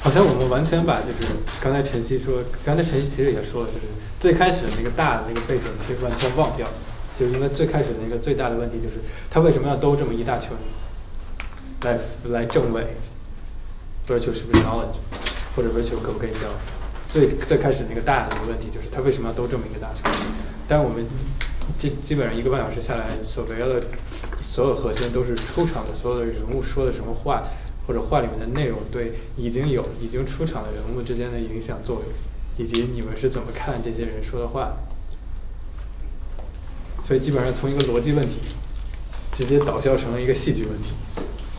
[0.00, 3.86] 好像我们完全把就是刚才晨曦说，刚才晨曦其实也说了，就是
[4.18, 6.66] 最开始的那个大的那个背景其实完全忘掉，
[7.18, 8.96] 就是因为最开始的那个最大的问题就是
[9.30, 10.50] 他为什么要兜这么一大圈，
[11.82, 11.98] 来
[12.30, 12.82] 来证伪
[14.08, 14.96] ，virtue 是不是 knowledge，
[15.54, 16.48] 或者 virtue 可不可以教？
[17.08, 20.02] 最最开始那个大的那个问题就是他为什么要兜这么一个大圈？
[20.68, 21.04] 但我们
[21.78, 23.82] 基基本上一个半小时下来，所围绕的
[24.48, 27.44] 所有核心都是出场的所有的人物说的什么话。
[27.84, 34.76] 或者话里面的内容对已经有已经出场的人物之间的影响作用，以及你们是怎么看这些人说的话，
[37.06, 38.36] 所以基本上从一个逻辑问题，
[39.34, 40.92] 直接导向成了一个戏剧问题。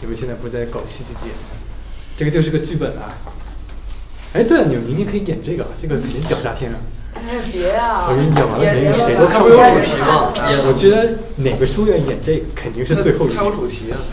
[0.02, 1.32] 你们现在不是在搞戏剧界，
[2.18, 3.16] 这个就是个剧本啊！
[4.34, 6.78] 哎，对了，你们明天可以演这个，这个肯定屌炸天啊！
[7.16, 7.22] 哎，
[7.54, 8.08] 别啊！
[8.10, 10.34] 我跟你讲完了，肯定谁都看不有主题吗？
[10.66, 13.36] 我觉得哪个书院演这个肯定是最后一。
[13.36, 13.98] 它有主题啊！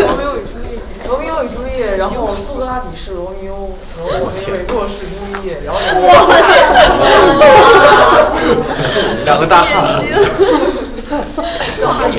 [0.00, 0.78] 罗密欧与朱丽叶，
[1.08, 6.08] 罗密欧与朱丽叶，然后苏格拉底是罗密欧，然后我那个若是朱丽叶，然后 我
[6.46, 6.48] 天！
[9.24, 10.04] 两个大汉，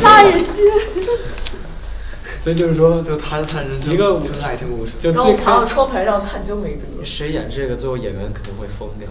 [0.03, 0.65] 大眼睛。
[2.43, 7.05] 所以就是说，就他他人一个真爱情故事，就然后爬到窗台上探究美德。
[7.05, 9.07] 谁演这个，最后演员肯定会疯掉。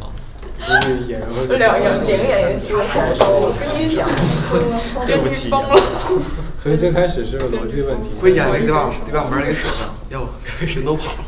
[0.60, 4.06] 就是演员会两个两个演员举起来说：“我跟你讲，
[5.06, 5.80] 对不起崩了。”
[6.60, 8.10] 所以最开始是个逻辑问题。
[8.20, 11.24] 会演一个得把得把门给锁上，要不人都跑了。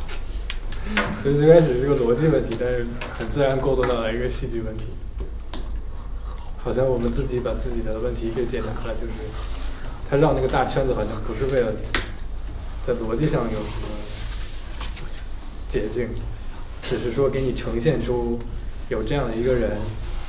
[1.22, 2.84] 所以最开始是个逻辑问题，但是
[3.16, 4.86] 很自然过渡到了一个戏剧问题。
[6.62, 9.12] 好像我们自己把自己的问题给简单出来，就是
[10.08, 11.72] 他绕那个大圈子，好像不是为了
[12.86, 13.88] 在逻辑上有什么
[15.68, 16.08] 捷径，
[16.82, 18.38] 只是说给你呈现出
[18.88, 19.78] 有这样的一个人，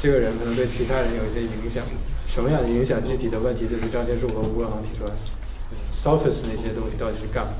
[0.02, 1.84] 这个人可能对其他人有一些影响。
[2.26, 2.98] 什么样的影响？
[3.06, 5.12] 具体的问题就是张天树和吴国航提出来
[5.94, 7.54] ，Sophist 那些东西到底是干嘛？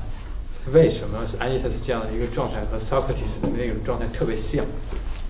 [0.72, 4.64] 为什么是 Anitas 这样的一个状态和 Socrates 的那种状态特别像？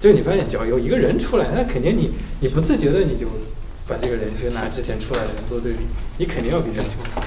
[0.04, 2.10] 就你发现，只要有一个人出来，那肯定你
[2.40, 3.26] 你不自觉的你就
[3.88, 5.78] 把这个人去拿之前出来的人做对比，
[6.18, 7.20] 你肯定要比较清楚，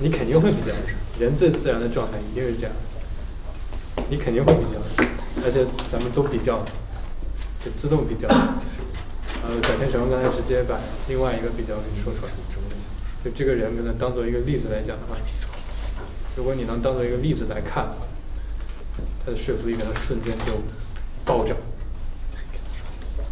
[0.00, 0.74] 你肯定会比较。
[1.20, 2.72] 人最自然的状态一定是这样，
[4.10, 5.06] 你肯定会比较，
[5.44, 6.64] 而且咱们都比较，
[7.64, 8.26] 就自动比较。
[8.26, 10.76] 呃，翟天成刚才直接把
[11.08, 12.32] 另外一个比较给说出来，
[13.24, 15.16] 就这个人可能当做一个例子来讲的话，
[16.36, 17.94] 如果你能当做一个例子来看，
[19.24, 20.52] 他的说服力可能瞬间就
[21.24, 21.56] 暴涨。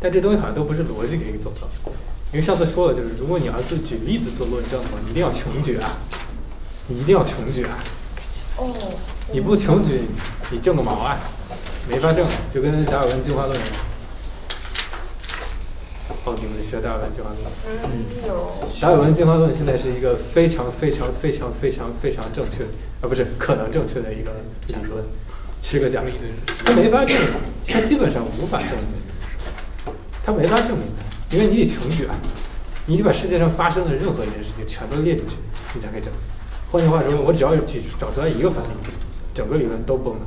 [0.01, 1.69] 但这东西好像都不是逻辑可以走到，
[2.32, 5.97] 因为上次说了，就是如果你要就举例子做论证的话，你一定要穷举啊，
[6.89, 7.78] 你一定要穷举啊。
[8.59, 8.73] 哦。
[9.32, 10.03] 你不穷举，
[10.51, 11.19] 你挣个毛啊，
[11.89, 13.73] 没法挣，就跟达尔文进化论一样。
[16.27, 17.41] 哦，你们学达尔文进化论？
[17.85, 18.53] 嗯，有。
[18.82, 22.70] 达尔文进化论现在是一个非常非常非常非常非常正确的，
[23.01, 24.31] 啊，不是可能正确的一个
[24.69, 25.03] 理论，
[25.65, 26.23] 是个假理论。
[26.62, 27.31] 它没法证明，
[27.66, 32.15] 他基本上无法证明，他没法证明它，因为你得穷举啊，
[32.85, 35.36] 你得把世界上发生的任何一件事情全都列进去，
[35.74, 36.20] 你才可以证明。
[36.70, 38.69] 换句话说，我只要去找出来一个反例，
[39.32, 40.20] 整个理论都崩了。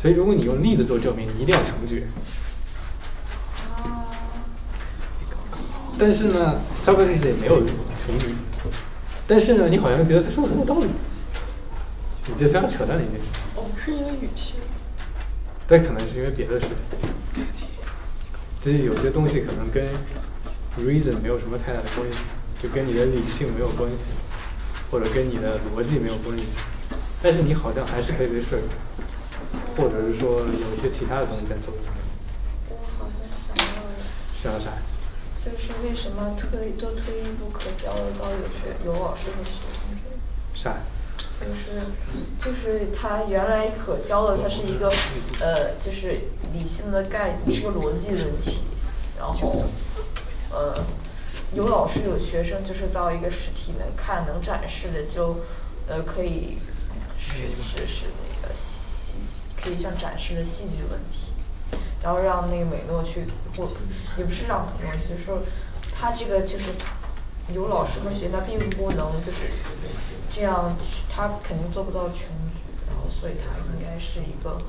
[0.00, 2.06] 所以，如果你用例子做证明，你一定要穷举。
[5.98, 8.34] 但是呢，Socrates 也没有穷举。
[9.26, 10.86] 但是呢，你好像觉得他说的很有道理，
[12.26, 13.26] 你觉得非常扯淡的一件事。
[13.58, 14.54] 哦，是因为语气。
[15.66, 16.66] 但，可能是因为别的事
[17.52, 17.66] 情。
[18.64, 19.84] 就是有些东西可能跟
[20.78, 22.18] reason 没有什么太大的关系，
[22.62, 23.96] 就跟你的理性没有关系，
[24.90, 26.44] 或者跟你的逻辑没有关系。
[27.20, 31.82] 但是你好像还是可以被说服，或者是说有一些其他的东西在作用。
[32.70, 33.90] 我好像想到了。
[34.40, 34.70] 想到啥？
[35.42, 39.98] 就是为什么推都推一不可教的到有学有老师和学生
[40.54, 40.74] 这样？
[40.76, 40.76] 啥？
[41.40, 41.80] 就是
[42.42, 44.92] 就是他原来可教的，它是一个
[45.40, 46.20] 呃，就是
[46.52, 48.64] 理性的概，是个逻辑问题。
[49.18, 49.64] 然后
[50.50, 50.84] 呃，
[51.54, 55.40] 有老师有学生，就是到一个实体能看能展示的，就
[55.86, 56.58] 呃可以
[57.18, 59.14] 是是是那个戏
[59.56, 61.32] 可以像展示的戏剧问题。
[62.00, 63.68] 然后让那个美诺去，或
[64.16, 65.40] 也不是让美诺，就是说
[65.92, 66.66] 他这个就是
[67.54, 69.50] 有老师和学，他并不能就是
[70.30, 70.76] 这样，
[71.08, 74.60] 他肯定做不到全局，然后所以他应该是一个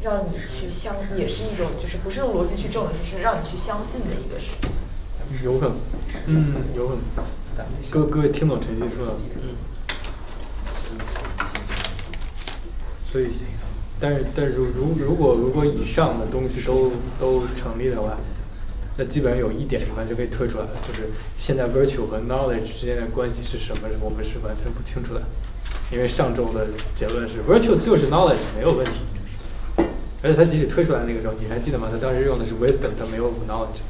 [0.00, 4.70] 让你去相，也是一种就是不是用逻辑去证，只是让你去相信的一个事情。
[5.44, 5.76] 有可能，
[6.26, 7.02] 嗯，有可能。
[7.90, 9.12] 各各位听懂陈曦说的？
[9.42, 9.56] 嗯。
[13.10, 13.28] 所以。
[13.98, 18.18] 但是，但是如如如果如果以上的东西都都成立的话，
[18.98, 25.22] 那基本上有一点什么就可以推出来了，就是现在 virtue 和 knowledge 之间的关系是什么，我们是完全不清楚的。
[25.92, 26.66] 因为上周的
[26.96, 28.92] 结论是 virtue 就是 knowledge 没有问题，
[30.22, 31.88] 而且他即使推出来那个时候，你还记得吗？
[31.92, 33.84] 他当时用的是 wisdom，他没有 knowledge，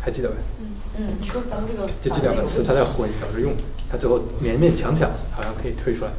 [0.00, 0.36] 还记得吧？
[0.60, 0.66] 嗯
[0.98, 3.52] 嗯，说咱们这个就这两个词他在混淆着用，
[3.90, 6.10] 他最后勉勉强强好像可以推出来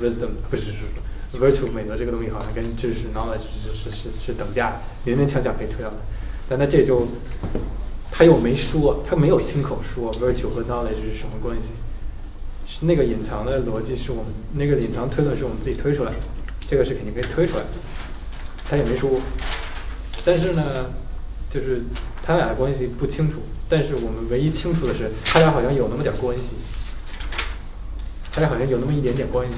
[0.00, 1.38] wisdom，不是是是。
[1.38, 5.96] virtue 美德这个东西好像跟知识 knowledge 是是是是等价，勉勉强强可以推到的，
[6.48, 7.06] 但他这周
[8.10, 11.70] 他又没说，他没有亲口说 virtue 和 knowledge 是什么关系，
[12.66, 16.18] 是那个隐藏的逻辑是我们那个隐藏推论是我们自己推出来的，
[16.68, 17.70] 这个是肯定可以推出来的，
[18.68, 19.10] 他也没说，
[20.24, 20.86] 但是呢，
[21.50, 21.82] 就是
[22.22, 26.52] 他俩的关系不清楚，但是我们唯一清楚的是他俩好像有那么点关系，
[28.32, 29.54] 他俩好像有那么一点点关系，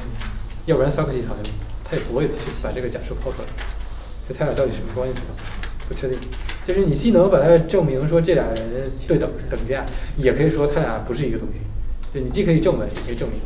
[0.67, 1.45] 要不然 Socrates 好像。
[1.91, 3.49] 他也不会去把这个假设抛出来，
[4.29, 5.21] 就他俩到底什么关系呢？
[5.89, 6.19] 不确定。
[6.67, 9.87] 就是你既能把它证明说这俩人对等等价，
[10.17, 11.61] 也可以说他俩不是一个东西。
[12.13, 13.41] 就你既可以证伪，也可以证明。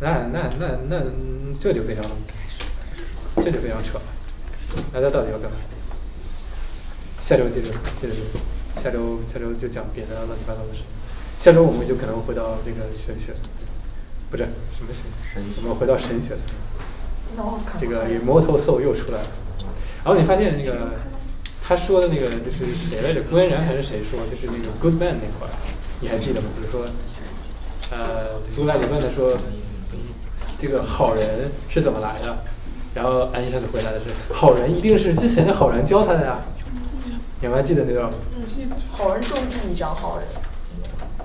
[0.00, 1.02] 那那那那
[1.60, 2.04] 这就非常，
[3.36, 4.04] 这就非常扯了。
[4.92, 5.56] 那他到底要干嘛？
[7.20, 7.68] 下周接着
[8.00, 8.14] 接着
[8.82, 10.84] 下周下周就讲别的乱七八糟的事情。
[11.38, 13.32] 下周我们就可能回到这个玄学，
[14.28, 14.88] 不是什么
[15.32, 16.34] 玄，我们回到神学。
[17.80, 19.28] 这个 Immortal Soul 又出来了。
[20.04, 20.92] 然后你发现那个
[21.72, 23.22] 他说的那个就是谁来着？
[23.30, 24.20] 关然还是谁说？
[24.30, 25.52] 就是那个 good man 那块儿，
[26.00, 26.48] 你还记得吗？
[26.54, 26.84] 就是说，
[27.90, 29.34] 呃，苏格拉底问他说，
[30.60, 32.36] 这个好人是怎么来的？
[32.94, 36.40] 然后安妮特斯回答的是，好人一定是之前的好人教他的呀。
[37.40, 38.18] 你们还记得那段吗？
[38.90, 40.28] 好人种地，你长好人。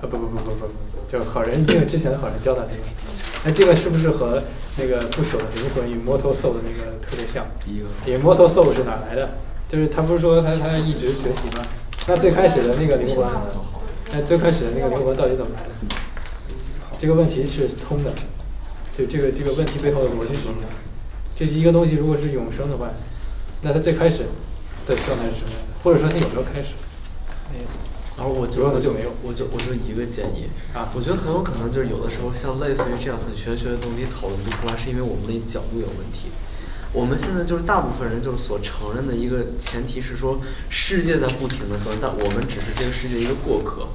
[0.00, 0.66] 不不不不不，
[1.12, 2.82] 就好人一定是之前的好人教他那个。
[3.44, 4.42] 那这个是不是和
[4.78, 7.44] 那个不朽的灵魂 （Immortal Soul） 的那个特别像？
[7.66, 9.28] 一个 Immortal Soul 是哪来的？
[9.68, 11.64] 就是他不是说他他一直学习吗？
[12.06, 13.26] 那最开始的那个灵魂，
[14.12, 15.68] 那最开始的那个灵魂到底怎么来的？
[16.98, 18.10] 这个问题是通的，
[18.96, 20.64] 就这个这个问题背后的逻辑是什么？
[21.36, 22.88] 就是一个东西如果是永生的话，
[23.62, 24.24] 那它最开始
[24.86, 25.84] 的状态是什么样的？
[25.84, 26.68] 或者说它有没有开始？
[27.52, 27.64] 没有。
[28.16, 36.32] 然后我主要的就没有，我就我就一个建议啊，我觉得很有可能就是有的时候像类似于这样很玄学的东西讨论不出来，是因为我们的角度有问题。
[36.92, 40.40] 我们现在就是大部分人就是所承认的一个前提是说，
[40.70, 43.88] 世界在不停的转，但我们只是这个世界一个过客。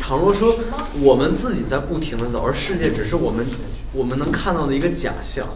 [0.00, 0.56] 倘若说
[1.00, 3.46] 我们自己在不停的走，而世界只是我们
[3.92, 5.46] 我们能看到的一个假象，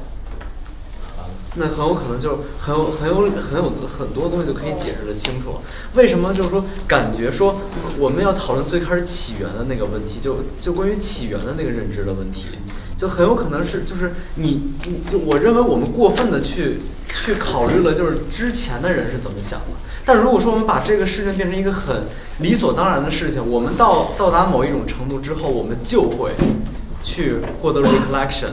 [1.56, 5.62] 那很有可能就很有很有很有很多东西就可以解释的清楚了。
[5.94, 7.60] 为什么就是说感觉说
[7.98, 12.48] 我们要讨论最开始起源的那个问题，就就关于起源的那个认知的问题，
[13.02, 19.66] 就很有可能是就是你你就我认为我们过分的去去考虑了就是之前的人是怎么想的。
[20.04, 22.04] 但如果说我们把这个事情变成一个很
[22.38, 26.30] 理所当然的事情，我们到到达某一种程度之后，我们就会
[27.02, 28.50] 去获得 recollection。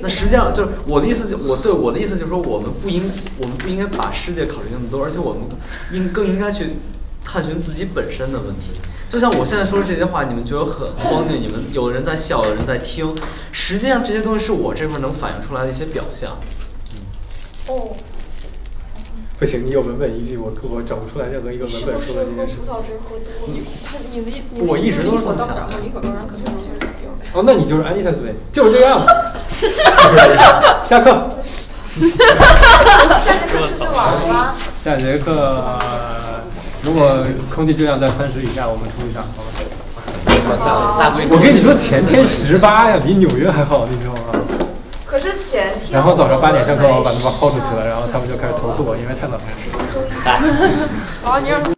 [0.00, 3.02] 那实际上就是我的意思就，我对我的意思就是说，我们不应
[3.36, 5.42] 我们不应该把世界考虑那么多，而且我们
[5.92, 6.70] 应更应该去
[7.22, 8.80] 探寻自己本身的问题。
[9.14, 13.14] 就像我现在说的这些话，你们觉得很荒谬，你们有人在笑，有人在听，
[13.52, 16.36] 实际上这些东西是我这块能反映出来的一些表象。
[17.68, 17.94] 哦。
[19.38, 22.54] 不行，你有文本依据，我我找不出来任何一个文本说的这件事。
[22.56, 23.54] 葡萄汁喝多了，
[23.84, 25.78] 他你的意思，我一直都是这么想的。
[25.80, 26.70] 理所当然，可能其实
[27.04, 27.38] 有。
[27.38, 29.06] 哦，那你就是安妮特斯呗，就是这样。
[30.88, 31.30] 下课。
[31.94, 34.54] 下节课出去玩了吗？
[34.84, 35.78] 下节课，
[36.84, 37.24] 如果
[37.54, 39.42] 空气质量在三十以下，我们出去上，好
[41.00, 41.16] 吧？
[41.30, 44.20] 我跟你说，前天十八呀，比纽约还好，你知道吗？
[45.06, 45.92] 可是前天。
[45.92, 49.40] 然后早上八点上课，我把他们薅出去了，然后他们就开始投诉我，因为太冷了。
[51.24, 51.64] 啊， 你让。